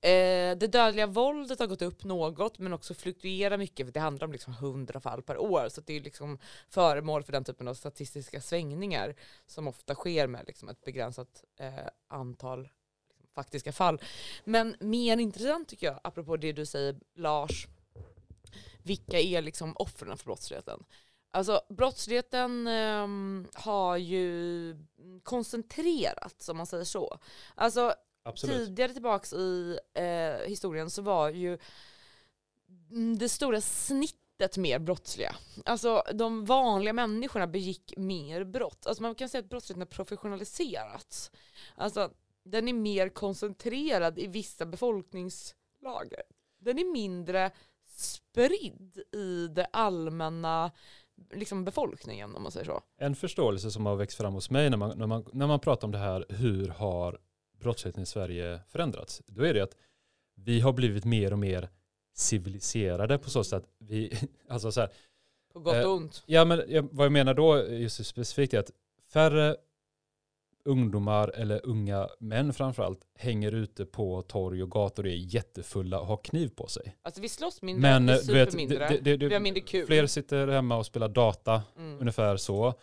Eh, 0.00 0.58
det 0.58 0.72
dödliga 0.72 1.06
våldet 1.06 1.58
har 1.58 1.66
gått 1.66 1.82
upp 1.82 2.04
något 2.04 2.58
men 2.58 2.72
också 2.72 2.94
fluktuerar 2.94 3.58
mycket 3.58 3.86
för 3.86 3.92
det 3.92 4.00
handlar 4.00 4.26
om 4.26 4.32
liksom 4.32 4.52
100 4.52 5.00
fall 5.00 5.22
per 5.22 5.38
år 5.38 5.68
så 5.68 5.80
det 5.80 5.96
är 5.96 6.00
liksom 6.00 6.38
föremål 6.68 7.22
för 7.22 7.32
den 7.32 7.44
typen 7.44 7.68
av 7.68 7.74
statistiska 7.74 8.40
svängningar 8.40 9.14
som 9.46 9.68
ofta 9.68 9.94
sker 9.94 10.26
med 10.26 10.44
liksom 10.46 10.68
ett 10.68 10.84
begränsat 10.84 11.44
eh, 11.58 11.88
antal 12.08 12.62
liksom, 12.62 13.28
faktiska 13.34 13.72
fall. 13.72 14.00
Men 14.44 14.76
mer 14.80 15.16
intressant 15.16 15.68
tycker 15.68 15.86
jag, 15.86 16.00
apropå 16.04 16.36
det 16.36 16.52
du 16.52 16.66
säger 16.66 16.96
Lars, 17.14 17.66
vilka 18.82 19.20
är 19.20 19.42
liksom 19.42 19.76
offren 19.76 20.18
för 20.18 20.24
brottsligheten? 20.24 20.84
Alltså 21.34 21.60
brottsligheten 21.68 22.66
ehm, 22.66 23.46
har 23.54 23.96
ju 23.96 24.76
koncentrerats 25.22 26.48
om 26.48 26.56
man 26.56 26.66
säger 26.66 26.84
så. 26.84 27.18
Alltså 27.54 27.94
Absolut. 28.22 28.56
tidigare 28.56 28.92
tillbaks 28.92 29.32
i 29.32 29.78
eh, 29.94 30.48
historien 30.48 30.90
så 30.90 31.02
var 31.02 31.28
ju 31.28 31.58
mm, 32.90 33.18
det 33.18 33.28
stora 33.28 33.60
snittet 33.60 34.56
mer 34.56 34.78
brottsliga. 34.78 35.36
Alltså 35.64 36.02
de 36.12 36.44
vanliga 36.44 36.92
människorna 36.92 37.46
begick 37.46 37.94
mer 37.96 38.44
brott. 38.44 38.86
Alltså 38.86 39.02
man 39.02 39.14
kan 39.14 39.28
säga 39.28 39.40
att 39.42 39.50
brottsligheten 39.50 39.80
har 39.80 39.86
professionaliserats. 39.86 41.30
Alltså 41.74 42.10
den 42.42 42.68
är 42.68 42.72
mer 42.72 43.08
koncentrerad 43.08 44.18
i 44.18 44.26
vissa 44.26 44.66
befolkningslager. 44.66 46.22
Den 46.58 46.78
är 46.78 46.92
mindre 46.92 47.50
spridd 47.96 49.02
i 49.12 49.48
det 49.48 49.66
allmänna 49.72 50.70
liksom 51.32 51.64
befolkningen 51.64 52.36
om 52.36 52.42
man 52.42 52.52
säger 52.52 52.66
så. 52.66 52.82
En 52.96 53.14
förståelse 53.16 53.70
som 53.70 53.86
har 53.86 53.96
växt 53.96 54.16
fram 54.16 54.34
hos 54.34 54.50
mig 54.50 54.70
när 54.70 54.76
man, 54.76 54.98
när, 54.98 55.06
man, 55.06 55.24
när 55.32 55.46
man 55.46 55.60
pratar 55.60 55.88
om 55.88 55.92
det 55.92 55.98
här, 55.98 56.24
hur 56.28 56.68
har 56.68 57.18
brottsligheten 57.60 58.02
i 58.02 58.06
Sverige 58.06 58.60
förändrats? 58.68 59.22
Då 59.26 59.42
är 59.46 59.54
det 59.54 59.60
att 59.60 59.76
vi 60.34 60.60
har 60.60 60.72
blivit 60.72 61.04
mer 61.04 61.32
och 61.32 61.38
mer 61.38 61.68
civiliserade 62.14 63.18
på 63.18 63.30
så 63.30 63.44
sätt 63.44 63.62
att 63.62 63.68
vi, 63.78 64.18
alltså 64.48 64.72
så 64.72 64.80
här, 64.80 64.90
På 65.52 65.60
gott 65.60 65.74
Eh, 65.74 65.84
och 65.84 65.96
ont. 65.96 66.22
ja 66.26 66.44
men 66.44 66.88
vad 66.92 67.04
jag 67.04 67.12
menar 67.12 67.34
då 67.34 67.66
just 67.68 68.06
specifikt 68.06 68.54
är 68.54 68.58
att 68.58 68.70
färre 69.12 69.56
ungdomar 70.64 71.28
eller 71.28 71.60
unga 71.66 72.08
män 72.18 72.52
framförallt 72.52 73.00
hänger 73.18 73.52
ute 73.52 73.86
på 73.86 74.22
torg 74.22 74.62
och 74.62 74.70
gator 74.70 75.02
och 75.04 75.10
är 75.10 75.34
jättefulla 75.34 76.00
och 76.00 76.06
har 76.06 76.16
kniv 76.16 76.48
på 76.48 76.66
sig. 76.66 76.96
Alltså 77.02 77.20
vi 77.20 77.28
slåss 77.28 77.62
mindre, 77.62 77.80
Men 77.90 78.06
vi 78.06 78.12
eh, 78.12 78.18
super 78.18 78.56
mindre, 78.56 78.88
det, 78.88 78.98
det, 79.00 79.16
det, 79.16 79.28
vi 79.28 79.34
har 79.34 79.40
mindre 79.40 79.60
kul. 79.60 79.86
fler 79.86 80.06
sitter 80.06 80.48
hemma 80.48 80.76
och 80.76 80.86
spelar 80.86 81.08
data, 81.08 81.62
Mm. 81.78 82.00
ungefär 82.00 82.36
så. 82.36 82.74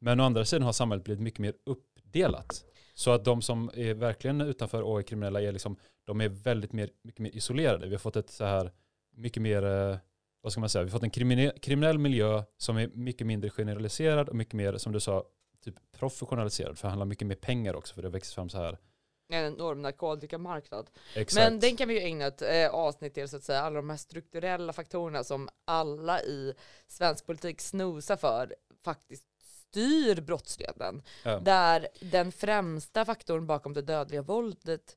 Men 0.00 0.20
å 0.20 0.24
andra 0.24 0.44
sidan 0.44 0.62
har 0.62 0.72
samhället 0.72 1.04
blivit 1.04 1.22
mycket 1.22 1.38
mer 1.40 1.54
uppdelat. 1.66 2.64
Så 2.94 3.10
att 3.10 3.24
de 3.24 3.42
som 3.42 3.70
är 3.74 3.94
verkligen 3.94 4.40
utanför 4.40 4.82
och 4.82 4.98
är 4.98 5.02
kriminella 5.02 5.42
är 5.42 5.52
liksom, 5.52 5.76
de 6.06 6.20
är 6.20 6.28
väldigt 6.28 6.72
mer, 6.72 6.90
mycket 7.02 7.20
mer 7.20 7.30
isolerade. 7.36 7.86
Vi 7.86 7.94
har 7.94 7.98
fått 7.98 8.16
ett 8.16 8.30
så 8.30 8.44
här, 8.44 8.70
mycket 9.16 9.42
mer, 9.42 9.64
eh, 9.64 9.96
vad 10.42 10.52
ska 10.52 10.60
man 10.60 10.68
säga, 10.68 10.82
vi 10.84 10.90
har 10.90 10.96
fått 10.98 11.02
en 11.02 11.10
kriminell, 11.10 11.52
kriminell 11.62 11.98
miljö 11.98 12.42
som 12.58 12.76
är 12.76 12.88
mycket 12.94 13.26
mindre 13.26 13.50
generaliserad 13.50 14.28
och 14.28 14.36
mycket 14.36 14.54
mer, 14.54 14.76
som 14.76 14.92
du 14.92 15.00
sa, 15.00 15.24
typ 15.64 15.92
professionaliserad. 15.92 16.78
För 16.78 16.88
det 16.88 16.90
handlar 16.90 17.06
mycket 17.06 17.26
mer 17.26 17.34
pengar 17.34 17.74
också, 17.74 17.94
för 17.94 18.02
det 18.02 18.08
växer 18.08 18.34
fram 18.34 18.48
så 18.48 18.58
här. 18.58 18.78
En 19.28 19.44
enorm 19.44 19.82
narkotikamarknad. 19.82 20.90
Exakt. 21.14 21.50
Men 21.50 21.60
den 21.60 21.76
kan 21.76 21.88
vi 21.88 21.94
ju 21.94 22.00
ägna 22.00 22.26
ett 22.26 22.42
eh, 22.42 22.68
avsnitt 22.70 23.14
till 23.14 23.28
så 23.28 23.36
att 23.36 23.44
säga, 23.44 23.60
alla 23.60 23.76
de 23.76 23.90
här 23.90 23.96
strukturella 23.96 24.72
faktorerna 24.72 25.24
som 25.24 25.48
alla 25.64 26.22
i 26.22 26.54
svensk 26.86 27.26
politik 27.26 27.60
snosar 27.60 28.16
för 28.16 28.54
faktiskt 28.84 29.26
styr 29.74 30.20
brottsligheten. 30.20 31.02
Ja. 31.22 31.38
Där 31.38 31.88
den 32.00 32.32
främsta 32.32 33.04
faktorn 33.04 33.46
bakom 33.46 33.72
det 33.72 33.82
dödliga 33.82 34.22
våldet 34.22 34.96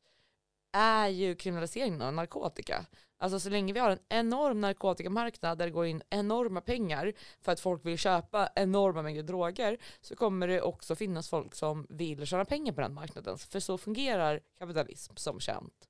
är 0.71 1.07
ju 1.07 1.35
kriminaliseringen 1.35 2.01
av 2.01 2.13
narkotika. 2.13 2.85
Alltså 3.19 3.39
så 3.39 3.49
länge 3.49 3.73
vi 3.73 3.79
har 3.79 3.89
en 3.89 3.99
enorm 4.09 4.61
narkotikamarknad 4.61 5.57
där 5.57 5.65
det 5.65 5.71
går 5.71 5.85
in 5.85 6.01
enorma 6.09 6.61
pengar 6.61 7.13
för 7.41 7.51
att 7.51 7.59
folk 7.59 7.85
vill 7.85 7.97
köpa 7.97 8.49
enorma 8.55 9.01
mängder 9.01 9.23
droger 9.23 9.77
så 10.01 10.15
kommer 10.15 10.47
det 10.47 10.61
också 10.61 10.95
finnas 10.95 11.29
folk 11.29 11.55
som 11.55 11.87
vill 11.89 12.25
tjäna 12.25 12.45
pengar 12.45 12.73
på 12.73 12.81
den 12.81 12.93
marknaden. 12.93 13.37
För 13.37 13.59
så 13.59 13.77
fungerar 13.77 14.39
kapitalism 14.59 15.15
som 15.15 15.39
känt. 15.39 15.87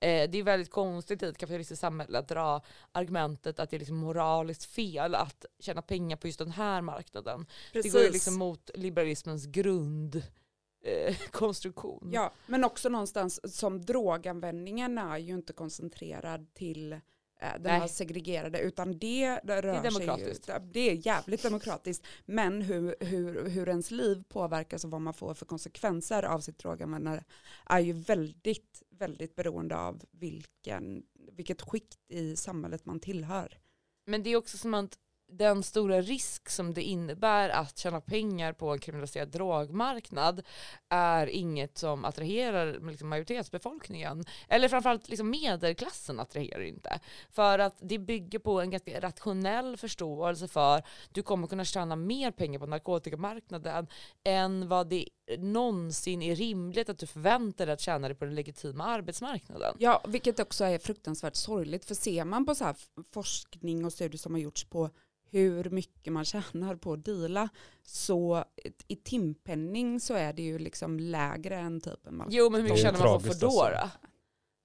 Eh, 0.00 0.30
det 0.30 0.38
är 0.38 0.42
väldigt 0.42 0.70
konstigt 0.70 1.22
i 1.22 1.26
ett 1.26 1.38
kapitalistiskt 1.38 1.80
samhälle 1.80 2.18
att 2.18 2.28
dra 2.28 2.62
argumentet 2.92 3.60
att 3.60 3.70
det 3.70 3.76
är 3.76 3.78
liksom 3.78 3.96
moraliskt 3.96 4.64
fel 4.64 5.14
att 5.14 5.44
tjäna 5.60 5.82
pengar 5.82 6.16
på 6.16 6.26
just 6.26 6.38
den 6.38 6.50
här 6.50 6.82
marknaden. 6.82 7.46
Det 7.72 7.92
går 7.92 8.02
ju 8.02 8.10
liksom 8.10 8.38
mot 8.38 8.70
liberalismens 8.74 9.46
grundkonstruktion. 9.46 10.38
Eh, 10.82 11.16
konstruktion. 11.30 12.10
Ja, 12.12 12.32
men 12.46 12.64
också 12.64 12.88
någonstans 12.88 13.56
som 13.56 13.84
droganvändningen 13.84 14.98
är 14.98 15.18
ju 15.18 15.34
inte 15.34 15.52
koncentrerad 15.52 16.54
till 16.54 16.92
eh, 16.92 16.98
den 17.40 17.62
Nej. 17.62 17.80
här 17.80 17.86
segregerade 17.86 18.60
utan 18.60 18.98
det, 18.98 19.40
det 19.44 19.62
rör 19.62 19.74
ju, 19.74 19.90
demokratiskt. 19.90 20.50
det 20.62 20.90
är 20.90 21.06
jävligt 21.06 21.42
demokratiskt 21.42 22.06
men 22.26 22.62
hur, 22.62 22.96
hur, 23.00 23.48
hur 23.48 23.68
ens 23.68 23.90
liv 23.90 24.24
påverkas 24.28 24.84
och 24.84 24.90
vad 24.90 25.00
man 25.00 25.14
får 25.14 25.34
för 25.34 25.46
konsekvenser 25.46 26.22
av 26.22 26.40
sitt 26.40 26.58
droganvändande 26.58 27.22
är 27.66 27.80
ju 27.80 27.92
väldigt, 27.92 28.82
väldigt 28.90 29.34
beroende 29.34 29.76
av 29.76 30.02
vilken, 30.10 31.02
vilket 31.32 31.62
skikt 31.62 31.98
i 32.08 32.36
samhället 32.36 32.84
man 32.84 33.00
tillhör. 33.00 33.58
Men 34.04 34.22
det 34.22 34.30
är 34.30 34.36
också 34.36 34.58
som 34.58 34.74
att 34.74 34.98
den 35.30 35.62
stora 35.62 36.02
risk 36.02 36.48
som 36.48 36.74
det 36.74 36.82
innebär 36.82 37.48
att 37.48 37.78
tjäna 37.78 38.00
pengar 38.00 38.52
på 38.52 38.72
en 38.72 38.78
kriminaliserad 38.78 39.28
drogmarknad 39.28 40.42
är 40.88 41.26
inget 41.26 41.78
som 41.78 42.04
attraherar 42.04 42.90
liksom 42.90 43.08
majoritetsbefolkningen. 43.08 44.24
Eller 44.48 44.68
framförallt 44.68 45.08
liksom 45.08 45.30
medelklassen 45.30 46.20
attraherar 46.20 46.62
inte. 46.62 47.00
För 47.30 47.58
att 47.58 47.76
det 47.80 47.98
bygger 47.98 48.38
på 48.38 48.60
en 48.60 48.70
ganska 48.70 49.00
rationell 49.00 49.76
förståelse 49.76 50.48
för 50.48 50.82
du 51.12 51.22
kommer 51.22 51.46
kunna 51.46 51.64
tjäna 51.64 51.96
mer 51.96 52.30
pengar 52.30 52.58
på 52.58 52.66
narkotikamarknaden 52.66 53.86
än 54.24 54.68
vad 54.68 54.88
det 54.88 55.08
någonsin 55.38 56.22
är 56.22 56.34
rimligt 56.34 56.88
att 56.88 56.98
du 56.98 57.06
förväntar 57.06 57.66
dig 57.66 57.72
att 57.72 57.80
tjäna 57.80 58.08
dig 58.08 58.16
på 58.16 58.24
den 58.24 58.34
legitima 58.34 58.84
arbetsmarknaden. 58.84 59.76
Ja, 59.78 60.04
vilket 60.08 60.40
också 60.40 60.64
är 60.64 60.78
fruktansvärt 60.78 61.36
sorgligt 61.36 61.84
för 61.84 61.94
ser 61.94 62.24
man 62.24 62.46
på 62.46 62.54
så 62.54 62.64
här 62.64 62.76
forskning 63.12 63.84
och 63.84 63.92
studier 63.92 64.18
som 64.18 64.32
har 64.32 64.40
gjorts 64.40 64.64
på 64.64 64.90
hur 65.30 65.70
mycket 65.70 66.12
man 66.12 66.24
tjänar 66.24 66.76
på 66.76 66.92
att 66.92 67.04
deala 67.04 67.48
så 67.82 68.44
i 68.88 68.96
timpenning 68.96 70.00
så 70.00 70.14
är 70.14 70.32
det 70.32 70.42
ju 70.42 70.58
liksom 70.58 71.00
lägre 71.00 71.56
än 71.56 71.80
typ 71.80 72.06
en 72.06 72.22
Jo 72.30 72.50
men 72.50 72.60
hur 72.60 72.68
mycket 72.68 72.82
tjänar 72.82 72.98
man 72.98 73.22
på 73.22 73.34
Foodora? 73.34 73.90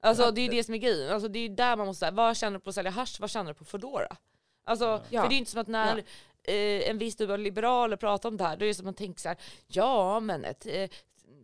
Alltså 0.02 0.24
Ja, 0.24 0.32
det 0.32 0.42
är 0.42 0.44
ju 0.44 0.50
det 0.50 0.64
som 0.64 0.74
är 0.74 0.78
grejen. 0.78 1.14
Alltså, 1.14 1.28
det 1.28 1.40
är 1.40 1.50
där 1.50 1.78
man 1.78 1.88
måste 1.88 2.00
säga, 2.00 2.12
vad 2.12 2.38
tjänar 2.38 2.58
du 2.58 2.64
på 2.64 2.70
att 2.70 2.76
sälja 2.76 2.92
hasch, 2.92 3.18
vad 3.20 3.30
tjänar 3.30 3.52
du 3.52 3.58
på 3.58 3.66
Foodora? 3.66 4.18
Alltså, 4.66 5.02
Ja. 5.10 5.22
För 5.22 5.30
det 5.30 5.34
är 5.34 5.36
ju 5.36 5.40
inte 5.40 5.52
som 5.52 5.62
att 5.62 5.68
när 5.68 5.98
eh, 6.44 6.90
en 6.90 6.98
viss 6.98 7.16
typ 7.16 7.30
av 7.30 7.40
liberaler 7.40 7.98
pratar 7.98 8.30
om 8.30 8.38
det 8.38 8.44
här, 8.44 8.58
då 8.58 8.66
är 8.66 8.68
det 8.68 8.74
som 8.74 8.84
att 8.84 8.86
man 8.86 8.94
tänker 8.94 9.22
så 9.22 9.28
här, 9.28 9.38
ja 9.68 10.20
men 10.20 10.46
ett 10.46 10.66
eh, 10.66 10.90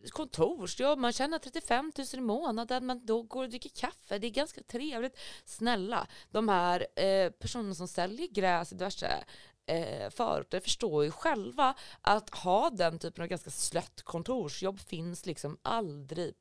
kontorsjobb, 0.06 1.00
man 1.00 1.14
tjänar 1.14 1.40
35 1.40 1.92
000 1.98 2.08
i 2.14 2.22
månaden, 2.22 2.86
men 2.86 3.06
då 3.06 3.22
går 3.22 3.44
och 3.44 3.50
dricker 3.50 3.70
kaffe, 3.70 4.20
det 4.20 4.28
är 4.28 4.32
ganska 4.32 4.62
trevligt. 4.64 5.18
Snälla, 5.46 6.08
de 6.32 6.50
här 6.50 6.88
eh, 6.96 7.32
personerna 7.32 7.76
som 7.76 7.88
säljer 7.88 8.28
gräs 8.28 8.72
i 8.72 8.76
diverse 8.76 9.24
eh, 9.66 10.10
förorter 10.10 10.60
förstår 10.60 11.04
ju 11.04 11.12
själva 11.12 11.76
att 12.02 12.30
ha 12.30 12.70
den 12.70 13.00
typen 13.00 13.24
av 13.24 13.28
ganska 13.28 13.50
slött 13.50 14.02
kontorsjobb 14.02 14.80
finns 14.80 15.26
liksom 15.26 15.58
aldrig. 15.62 16.34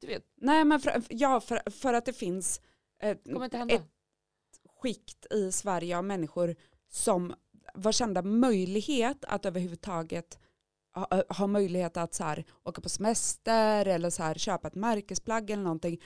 Du 0.00 0.06
vet, 0.06 0.24
Nej 0.36 0.64
men 0.64 0.80
för, 0.80 1.02
ja, 1.08 1.40
för, 1.40 1.70
för 1.70 1.94
att 1.94 2.04
det 2.04 2.12
finns 2.12 2.60
eh, 3.02 3.16
ett 3.68 3.86
skikt 4.80 5.26
i 5.32 5.52
Sverige 5.52 5.98
av 5.98 6.04
människor 6.04 6.56
som 6.88 7.34
var 7.74 7.92
kända 7.92 8.22
möjlighet 8.22 9.24
att 9.24 9.46
överhuvudtaget 9.46 10.38
ha, 10.94 11.22
ha 11.28 11.46
möjlighet 11.46 11.96
att 11.96 12.14
så 12.14 12.24
här, 12.24 12.44
åka 12.64 12.80
på 12.80 12.88
semester 12.88 13.86
eller 13.86 14.10
så 14.10 14.22
här, 14.22 14.34
köpa 14.34 14.68
ett 14.68 14.74
märkesplagg 14.74 15.50
eller 15.50 15.62
någonting. 15.62 16.00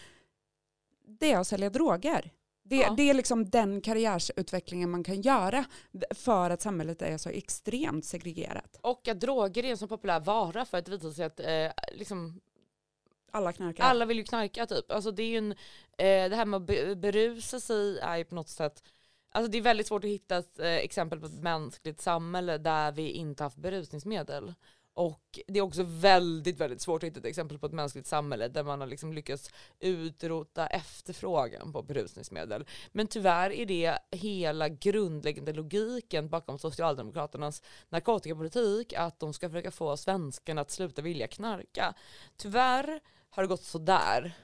Det 1.20 1.33
är 1.33 1.38
att 1.38 1.47
sälja 1.47 1.70
droger. 1.70 2.31
Det, 2.66 2.77
Ja. 2.77 2.94
det 2.97 3.11
är 3.11 3.14
liksom 3.14 3.51
den 3.51 3.81
karriärsutvecklingen 3.81 4.90
man 4.90 5.05
kan 5.05 5.20
göra 5.23 5.64
för 6.14 6.51
att 6.51 6.62
samhället 6.62 7.03
är 7.03 7.18
så 7.18 7.29
extremt 7.29 8.05
segregerat. 8.05 8.79
Och 8.83 9.09
att 9.09 9.20
droger 9.20 9.64
är 9.64 9.70
en 9.70 9.77
så 9.79 9.88
populär 9.88 10.20
vara 10.20 10.64
för 10.64 10.79
att 10.79 10.85
det 10.85 10.90
visar 10.90 11.11
sig 11.11 11.25
att 11.25 11.40
eh, 11.40 11.97
liksom, 11.99 12.40
Alla 13.33 13.53
knarkar. 13.53 13.85
alla 13.85 14.05
vill 14.07 14.16
ju 14.18 14.25
knarka 14.25 14.66
typ. 14.66 14.90
Alltså 14.92 15.11
det 15.11 15.23
är 15.23 15.29
ju 15.29 15.38
en, 15.38 15.53
eh, 15.53 16.31
det 16.31 16.37
här 16.37 16.47
med 16.47 16.57
att 16.61 16.66
be- 16.66 16.97
berusa 16.97 17.61
sig 17.61 17.99
är 17.99 18.16
ju 18.16 18.25
på 18.25 18.35
något 18.35 18.49
sätt, 18.49 18.83
alltså 19.35 19.51
det 19.51 19.59
är 19.59 19.62
väldigt 19.62 19.87
svårt 19.87 20.05
att 20.05 20.11
hitta 20.11 20.37
ett 20.37 20.59
eh, 20.59 20.77
exempel 20.77 21.20
på 21.20 21.27
ett 21.27 21.42
mänskligt 21.42 22.01
samhälle 22.01 22.59
där 22.59 22.92
vi 22.92 23.11
inte 23.11 23.42
haft 23.42 23.57
berusningsmedel. 23.57 24.55
Och 24.94 25.40
det 25.47 25.59
är 25.59 25.62
också 25.62 25.83
väldigt, 25.83 26.61
väldigt 26.61 26.81
svårt 26.81 27.03
att 27.03 27.07
hitta 27.07 27.18
ett 27.18 27.27
exempel 27.27 27.59
på 27.59 27.66
ett 27.66 27.73
mänskligt 27.73 28.07
samhälle 28.07 28.49
där 28.49 28.62
man 28.62 28.81
har 28.81 28.87
liksom 28.87 29.12
lyckats 29.12 29.51
utrota 29.81 30.66
efterfrågan 30.66 31.73
på 31.73 31.83
berusningsmedel. 31.83 32.64
Men 32.92 33.07
tyvärr 33.07 33.51
är 33.51 33.66
det 33.66 33.99
hela 34.11 34.68
grundläggande 34.68 35.53
logiken 35.53 36.29
bakom 36.29 36.59
Socialdemokraternas 36.59 37.62
narkotikapolitik, 37.88 38.92
att 38.92 39.20
de 39.20 39.33
ska 39.33 39.49
försöka 39.49 39.70
få 39.70 39.97
svenskarna 39.97 40.61
att 40.61 40.70
sluta 40.70 41.03
vilja 41.03 41.27
knarka. 41.27 41.94
Tyvärr 42.37 43.01
har 43.31 43.42
det 43.42 43.49
gått 43.49 43.64
sådär. 43.64 44.37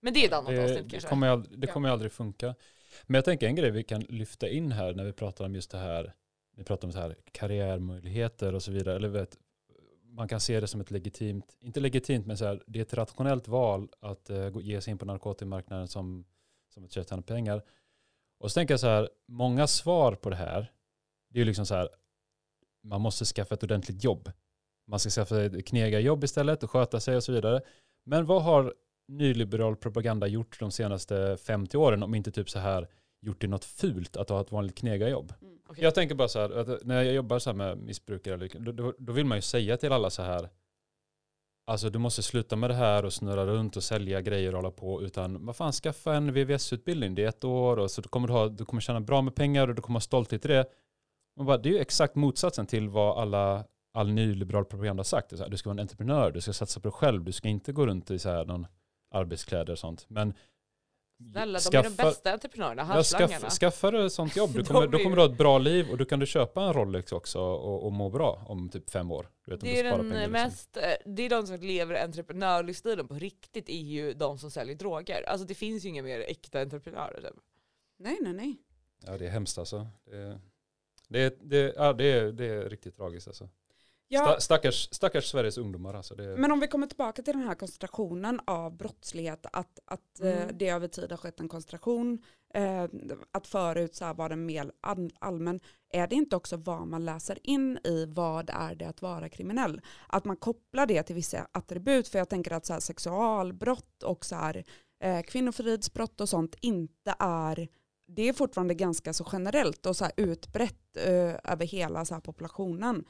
Men 0.00 0.14
det 0.14 0.20
är 0.20 0.26
ett 0.26 0.32
annat 0.32 0.58
avsnitt 0.58 0.84
det, 0.84 0.90
kanske. 0.90 1.08
kommer, 1.08 1.28
aldrig, 1.28 1.58
det 1.58 1.66
kommer 1.66 1.88
ju 1.88 1.92
aldrig 1.92 2.12
funka. 2.12 2.54
Men 3.06 3.14
jag 3.14 3.24
tänker 3.24 3.46
en 3.46 3.54
grej 3.54 3.70
vi 3.70 3.82
kan 3.82 4.00
lyfta 4.00 4.48
in 4.48 4.72
här 4.72 4.94
när 4.94 5.04
vi 5.04 5.12
pratar 5.12 5.44
om 5.44 5.54
just 5.54 5.70
det 5.70 5.78
här, 5.78 6.14
vi 6.56 6.64
pratar 6.64 6.88
om 6.88 6.92
så 6.92 6.98
här 6.98 7.16
karriärmöjligheter 7.32 8.54
och 8.54 8.62
så 8.62 8.72
vidare, 8.72 8.96
eller 8.96 9.08
vet, 9.08 9.38
man 10.04 10.28
kan 10.28 10.40
se 10.40 10.60
det 10.60 10.66
som 10.66 10.80
ett 10.80 10.90
legitimt, 10.90 11.56
inte 11.60 11.80
legitimt 11.80 12.26
men 12.26 12.38
så 12.38 12.44
här, 12.44 12.62
det 12.66 12.78
är 12.78 12.82
ett 12.82 12.94
rationellt 12.94 13.48
val 13.48 13.88
att 14.00 14.30
uh, 14.30 14.58
ge 14.60 14.80
sig 14.80 14.90
in 14.90 14.98
på 14.98 15.04
narkotikamarknaden 15.04 15.88
som, 15.88 16.24
som 16.74 16.84
ett 16.84 16.92
sätt 16.92 17.26
pengar. 17.26 17.62
Och 18.38 18.50
så 18.50 18.54
tänker 18.54 18.72
jag 18.72 18.80
så 18.80 18.86
här, 18.86 19.08
många 19.26 19.66
svar 19.66 20.14
på 20.14 20.30
det 20.30 20.36
här, 20.36 20.72
det 21.28 21.38
är 21.38 21.40
ju 21.40 21.44
liksom 21.44 21.66
så 21.66 21.74
här, 21.74 21.88
man 22.82 23.00
måste 23.00 23.24
skaffa 23.24 23.54
ett 23.54 23.62
ordentligt 23.62 24.04
jobb. 24.04 24.32
Man 24.86 24.98
ska 24.98 25.10
skaffa 25.10 25.42
ett 25.42 25.66
knegarjobb 25.66 26.24
istället 26.24 26.62
och 26.62 26.70
sköta 26.70 27.00
sig 27.00 27.16
och 27.16 27.24
så 27.24 27.32
vidare. 27.32 27.60
Men 28.04 28.26
vad 28.26 28.42
har 28.42 28.74
nyliberal 29.08 29.76
propaganda 29.76 30.26
gjort 30.26 30.60
de 30.60 30.70
senaste 30.70 31.36
50 31.46 31.76
åren 31.76 32.02
om 32.02 32.14
inte 32.14 32.30
typ 32.30 32.50
så 32.50 32.58
här 32.58 32.88
gjort 33.20 33.40
det 33.40 33.46
något 33.46 33.64
fult 33.64 34.16
att 34.16 34.28
ha 34.28 34.40
ett 34.40 34.52
vanligt 34.52 34.76
knegarjobb? 34.76 35.32
Okej. 35.68 35.84
Jag 35.84 35.94
tänker 35.94 36.14
bara 36.14 36.28
så 36.28 36.38
här, 36.38 36.50
att 36.50 36.84
när 36.84 37.02
jag 37.02 37.14
jobbar 37.14 37.38
så 37.38 37.50
här 37.50 37.56
med 37.56 37.78
missbrukare, 37.78 38.48
då, 38.58 38.72
då, 38.72 38.94
då 38.98 39.12
vill 39.12 39.26
man 39.26 39.38
ju 39.38 39.42
säga 39.42 39.76
till 39.76 39.92
alla 39.92 40.10
så 40.10 40.22
här, 40.22 40.48
alltså 41.66 41.90
du 41.90 41.98
måste 41.98 42.22
sluta 42.22 42.56
med 42.56 42.70
det 42.70 42.74
här 42.74 43.04
och 43.04 43.12
snurra 43.12 43.46
runt 43.46 43.76
och 43.76 43.82
sälja 43.82 44.20
grejer 44.20 44.52
och 44.52 44.58
hålla 44.58 44.70
på, 44.70 45.02
utan 45.02 45.46
vad 45.46 45.56
fan, 45.56 45.72
skaffa 45.72 46.14
en 46.14 46.32
VVS-utbildning, 46.32 47.14
det 47.14 47.24
är 47.24 47.28
ett 47.28 47.44
år 47.44 47.76
och 47.76 47.90
så 47.90 48.00
du 48.00 48.08
kommer 48.08 48.28
ha, 48.28 48.48
du 48.48 48.64
kommer 48.64 48.80
tjäna 48.80 49.00
bra 49.00 49.22
med 49.22 49.34
pengar 49.34 49.68
och 49.68 49.74
du 49.74 49.82
kommer 49.82 49.96
ha 49.96 50.00
stolthet 50.00 50.44
i 50.44 50.48
det. 50.48 50.66
Man 51.36 51.46
bara, 51.46 51.58
det 51.58 51.68
är 51.68 51.72
ju 51.72 51.78
exakt 51.78 52.14
motsatsen 52.14 52.66
till 52.66 52.88
vad 52.88 53.18
alla, 53.18 53.64
all 53.94 54.10
nyliberal 54.10 54.64
propaganda 54.64 55.00
har 55.00 55.04
sagt. 55.04 55.38
Här, 55.38 55.48
du 55.48 55.56
ska 55.56 55.68
vara 55.68 55.74
en 55.74 55.80
entreprenör, 55.80 56.30
du 56.30 56.40
ska 56.40 56.52
satsa 56.52 56.80
på 56.80 56.88
dig 56.88 56.92
själv, 56.92 57.24
du 57.24 57.32
ska 57.32 57.48
inte 57.48 57.72
gå 57.72 57.86
runt 57.86 58.10
i 58.10 58.18
så 58.18 58.28
här 58.28 58.44
någon 58.44 58.66
arbetskläder 59.10 59.72
och 59.72 59.78
sånt. 59.78 60.04
Men 60.08 60.34
Snälla, 61.32 61.58
de 61.70 61.76
är 61.76 61.82
de 61.82 61.94
bästa 61.94 62.32
entreprenörerna, 62.32 62.86
ja, 62.94 63.04
skaff, 63.04 63.58
Skaffa 63.58 63.90
dig 63.90 64.06
ett 64.06 64.12
sånt 64.12 64.36
jobb, 64.36 64.50
du 64.54 64.64
kommer, 64.64 64.86
då 64.86 64.98
kommer 64.98 65.16
du 65.16 65.22
ha 65.22 65.28
ett 65.28 65.38
bra 65.38 65.58
liv 65.58 65.90
och 65.90 65.98
då 65.98 66.04
kan 66.04 66.18
du 66.18 66.26
köpa 66.26 66.62
en 66.62 66.72
Rolex 66.72 67.12
också 67.12 67.40
och, 67.40 67.86
och 67.86 67.92
må 67.92 68.10
bra 68.10 68.44
om 68.48 68.68
typ 68.68 68.90
fem 68.90 69.10
år. 69.10 69.28
Du 69.44 69.50
vet, 69.50 69.60
det, 69.60 69.80
är 69.80 69.84
den 69.84 69.98
pengar, 69.98 70.14
liksom. 70.14 70.32
mest, 70.32 70.76
liksom. 70.76 71.14
det 71.14 71.22
är 71.22 71.30
de 71.30 71.46
som 71.46 71.60
lever 71.60 72.04
entreprenörlivsstilen 72.04 73.08
på 73.08 73.14
riktigt 73.14 73.68
är 73.68 73.82
ju 73.82 74.14
de 74.14 74.38
som 74.38 74.50
säljer 74.50 74.76
droger. 74.76 75.28
Alltså 75.28 75.46
det 75.46 75.54
finns 75.54 75.84
ju 75.84 75.88
inga 75.88 76.02
mer 76.02 76.20
äkta 76.20 76.60
entreprenörer. 76.60 77.20
Typ. 77.20 77.40
Nej, 77.98 78.18
nej, 78.20 78.32
nej. 78.32 78.56
Ja, 79.06 79.18
det 79.18 79.26
är 79.26 79.30
hemskt 79.30 79.58
alltså. 79.58 79.86
Det, 80.10 80.40
det, 81.08 81.38
det, 81.40 81.74
ja, 81.76 81.92
det, 81.92 82.04
är, 82.04 82.32
det 82.32 82.46
är 82.46 82.70
riktigt 82.70 82.96
tragiskt 82.96 83.28
alltså. 83.28 83.48
Ja. 84.08 84.36
Stackars, 84.40 84.88
stackars 84.92 85.30
Sveriges 85.30 85.58
ungdomar 85.58 85.94
alltså. 85.94 86.14
Det... 86.14 86.36
Men 86.36 86.52
om 86.52 86.60
vi 86.60 86.68
kommer 86.68 86.86
tillbaka 86.86 87.22
till 87.22 87.34
den 87.34 87.42
här 87.42 87.54
koncentrationen 87.54 88.40
av 88.44 88.76
brottslighet, 88.76 89.46
att, 89.52 89.78
att 89.84 90.20
eh, 90.20 90.42
mm. 90.42 90.58
det 90.58 90.68
över 90.68 90.88
tid 90.88 91.10
har 91.10 91.16
skett 91.16 91.40
en 91.40 91.48
koncentration, 91.48 92.22
eh, 92.54 92.84
att 93.32 93.46
förut 93.46 93.94
så 93.94 94.12
var 94.12 94.28
den 94.28 94.46
mer 94.46 94.72
allmän, 95.20 95.60
är 95.92 96.06
det 96.06 96.14
inte 96.14 96.36
också 96.36 96.56
vad 96.56 96.86
man 96.86 97.04
läser 97.04 97.38
in 97.42 97.78
i 97.84 98.04
vad 98.08 98.50
är 98.50 98.74
det 98.74 98.84
att 98.84 99.02
vara 99.02 99.28
kriminell? 99.28 99.80
Att 100.06 100.24
man 100.24 100.36
kopplar 100.36 100.86
det 100.86 101.02
till 101.02 101.14
vissa 101.14 101.48
attribut, 101.52 102.08
för 102.08 102.18
jag 102.18 102.28
tänker 102.28 102.52
att 102.52 102.66
så 102.66 102.72
här, 102.72 102.80
sexualbrott 102.80 104.02
och 104.02 104.24
så 104.24 104.36
här, 104.36 104.64
eh, 105.02 105.22
kvinnofridsbrott 105.22 106.20
och 106.20 106.28
sånt 106.28 106.56
inte 106.60 107.14
är 107.18 107.68
det 108.08 108.28
är 108.28 108.32
fortfarande 108.32 108.74
ganska 108.74 109.12
så 109.12 109.26
generellt 109.32 109.86
och 109.86 109.96
så 109.96 110.04
här 110.04 110.12
utbrett 110.16 110.96
uh, 110.96 111.34
över 111.44 111.66
hela 111.66 112.04
så 112.04 112.14
här 112.14 112.20
populationen. 112.20 113.04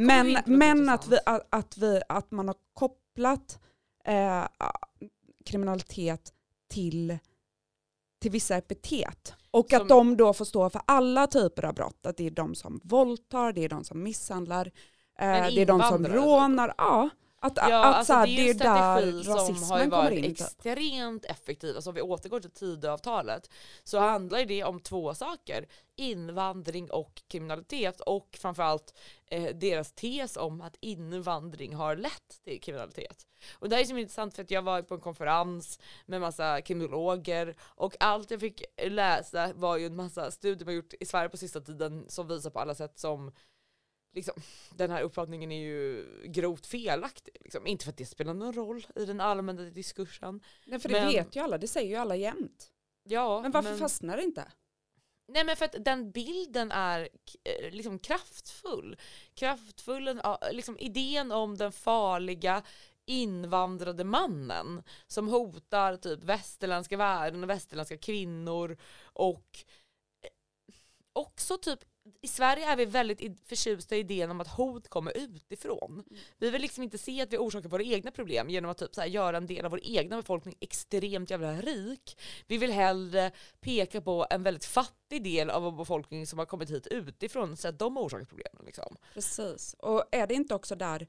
Men, 0.00 0.38
men 0.46 0.88
att, 0.88 1.08
vi, 1.08 1.18
att, 1.26 1.46
att, 1.50 1.78
vi, 1.78 2.00
att 2.08 2.30
man 2.30 2.48
har 2.48 2.56
kopplat 2.74 3.58
uh, 4.08 4.46
kriminalitet 5.44 6.32
till, 6.68 7.18
till 8.20 8.30
vissa 8.30 8.56
epitet. 8.56 9.34
Och 9.50 9.66
som, 9.70 9.82
att 9.82 9.88
de 9.88 10.16
då 10.16 10.32
får 10.32 10.44
stå 10.44 10.70
för 10.70 10.82
alla 10.84 11.26
typer 11.26 11.64
av 11.64 11.74
brott. 11.74 12.06
Att 12.06 12.16
det 12.16 12.26
är 12.26 12.30
de 12.30 12.54
som 12.54 12.80
våldtar, 12.84 13.52
det 13.52 13.64
är 13.64 13.68
de 13.68 13.84
som 13.84 14.02
misshandlar, 14.02 14.66
uh, 14.66 14.72
det 15.54 15.62
är 15.62 15.66
de 15.66 15.82
som 15.82 16.06
rånar. 16.06 16.74
Ja. 16.78 17.10
Att, 17.40 17.56
ja, 17.56 17.84
att 17.84 17.96
alltså 17.96 18.12
så 18.12 18.18
här, 18.18 18.26
det 18.26 18.50
är, 18.50 18.54
det 18.54 18.64
där 18.64 19.12
rasismen 19.34 19.70
har 19.70 19.80
ju 19.84 19.90
varit 19.90 20.22
typ. 20.24 20.40
extremt 20.40 21.24
effektiv. 21.24 21.76
Alltså 21.76 21.90
om 21.90 21.94
vi 21.94 22.02
återgår 22.02 22.40
till 22.40 22.50
Tidöavtalet 22.50 23.50
så 23.84 23.98
handlar 23.98 24.44
det 24.44 24.64
om 24.64 24.80
två 24.80 25.14
saker. 25.14 25.66
Invandring 25.96 26.90
och 26.90 27.22
kriminalitet 27.28 28.00
och 28.00 28.38
framförallt 28.40 28.94
eh, 29.26 29.56
deras 29.56 29.92
tes 29.92 30.36
om 30.36 30.60
att 30.60 30.76
invandring 30.80 31.74
har 31.74 31.96
lett 31.96 32.44
till 32.44 32.60
kriminalitet. 32.60 33.26
Och 33.52 33.68
det 33.68 33.76
här 33.76 33.82
är 33.82 33.86
så 33.86 33.96
intressant 33.96 34.34
för 34.36 34.42
att 34.42 34.50
jag 34.50 34.62
var 34.62 34.82
på 34.82 34.94
en 34.94 35.00
konferens 35.00 35.78
med 36.06 36.20
massa 36.20 36.60
kriminologer 36.60 37.56
och 37.60 37.96
allt 38.00 38.30
jag 38.30 38.40
fick 38.40 38.62
läsa 38.88 39.52
var 39.54 39.76
ju 39.76 39.86
en 39.86 39.96
massa 39.96 40.30
studier 40.30 40.64
man 40.64 40.74
gjort 40.74 40.94
i 41.00 41.06
Sverige 41.06 41.28
på 41.28 41.36
sista 41.36 41.60
tiden 41.60 42.04
som 42.08 42.28
visar 42.28 42.50
på 42.50 42.60
alla 42.60 42.74
sätt 42.74 42.98
som 42.98 43.32
liksom, 44.12 44.34
den 44.70 44.90
här 44.90 45.02
uppfattningen 45.02 45.52
är 45.52 45.60
ju 45.60 46.06
grovt 46.24 46.66
felaktig. 46.66 47.36
Liksom. 47.40 47.66
Inte 47.66 47.84
för 47.84 47.90
att 47.90 47.96
det 47.96 48.06
spelar 48.06 48.34
någon 48.34 48.52
roll 48.52 48.86
i 48.94 49.04
den 49.04 49.20
allmänna 49.20 49.62
diskursen. 49.62 50.40
Nej 50.64 50.80
för 50.80 50.88
det 50.88 51.00
men, 51.00 51.08
vet 51.08 51.36
ju 51.36 51.40
alla, 51.40 51.58
det 51.58 51.68
säger 51.68 51.88
ju 51.88 51.96
alla 51.96 52.16
jämt. 52.16 52.72
Ja, 53.02 53.40
men 53.42 53.50
varför 53.50 53.70
men, 53.70 53.78
fastnar 53.78 54.16
det 54.16 54.22
inte? 54.22 54.52
Nej 55.28 55.44
men 55.44 55.56
för 55.56 55.64
att 55.64 55.84
den 55.84 56.10
bilden 56.10 56.72
är 56.72 57.08
eh, 57.44 57.70
liksom 57.70 57.98
kraftfull. 57.98 58.96
Kraftfull, 59.34 60.20
liksom 60.52 60.78
idén 60.78 61.32
om 61.32 61.56
den 61.56 61.72
farliga 61.72 62.62
invandrade 63.06 64.04
mannen 64.04 64.82
som 65.06 65.28
hotar 65.28 65.96
typ 65.96 66.24
västerländska 66.24 66.96
världen 66.96 67.42
och 67.42 67.50
västerländska 67.50 67.98
kvinnor 67.98 68.76
och 69.02 69.64
eh, 70.22 70.30
också 71.12 71.58
typ 71.58 71.84
i 72.20 72.28
Sverige 72.28 72.66
är 72.66 72.76
vi 72.76 72.84
väldigt 72.84 73.48
förtjusta 73.48 73.96
i 73.96 73.98
idén 73.98 74.30
om 74.30 74.40
att 74.40 74.48
hot 74.48 74.88
kommer 74.88 75.16
utifrån. 75.16 75.92
Mm. 75.92 76.22
Vi 76.38 76.50
vill 76.50 76.62
liksom 76.62 76.82
inte 76.82 76.98
se 76.98 77.22
att 77.22 77.32
vi 77.32 77.38
orsakar 77.38 77.68
våra 77.68 77.82
egna 77.82 78.10
problem 78.10 78.50
genom 78.50 78.70
att 78.70 78.78
typ 78.78 78.94
så 78.94 79.00
här, 79.00 79.08
göra 79.08 79.36
en 79.36 79.46
del 79.46 79.64
av 79.64 79.70
vår 79.70 79.80
egna 79.82 80.16
befolkning 80.16 80.54
extremt 80.60 81.30
jävla 81.30 81.52
rik. 81.60 82.20
Vi 82.46 82.58
vill 82.58 82.72
hellre 82.72 83.30
peka 83.60 84.00
på 84.00 84.26
en 84.30 84.42
väldigt 84.42 84.64
fattig 84.64 85.22
del 85.24 85.50
av 85.50 85.62
vår 85.62 85.72
befolkning 85.72 86.26
som 86.26 86.38
har 86.38 86.46
kommit 86.46 86.70
hit 86.70 86.86
utifrån 86.86 87.56
så 87.56 87.68
att 87.68 87.78
de 87.78 87.96
har 87.96 88.04
orsakat 88.04 88.28
problemen. 88.28 88.62
Liksom. 88.66 88.96
Precis, 89.14 89.74
och 89.78 90.04
är 90.10 90.26
det 90.26 90.34
inte 90.34 90.54
också 90.54 90.76
där 90.76 91.06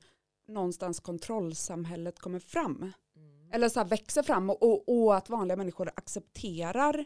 någonstans 0.47 0.99
kontrollsamhället 0.99 2.19
kommer 2.19 2.39
fram? 2.39 2.93
Mm. 3.15 3.51
Eller 3.51 3.69
så 3.69 3.79
här, 3.79 3.87
växer 3.87 4.23
fram 4.23 4.49
och, 4.49 4.63
och, 4.63 5.03
och 5.03 5.15
att 5.15 5.29
vanliga 5.29 5.57
människor 5.57 5.91
accepterar 5.95 7.05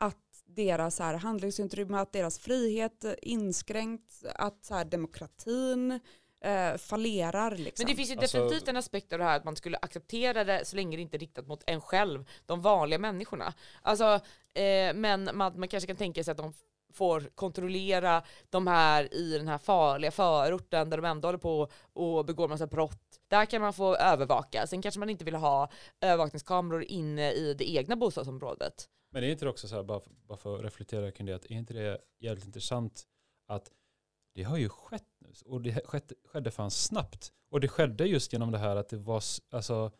att 0.00 0.29
deras 0.54 0.98
här 0.98 1.14
handlingsutrymme, 1.14 1.98
att 1.98 2.12
deras 2.12 2.38
frihet 2.38 3.04
inskränkt, 3.22 4.24
att 4.34 4.64
så 4.64 4.74
här, 4.74 4.84
demokratin 4.84 6.00
eh, 6.44 6.76
fallerar. 6.76 7.50
Liksom. 7.50 7.84
Men 7.84 7.92
det 7.92 7.96
finns 7.96 8.10
ju 8.10 8.14
alltså- 8.14 8.36
definitivt 8.36 8.56
alltså, 8.56 8.70
en 8.70 8.76
aspekt 8.76 9.12
av 9.12 9.18
det 9.18 9.24
här 9.24 9.36
att 9.36 9.44
man 9.44 9.56
skulle 9.56 9.78
acceptera 9.82 10.44
det 10.44 10.64
så 10.64 10.76
länge 10.76 10.96
det 10.96 11.02
inte 11.02 11.16
är 11.16 11.18
riktat 11.18 11.46
mot 11.46 11.62
en 11.66 11.80
själv, 11.80 12.24
de 12.46 12.60
vanliga 12.60 12.98
människorna. 12.98 13.54
Alltså, 13.82 14.20
eh, 14.54 14.94
men 14.94 15.30
man, 15.34 15.60
man 15.60 15.68
kanske 15.68 15.86
kan 15.86 15.96
tänka 15.96 16.24
sig 16.24 16.32
att 16.32 16.38
de 16.38 16.52
får 16.92 17.20
kontrollera 17.34 18.22
de 18.50 18.66
här 18.66 19.14
i 19.14 19.38
den 19.38 19.48
här 19.48 19.58
farliga 19.58 20.10
förorten 20.10 20.90
där 20.90 20.96
de 20.96 21.04
ändå 21.04 21.28
håller 21.28 21.38
på 21.38 21.68
och 21.92 22.24
begår 22.24 22.48
massa 22.48 22.66
brott. 22.66 23.20
Där 23.28 23.44
kan 23.44 23.62
man 23.62 23.72
få 23.72 23.96
övervaka. 23.96 24.66
Sen 24.66 24.82
kanske 24.82 24.98
man 24.98 25.10
inte 25.10 25.24
vill 25.24 25.34
ha 25.34 25.70
övervakningskameror 26.00 26.82
inne 26.82 27.32
i 27.32 27.54
det 27.54 27.70
egna 27.70 27.96
bostadsområdet. 27.96 28.88
Men 29.10 29.24
är 29.24 29.28
inte 29.28 29.44
det 29.44 29.50
också 29.50 29.68
så 29.68 29.76
här, 29.76 29.82
bara, 29.82 30.00
bara 30.26 30.38
för 30.38 30.56
att 30.56 30.64
reflektera 30.64 31.10
kring 31.10 31.26
det, 31.26 31.34
att 31.34 31.44
är 31.44 31.52
inte 31.52 31.74
det 31.74 32.00
jävligt 32.18 32.46
intressant 32.46 33.06
att 33.46 33.70
det 34.34 34.42
har 34.42 34.56
ju 34.56 34.68
skett 34.68 35.06
nu 35.18 35.28
och 35.44 35.60
det 35.60 35.86
skedde, 35.86 36.14
skedde 36.24 36.50
fan 36.50 36.70
snabbt. 36.70 37.32
Och 37.48 37.60
det 37.60 37.68
skedde 37.68 38.06
just 38.06 38.32
genom 38.32 38.50
det 38.50 38.58
här 38.58 38.76
att 38.76 38.88
det 38.88 38.96
var, 38.96 39.22
alltså, 39.50 39.90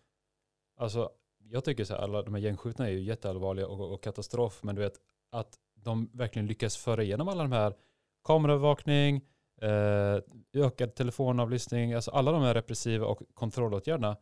alltså 0.76 1.10
jag 1.38 1.64
tycker 1.64 1.84
så 1.84 1.94
här, 1.94 2.00
alla 2.00 2.22
de 2.22 2.34
här 2.34 2.40
gängskjutna 2.40 2.86
är 2.86 2.92
ju 2.92 3.00
jätteallvarliga 3.00 3.66
och, 3.66 3.92
och 3.94 4.02
katastrof, 4.02 4.62
men 4.62 4.74
du 4.74 4.82
vet 4.82 5.00
att 5.30 5.58
de 5.74 6.10
verkligen 6.12 6.46
lyckas 6.46 6.76
föra 6.76 7.02
igenom 7.02 7.28
alla 7.28 7.42
de 7.42 7.52
här 7.52 7.74
kameraövervakning, 8.24 9.16
eh, 9.62 10.20
ökad 10.52 10.94
telefonavlyssning, 10.94 11.92
alltså 11.92 12.10
alla 12.10 12.32
de 12.32 12.42
här 12.42 12.54
repressiva 12.54 13.06
och 13.06 13.22
kontrollåtgärderna, 13.34 14.16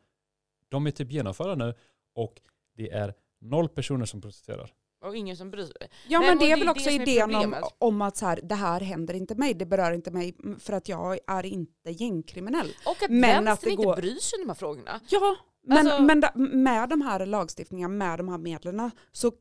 de 0.68 0.86
är 0.86 0.90
typ 0.90 1.12
genomförda 1.12 1.54
nu 1.54 1.74
och 2.14 2.40
det 2.74 2.90
är 2.90 3.14
noll 3.40 3.68
personer 3.68 4.04
som 4.04 4.20
protesterar. 4.20 4.72
Och 5.04 5.16
ingen 5.16 5.36
som 5.36 5.50
bryr 5.50 5.64
sig. 5.64 5.90
Ja 6.08 6.20
men, 6.20 6.28
men 6.28 6.38
det 6.38 6.52
är 6.52 6.56
väl 6.56 6.68
också 6.68 6.90
idén 6.90 7.34
om, 7.34 7.54
om 7.78 8.02
att 8.02 8.16
så 8.16 8.26
här, 8.26 8.40
det 8.42 8.54
här 8.54 8.80
händer 8.80 9.14
inte 9.14 9.34
mig, 9.34 9.54
det 9.54 9.66
berör 9.66 9.92
inte 9.92 10.10
mig 10.10 10.36
för 10.58 10.72
att 10.72 10.88
jag 10.88 11.18
är 11.26 11.46
inte 11.46 11.90
gängkriminell. 11.90 12.68
Och 12.86 13.02
att 13.02 13.10
men 13.10 13.20
vänstern 13.20 13.48
att 13.48 13.60
det 13.60 13.74
går... 13.74 13.88
inte 13.88 14.00
bryr 14.00 14.16
sig 14.16 14.36
om 14.36 14.42
de 14.42 14.48
här 14.48 14.54
frågorna. 14.54 15.00
Ja, 15.10 15.36
men, 15.66 15.86
alltså... 15.86 16.02
men 16.02 16.22
med 16.62 16.88
de 16.88 17.00
här 17.00 17.26
lagstiftningarna, 17.26 17.94
med 17.94 18.18
de 18.18 18.28
här 18.28 18.38
medlen 18.38 18.90
så 19.12 19.32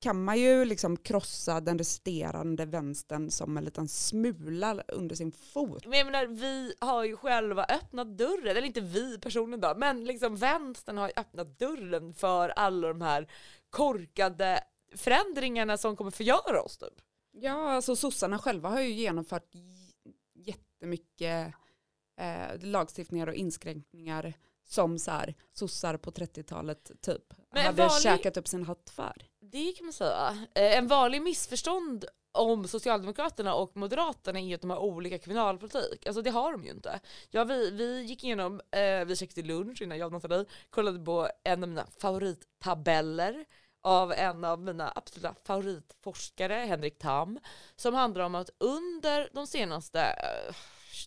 kan 0.00 0.24
man 0.24 0.38
ju 0.38 0.64
liksom 0.64 0.96
krossa 0.96 1.60
den 1.60 1.78
resterande 1.78 2.66
vänstern 2.66 3.30
som 3.30 3.56
en 3.56 3.64
liten 3.64 3.88
smula 3.88 4.82
under 4.88 5.16
sin 5.16 5.32
fot. 5.32 5.86
Men 5.86 5.98
jag 5.98 6.06
menar, 6.06 6.26
vi 6.26 6.74
har 6.80 7.04
ju 7.04 7.16
själva 7.16 7.64
öppnat 7.64 8.18
dörren, 8.18 8.56
eller 8.56 8.66
inte 8.66 8.80
vi 8.80 9.18
personen 9.18 9.60
då, 9.60 9.74
men 9.76 10.04
liksom 10.04 10.36
vänstern 10.36 10.98
har 10.98 11.08
ju 11.08 11.12
öppnat 11.16 11.58
dörren 11.58 12.14
för 12.14 12.48
alla 12.48 12.88
de 12.88 13.00
här 13.00 13.30
korkade 13.70 14.64
förändringarna 14.94 15.76
som 15.76 15.96
kommer 15.96 16.10
förgöra 16.10 16.62
oss 16.62 16.78
typ. 16.78 16.94
Ja, 17.32 17.72
alltså 17.72 17.96
sossarna 17.96 18.38
själva 18.38 18.68
har 18.68 18.80
ju 18.80 18.90
genomfört 18.90 19.54
jättemycket 20.34 21.54
eh, 22.16 22.60
lagstiftningar 22.60 23.26
och 23.26 23.34
inskränkningar 23.34 24.34
som 24.64 24.98
så 24.98 25.10
här, 25.10 25.34
sossar 25.52 25.96
på 25.96 26.10
30-talet 26.10 26.90
typ 27.00 27.34
Men 27.52 27.66
hade 27.66 27.82
vanlig... 27.82 28.02
käkat 28.02 28.36
upp 28.36 28.48
sin 28.48 28.64
hatt 28.64 28.90
för. 28.90 29.26
Det 29.50 29.72
kan 29.72 29.86
man 29.86 29.92
säga. 29.92 30.46
Eh, 30.54 30.78
en 30.78 30.86
vanlig 30.86 31.22
missförstånd 31.22 32.04
om 32.32 32.68
Socialdemokraterna 32.68 33.54
och 33.54 33.76
Moderaterna 33.76 34.38
är 34.38 34.44
ju 34.44 34.54
att 34.54 34.60
de 34.60 34.70
har 34.70 34.78
olika 34.78 35.18
kriminalpolitik. 35.18 36.06
Alltså 36.06 36.22
det 36.22 36.30
har 36.30 36.52
de 36.52 36.64
ju 36.64 36.70
inte. 36.70 37.00
Ja, 37.30 37.44
vi, 37.44 37.70
vi 37.70 38.02
gick 38.02 38.24
igenom, 38.24 38.60
eh, 38.70 39.04
vi 39.04 39.16
käkade 39.16 39.46
lunch 39.46 39.82
innan 39.82 39.98
jag 39.98 40.06
och 40.06 40.12
Nathalie, 40.12 40.44
kollade 40.70 40.98
på 40.98 41.28
en 41.44 41.62
av 41.62 41.68
mina 41.68 41.86
favorittabeller 42.00 43.44
av 43.82 44.12
en 44.12 44.44
av 44.44 44.60
mina 44.60 44.92
absoluta 44.94 45.34
favoritforskare, 45.44 46.54
Henrik 46.54 46.98
Tam, 46.98 47.38
som 47.76 47.94
handlar 47.94 48.24
om 48.24 48.34
att 48.34 48.50
under 48.58 49.30
de 49.32 49.46
senaste 49.46 50.00
eh, 50.00 50.54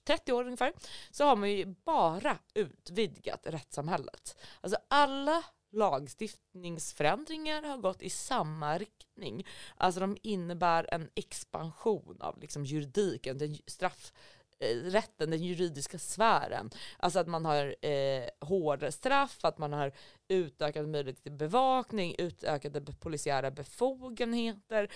30 0.04 0.34
år 0.34 0.46
ungefär, 0.46 0.74
så 1.12 1.26
har 1.26 1.36
man 1.36 1.52
ju 1.52 1.66
bara 1.66 2.38
utvidgat 2.54 3.42
rättssamhället. 3.44 4.38
Alltså 4.62 4.80
alla 4.88 5.44
lagstiftningsförändringar 5.72 7.64
har 7.64 7.78
gått 7.78 8.02
i 8.02 8.10
samma 8.10 8.78
riktning. 8.78 9.48
Alltså 9.78 10.00
de 10.00 10.18
innebär 10.22 10.94
en 10.94 11.10
expansion 11.16 12.18
av 12.20 12.40
liksom 12.40 12.66
juridiken, 12.66 13.38
den 13.38 13.58
straff 13.68 14.14
eh, 14.60 14.76
rätten, 14.76 15.30
den 15.32 15.44
juridiska 15.44 16.00
sfären. 16.00 16.70
Alltså 17.00 17.20
att 17.20 17.28
man 17.28 17.46
har 17.46 17.86
eh, 17.86 18.30
hårdare 18.40 18.92
straff, 18.92 19.46
att 19.46 19.58
man 19.58 19.74
har 19.74 19.92
utökad 20.28 20.88
möjlighet 20.90 21.24
till 21.24 21.32
bevakning, 21.32 22.16
utökade 22.18 22.82
polisiära 22.82 23.52
befogenheter. 23.52 24.92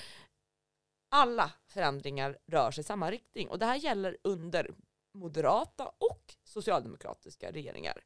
Alla 1.11 1.51
förändringar 1.67 2.37
rör 2.47 2.71
sig 2.71 2.81
i 2.81 2.85
samma 2.85 3.11
riktning 3.11 3.49
och 3.49 3.59
det 3.59 3.65
här 3.65 3.75
gäller 3.75 4.17
under 4.23 4.71
moderata 5.13 5.87
och 5.87 6.35
socialdemokratiska 6.43 7.51
regeringar. 7.51 8.01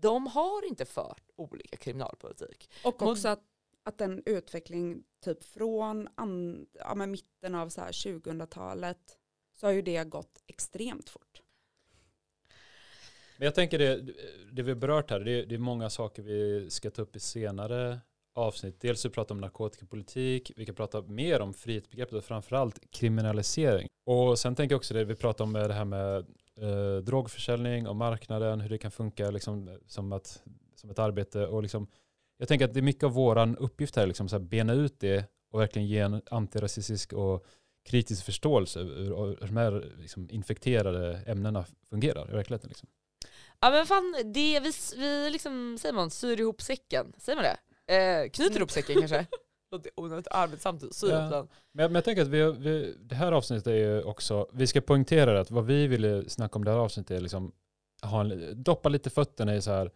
De 0.00 0.26
har 0.26 0.68
inte 0.68 0.84
fört 0.84 1.30
olika 1.36 1.76
kriminalpolitik. 1.76 2.70
Och 2.84 3.02
också 3.02 3.28
att, 3.28 3.42
att 3.82 4.00
en 4.00 4.22
utveckling 4.26 5.04
typ 5.24 5.44
från 5.44 6.08
an, 6.14 6.66
ja, 6.72 6.94
men 6.94 7.10
mitten 7.10 7.54
av 7.54 7.68
så 7.68 7.80
här 7.80 7.92
2000-talet 7.92 9.18
så 9.54 9.66
har 9.66 9.72
ju 9.72 9.82
det 9.82 10.04
gått 10.04 10.42
extremt 10.46 11.10
fort. 11.10 11.42
Men 13.36 13.44
jag 13.44 13.54
tänker 13.54 13.78
det, 13.78 14.12
det 14.52 14.62
vi 14.62 14.74
berört 14.74 15.10
här, 15.10 15.20
det, 15.20 15.44
det 15.44 15.54
är 15.54 15.58
många 15.58 15.90
saker 15.90 16.22
vi 16.22 16.70
ska 16.70 16.90
ta 16.90 17.02
upp 17.02 17.16
i 17.16 17.20
senare 17.20 18.00
avsnitt. 18.34 18.80
Dels 18.80 19.04
vi 19.04 19.10
pratar 19.10 19.34
om 19.34 19.40
narkotikapolitik, 19.40 20.52
vi 20.56 20.66
kan 20.66 20.74
prata 20.74 21.02
mer 21.02 21.40
om 21.40 21.54
frihetsbegreppet 21.54 22.14
och 22.14 22.24
framförallt 22.24 22.90
kriminalisering. 22.90 23.88
Och 24.06 24.38
sen 24.38 24.54
tänker 24.54 24.72
jag 24.72 24.78
också 24.78 24.94
det 24.94 25.04
vi 25.04 25.14
pratar 25.14 25.44
om 25.44 25.52
med 25.52 25.70
det 25.70 25.74
här 25.74 25.84
med 25.84 26.26
eh, 26.60 26.96
drogförsäljning 26.96 27.88
och 27.88 27.96
marknaden, 27.96 28.60
hur 28.60 28.68
det 28.68 28.78
kan 28.78 28.90
funka 28.90 29.30
liksom, 29.30 29.78
som, 29.86 30.12
att, 30.12 30.42
som 30.74 30.90
ett 30.90 30.98
arbete. 30.98 31.46
Och 31.46 31.62
liksom, 31.62 31.86
jag 32.38 32.48
tänker 32.48 32.64
att 32.64 32.74
det 32.74 32.80
är 32.80 32.82
mycket 32.82 33.04
av 33.04 33.12
vår 33.12 33.62
uppgift 33.62 33.96
här, 33.96 34.06
liksom, 34.06 34.28
så 34.28 34.36
här, 34.38 34.44
bena 34.44 34.72
ut 34.72 35.00
det 35.00 35.30
och 35.50 35.60
verkligen 35.60 35.88
ge 35.88 35.98
en 35.98 36.22
antirasistisk 36.30 37.12
och 37.12 37.46
kritisk 37.84 38.24
förståelse 38.24 38.78
hur 38.82 39.46
de 39.46 39.56
här 39.56 39.92
liksom, 39.98 40.28
infekterade 40.30 41.22
ämnena 41.26 41.64
fungerar 41.90 42.30
i 42.30 42.32
verkligheten. 42.32 42.68
Liksom. 42.68 42.88
Ja 43.60 43.70
men 43.70 43.86
fan, 43.86 44.14
det, 44.24 44.60
vi, 44.60 44.72
vi 44.96 45.30
liksom, 45.30 45.78
säger 45.80 45.94
man, 45.94 46.10
syr 46.10 46.40
ihop 46.40 46.62
säcken, 46.62 47.12
säger 47.18 47.36
man 47.36 47.44
det? 47.44 47.58
Eh, 47.94 48.30
knyter 48.30 48.56
ihop 48.56 48.70
säcken 48.70 48.96
kanske? 48.98 49.26
Låter 49.74 49.90
onödigt 49.96 50.28
arbetsamt, 50.30 50.94
syr 50.94 51.10
ja. 51.10 51.30
Men, 51.30 51.48
men 51.72 51.94
jag 51.94 52.04
tänker 52.04 52.22
att 52.22 52.28
vi, 52.28 52.52
vi, 52.52 52.96
det 53.00 53.14
här 53.14 53.32
avsnittet 53.32 53.66
är 53.66 53.74
ju 53.74 54.02
också, 54.02 54.48
vi 54.52 54.66
ska 54.66 54.80
poängtera 54.80 55.40
att 55.40 55.50
vad 55.50 55.66
vi 55.66 55.86
ville 55.86 56.28
snacka 56.28 56.58
om 56.58 56.64
det 56.64 56.70
här 56.70 56.78
avsnittet 56.78 57.16
är 57.16 57.20
liksom, 57.20 57.52
ha 58.02 58.20
en, 58.20 58.62
doppa 58.62 58.88
lite 58.88 59.10
fötterna 59.10 59.54
i 59.56 59.62
så 59.62 59.70
här, 59.70 59.90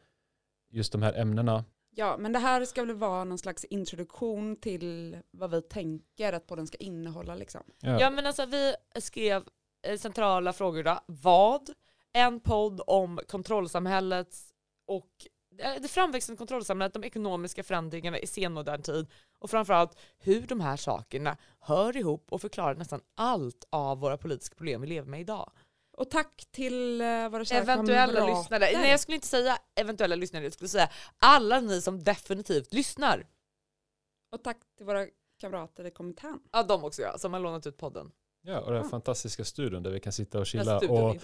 just 0.70 0.92
de 0.92 1.02
här 1.02 1.12
ämnena. 1.12 1.64
Ja, 1.90 2.16
men 2.18 2.32
det 2.32 2.38
här 2.38 2.64
ska 2.64 2.84
väl 2.84 2.96
vara 2.96 3.24
någon 3.24 3.38
slags 3.38 3.64
introduktion 3.64 4.56
till 4.56 5.18
vad 5.30 5.50
vi 5.50 5.62
tänker 5.62 6.32
att 6.32 6.46
podden 6.46 6.66
ska 6.66 6.76
innehålla 6.76 7.34
liksom. 7.34 7.62
Ja, 7.80 8.00
ja 8.00 8.10
men 8.10 8.26
alltså 8.26 8.46
vi 8.46 8.74
skrev 9.00 9.44
eh, 9.86 9.98
centrala 9.98 10.52
frågor 10.52 10.82
då. 10.82 10.98
Vad? 11.06 11.70
En 12.12 12.40
podd 12.40 12.80
om 12.86 13.20
kontrollsamhällets 13.28 14.52
och 14.86 15.10
det 15.58 15.88
framväxande 15.88 16.38
kontrollsamhället, 16.38 16.94
de 16.94 17.04
ekonomiska 17.04 17.62
förändringarna 17.62 18.18
i 18.18 18.26
senmodern 18.26 18.82
tid 18.82 19.06
och 19.38 19.50
framförallt 19.50 19.98
hur 20.18 20.40
de 20.40 20.60
här 20.60 20.76
sakerna 20.76 21.36
hör 21.60 21.96
ihop 21.96 22.26
och 22.32 22.40
förklarar 22.40 22.74
nästan 22.74 23.00
allt 23.14 23.64
av 23.70 24.00
våra 24.00 24.16
politiska 24.16 24.54
problem 24.54 24.80
vi 24.80 24.86
lever 24.86 25.08
med 25.08 25.20
idag. 25.20 25.52
Och 25.96 26.10
tack 26.10 26.44
till 26.50 27.02
uh, 27.02 27.28
våra 27.28 27.44
kära 27.44 27.58
Eventuella 27.58 28.12
kamrater. 28.12 28.40
lyssnare. 28.40 28.70
Nej 28.72 28.90
jag 28.90 29.00
skulle 29.00 29.14
inte 29.14 29.26
säga 29.26 29.58
eventuella 29.74 30.16
lyssnare, 30.16 30.44
jag 30.44 30.52
skulle 30.52 30.68
säga 30.68 30.88
alla 31.18 31.60
ni 31.60 31.82
som 31.82 32.04
definitivt 32.04 32.72
lyssnar. 32.72 33.26
Och 34.32 34.42
tack 34.42 34.56
till 34.76 34.86
våra 34.86 35.06
kamrater 35.40 35.84
i 35.84 35.90
kommentaren. 35.90 36.40
Ja 36.52 36.62
de 36.62 36.84
också 36.84 37.02
ja, 37.02 37.18
som 37.18 37.32
har 37.32 37.40
lånat 37.40 37.66
ut 37.66 37.76
podden. 37.76 38.12
Ja, 38.48 38.60
och 38.60 38.72
den 38.72 38.86
ah. 38.86 38.88
fantastiska 38.88 39.44
studion 39.44 39.82
där 39.82 39.90
vi 39.90 40.00
kan 40.00 40.12
sitta 40.12 40.38
och 40.38 40.46
chilla. 40.46 40.78
Och, 40.78 41.16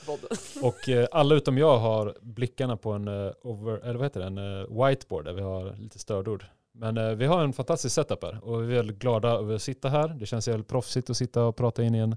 och 0.63 0.89
eh, 0.89 1.09
alla 1.13 1.35
utom 1.35 1.59
jag 1.59 1.79
har 1.79 2.17
blickarna 2.21 2.77
på 2.77 2.93
en, 2.93 3.09
uh, 3.09 3.33
over, 3.43 3.79
eller 3.79 3.95
vad 3.95 4.03
heter 4.03 4.21
det, 4.21 4.27
en 4.27 4.39
uh, 4.39 4.87
whiteboard 4.87 5.25
där 5.25 5.33
vi 5.33 5.41
har 5.41 5.77
lite 5.77 5.99
stödord. 5.99 6.47
Men 6.73 6.99
uh, 6.99 7.15
vi 7.15 7.27
har 7.27 7.45
en 7.45 7.53
fantastisk 7.53 7.95
setup 7.95 8.23
här 8.23 8.45
och 8.45 8.63
vi 8.63 8.73
är 8.73 8.77
väldigt 8.77 8.99
glada 8.99 9.29
över 9.29 9.55
att 9.55 9.63
sitta 9.63 9.89
här. 9.89 10.09
Det 10.09 10.27
känns 10.27 10.49
väldigt 10.49 10.69
proffsigt 10.69 11.11
att 11.11 11.17
sitta 11.17 11.45
och 11.45 11.57
prata 11.57 11.83
in 11.83 11.95
i 11.95 11.99
en 11.99 12.17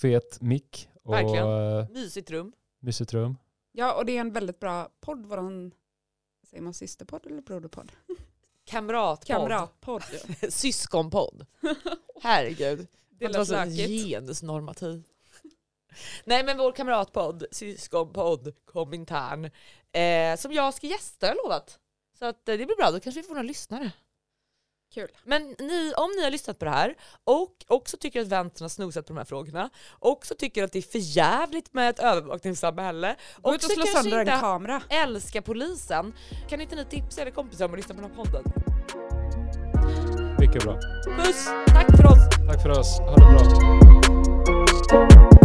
fet 0.00 0.40
mick. 0.40 0.88
Verkligen. 1.04 1.46
Och, 1.46 1.90
mysigt 1.90 2.30
rum. 2.30 2.52
Mysigt 2.80 3.14
rum. 3.14 3.36
Ja, 3.72 3.94
och 3.94 4.06
det 4.06 4.16
är 4.16 4.20
en 4.20 4.32
väldigt 4.32 4.60
bra 4.60 4.88
podd. 5.00 5.26
Våran, 5.26 5.74
säger 6.50 6.62
man 6.62 6.74
systerpodd 6.74 7.26
eller 7.26 7.42
broderpodd? 7.42 7.92
Kamratpodd. 8.64 9.26
Kamratpodd. 9.26 10.02
Syskonpodd. 10.48 11.46
Herregud. 12.22 12.88
Det 13.20 13.28
lät 13.28 13.48
lökigt. 13.48 14.06
Genusnormativ. 14.08 15.02
Nej 16.24 16.44
men 16.44 16.58
vår 16.58 16.72
kamratpodd, 16.72 17.44
syskonpodd, 17.50 18.54
kom 18.64 18.94
intern. 18.94 19.50
Eh, 19.92 20.36
som 20.36 20.52
jag 20.52 20.74
ska 20.74 20.86
gästa 20.86 21.26
har 21.26 21.34
lovat. 21.34 21.78
Så 22.18 22.24
att, 22.24 22.48
eh, 22.48 22.56
det 22.56 22.66
blir 22.66 22.76
bra, 22.76 22.90
då 22.90 23.00
kanske 23.00 23.20
vi 23.20 23.26
får 23.26 23.34
några 23.34 23.42
lyssnare. 23.42 23.92
Kul. 24.94 25.08
Men 25.24 25.54
ni, 25.58 25.92
om 25.96 26.10
ni 26.16 26.24
har 26.24 26.30
lyssnat 26.30 26.58
på 26.58 26.64
det 26.64 26.70
här 26.70 26.94
och 27.24 27.64
också 27.66 27.96
tycker 27.96 28.20
att 28.20 28.26
vänstern 28.26 28.64
har 28.64 28.68
snosat 28.68 29.06
på 29.06 29.12
de 29.12 29.18
här 29.18 29.24
frågorna, 29.24 29.70
också 29.98 30.34
tycker 30.34 30.64
att 30.64 30.72
det 30.72 30.78
är 30.78 30.82
för 30.82 30.98
jävligt 30.98 31.74
med 31.74 31.90
ett 31.90 31.98
övervakningssamhälle, 31.98 33.16
och 33.42 33.62
slå 33.62 33.86
sönder 33.86 34.18
en 34.18 34.40
kamera. 34.40 34.82
älskar 34.88 35.40
polisen, 35.40 36.14
kan 36.48 36.60
inte 36.60 36.76
ni 36.76 36.84
tipsa 36.84 37.22
era 37.22 37.30
kompisar 37.30 37.64
om 37.64 37.70
att 37.70 37.76
lyssna 37.76 37.94
på 37.94 38.00
den 38.00 38.10
här 38.10 38.24
podden? 38.24 38.69
mycket 40.50 40.64
bra. 40.64 40.78
Puss! 41.16 41.48
Tack 41.66 41.96
för 41.96 42.06
oss! 42.06 42.28
Tack 42.48 42.62
för 42.62 42.70
oss. 42.70 43.00
Ha 43.00 43.14
det 43.14 43.20
bra. 45.14 45.39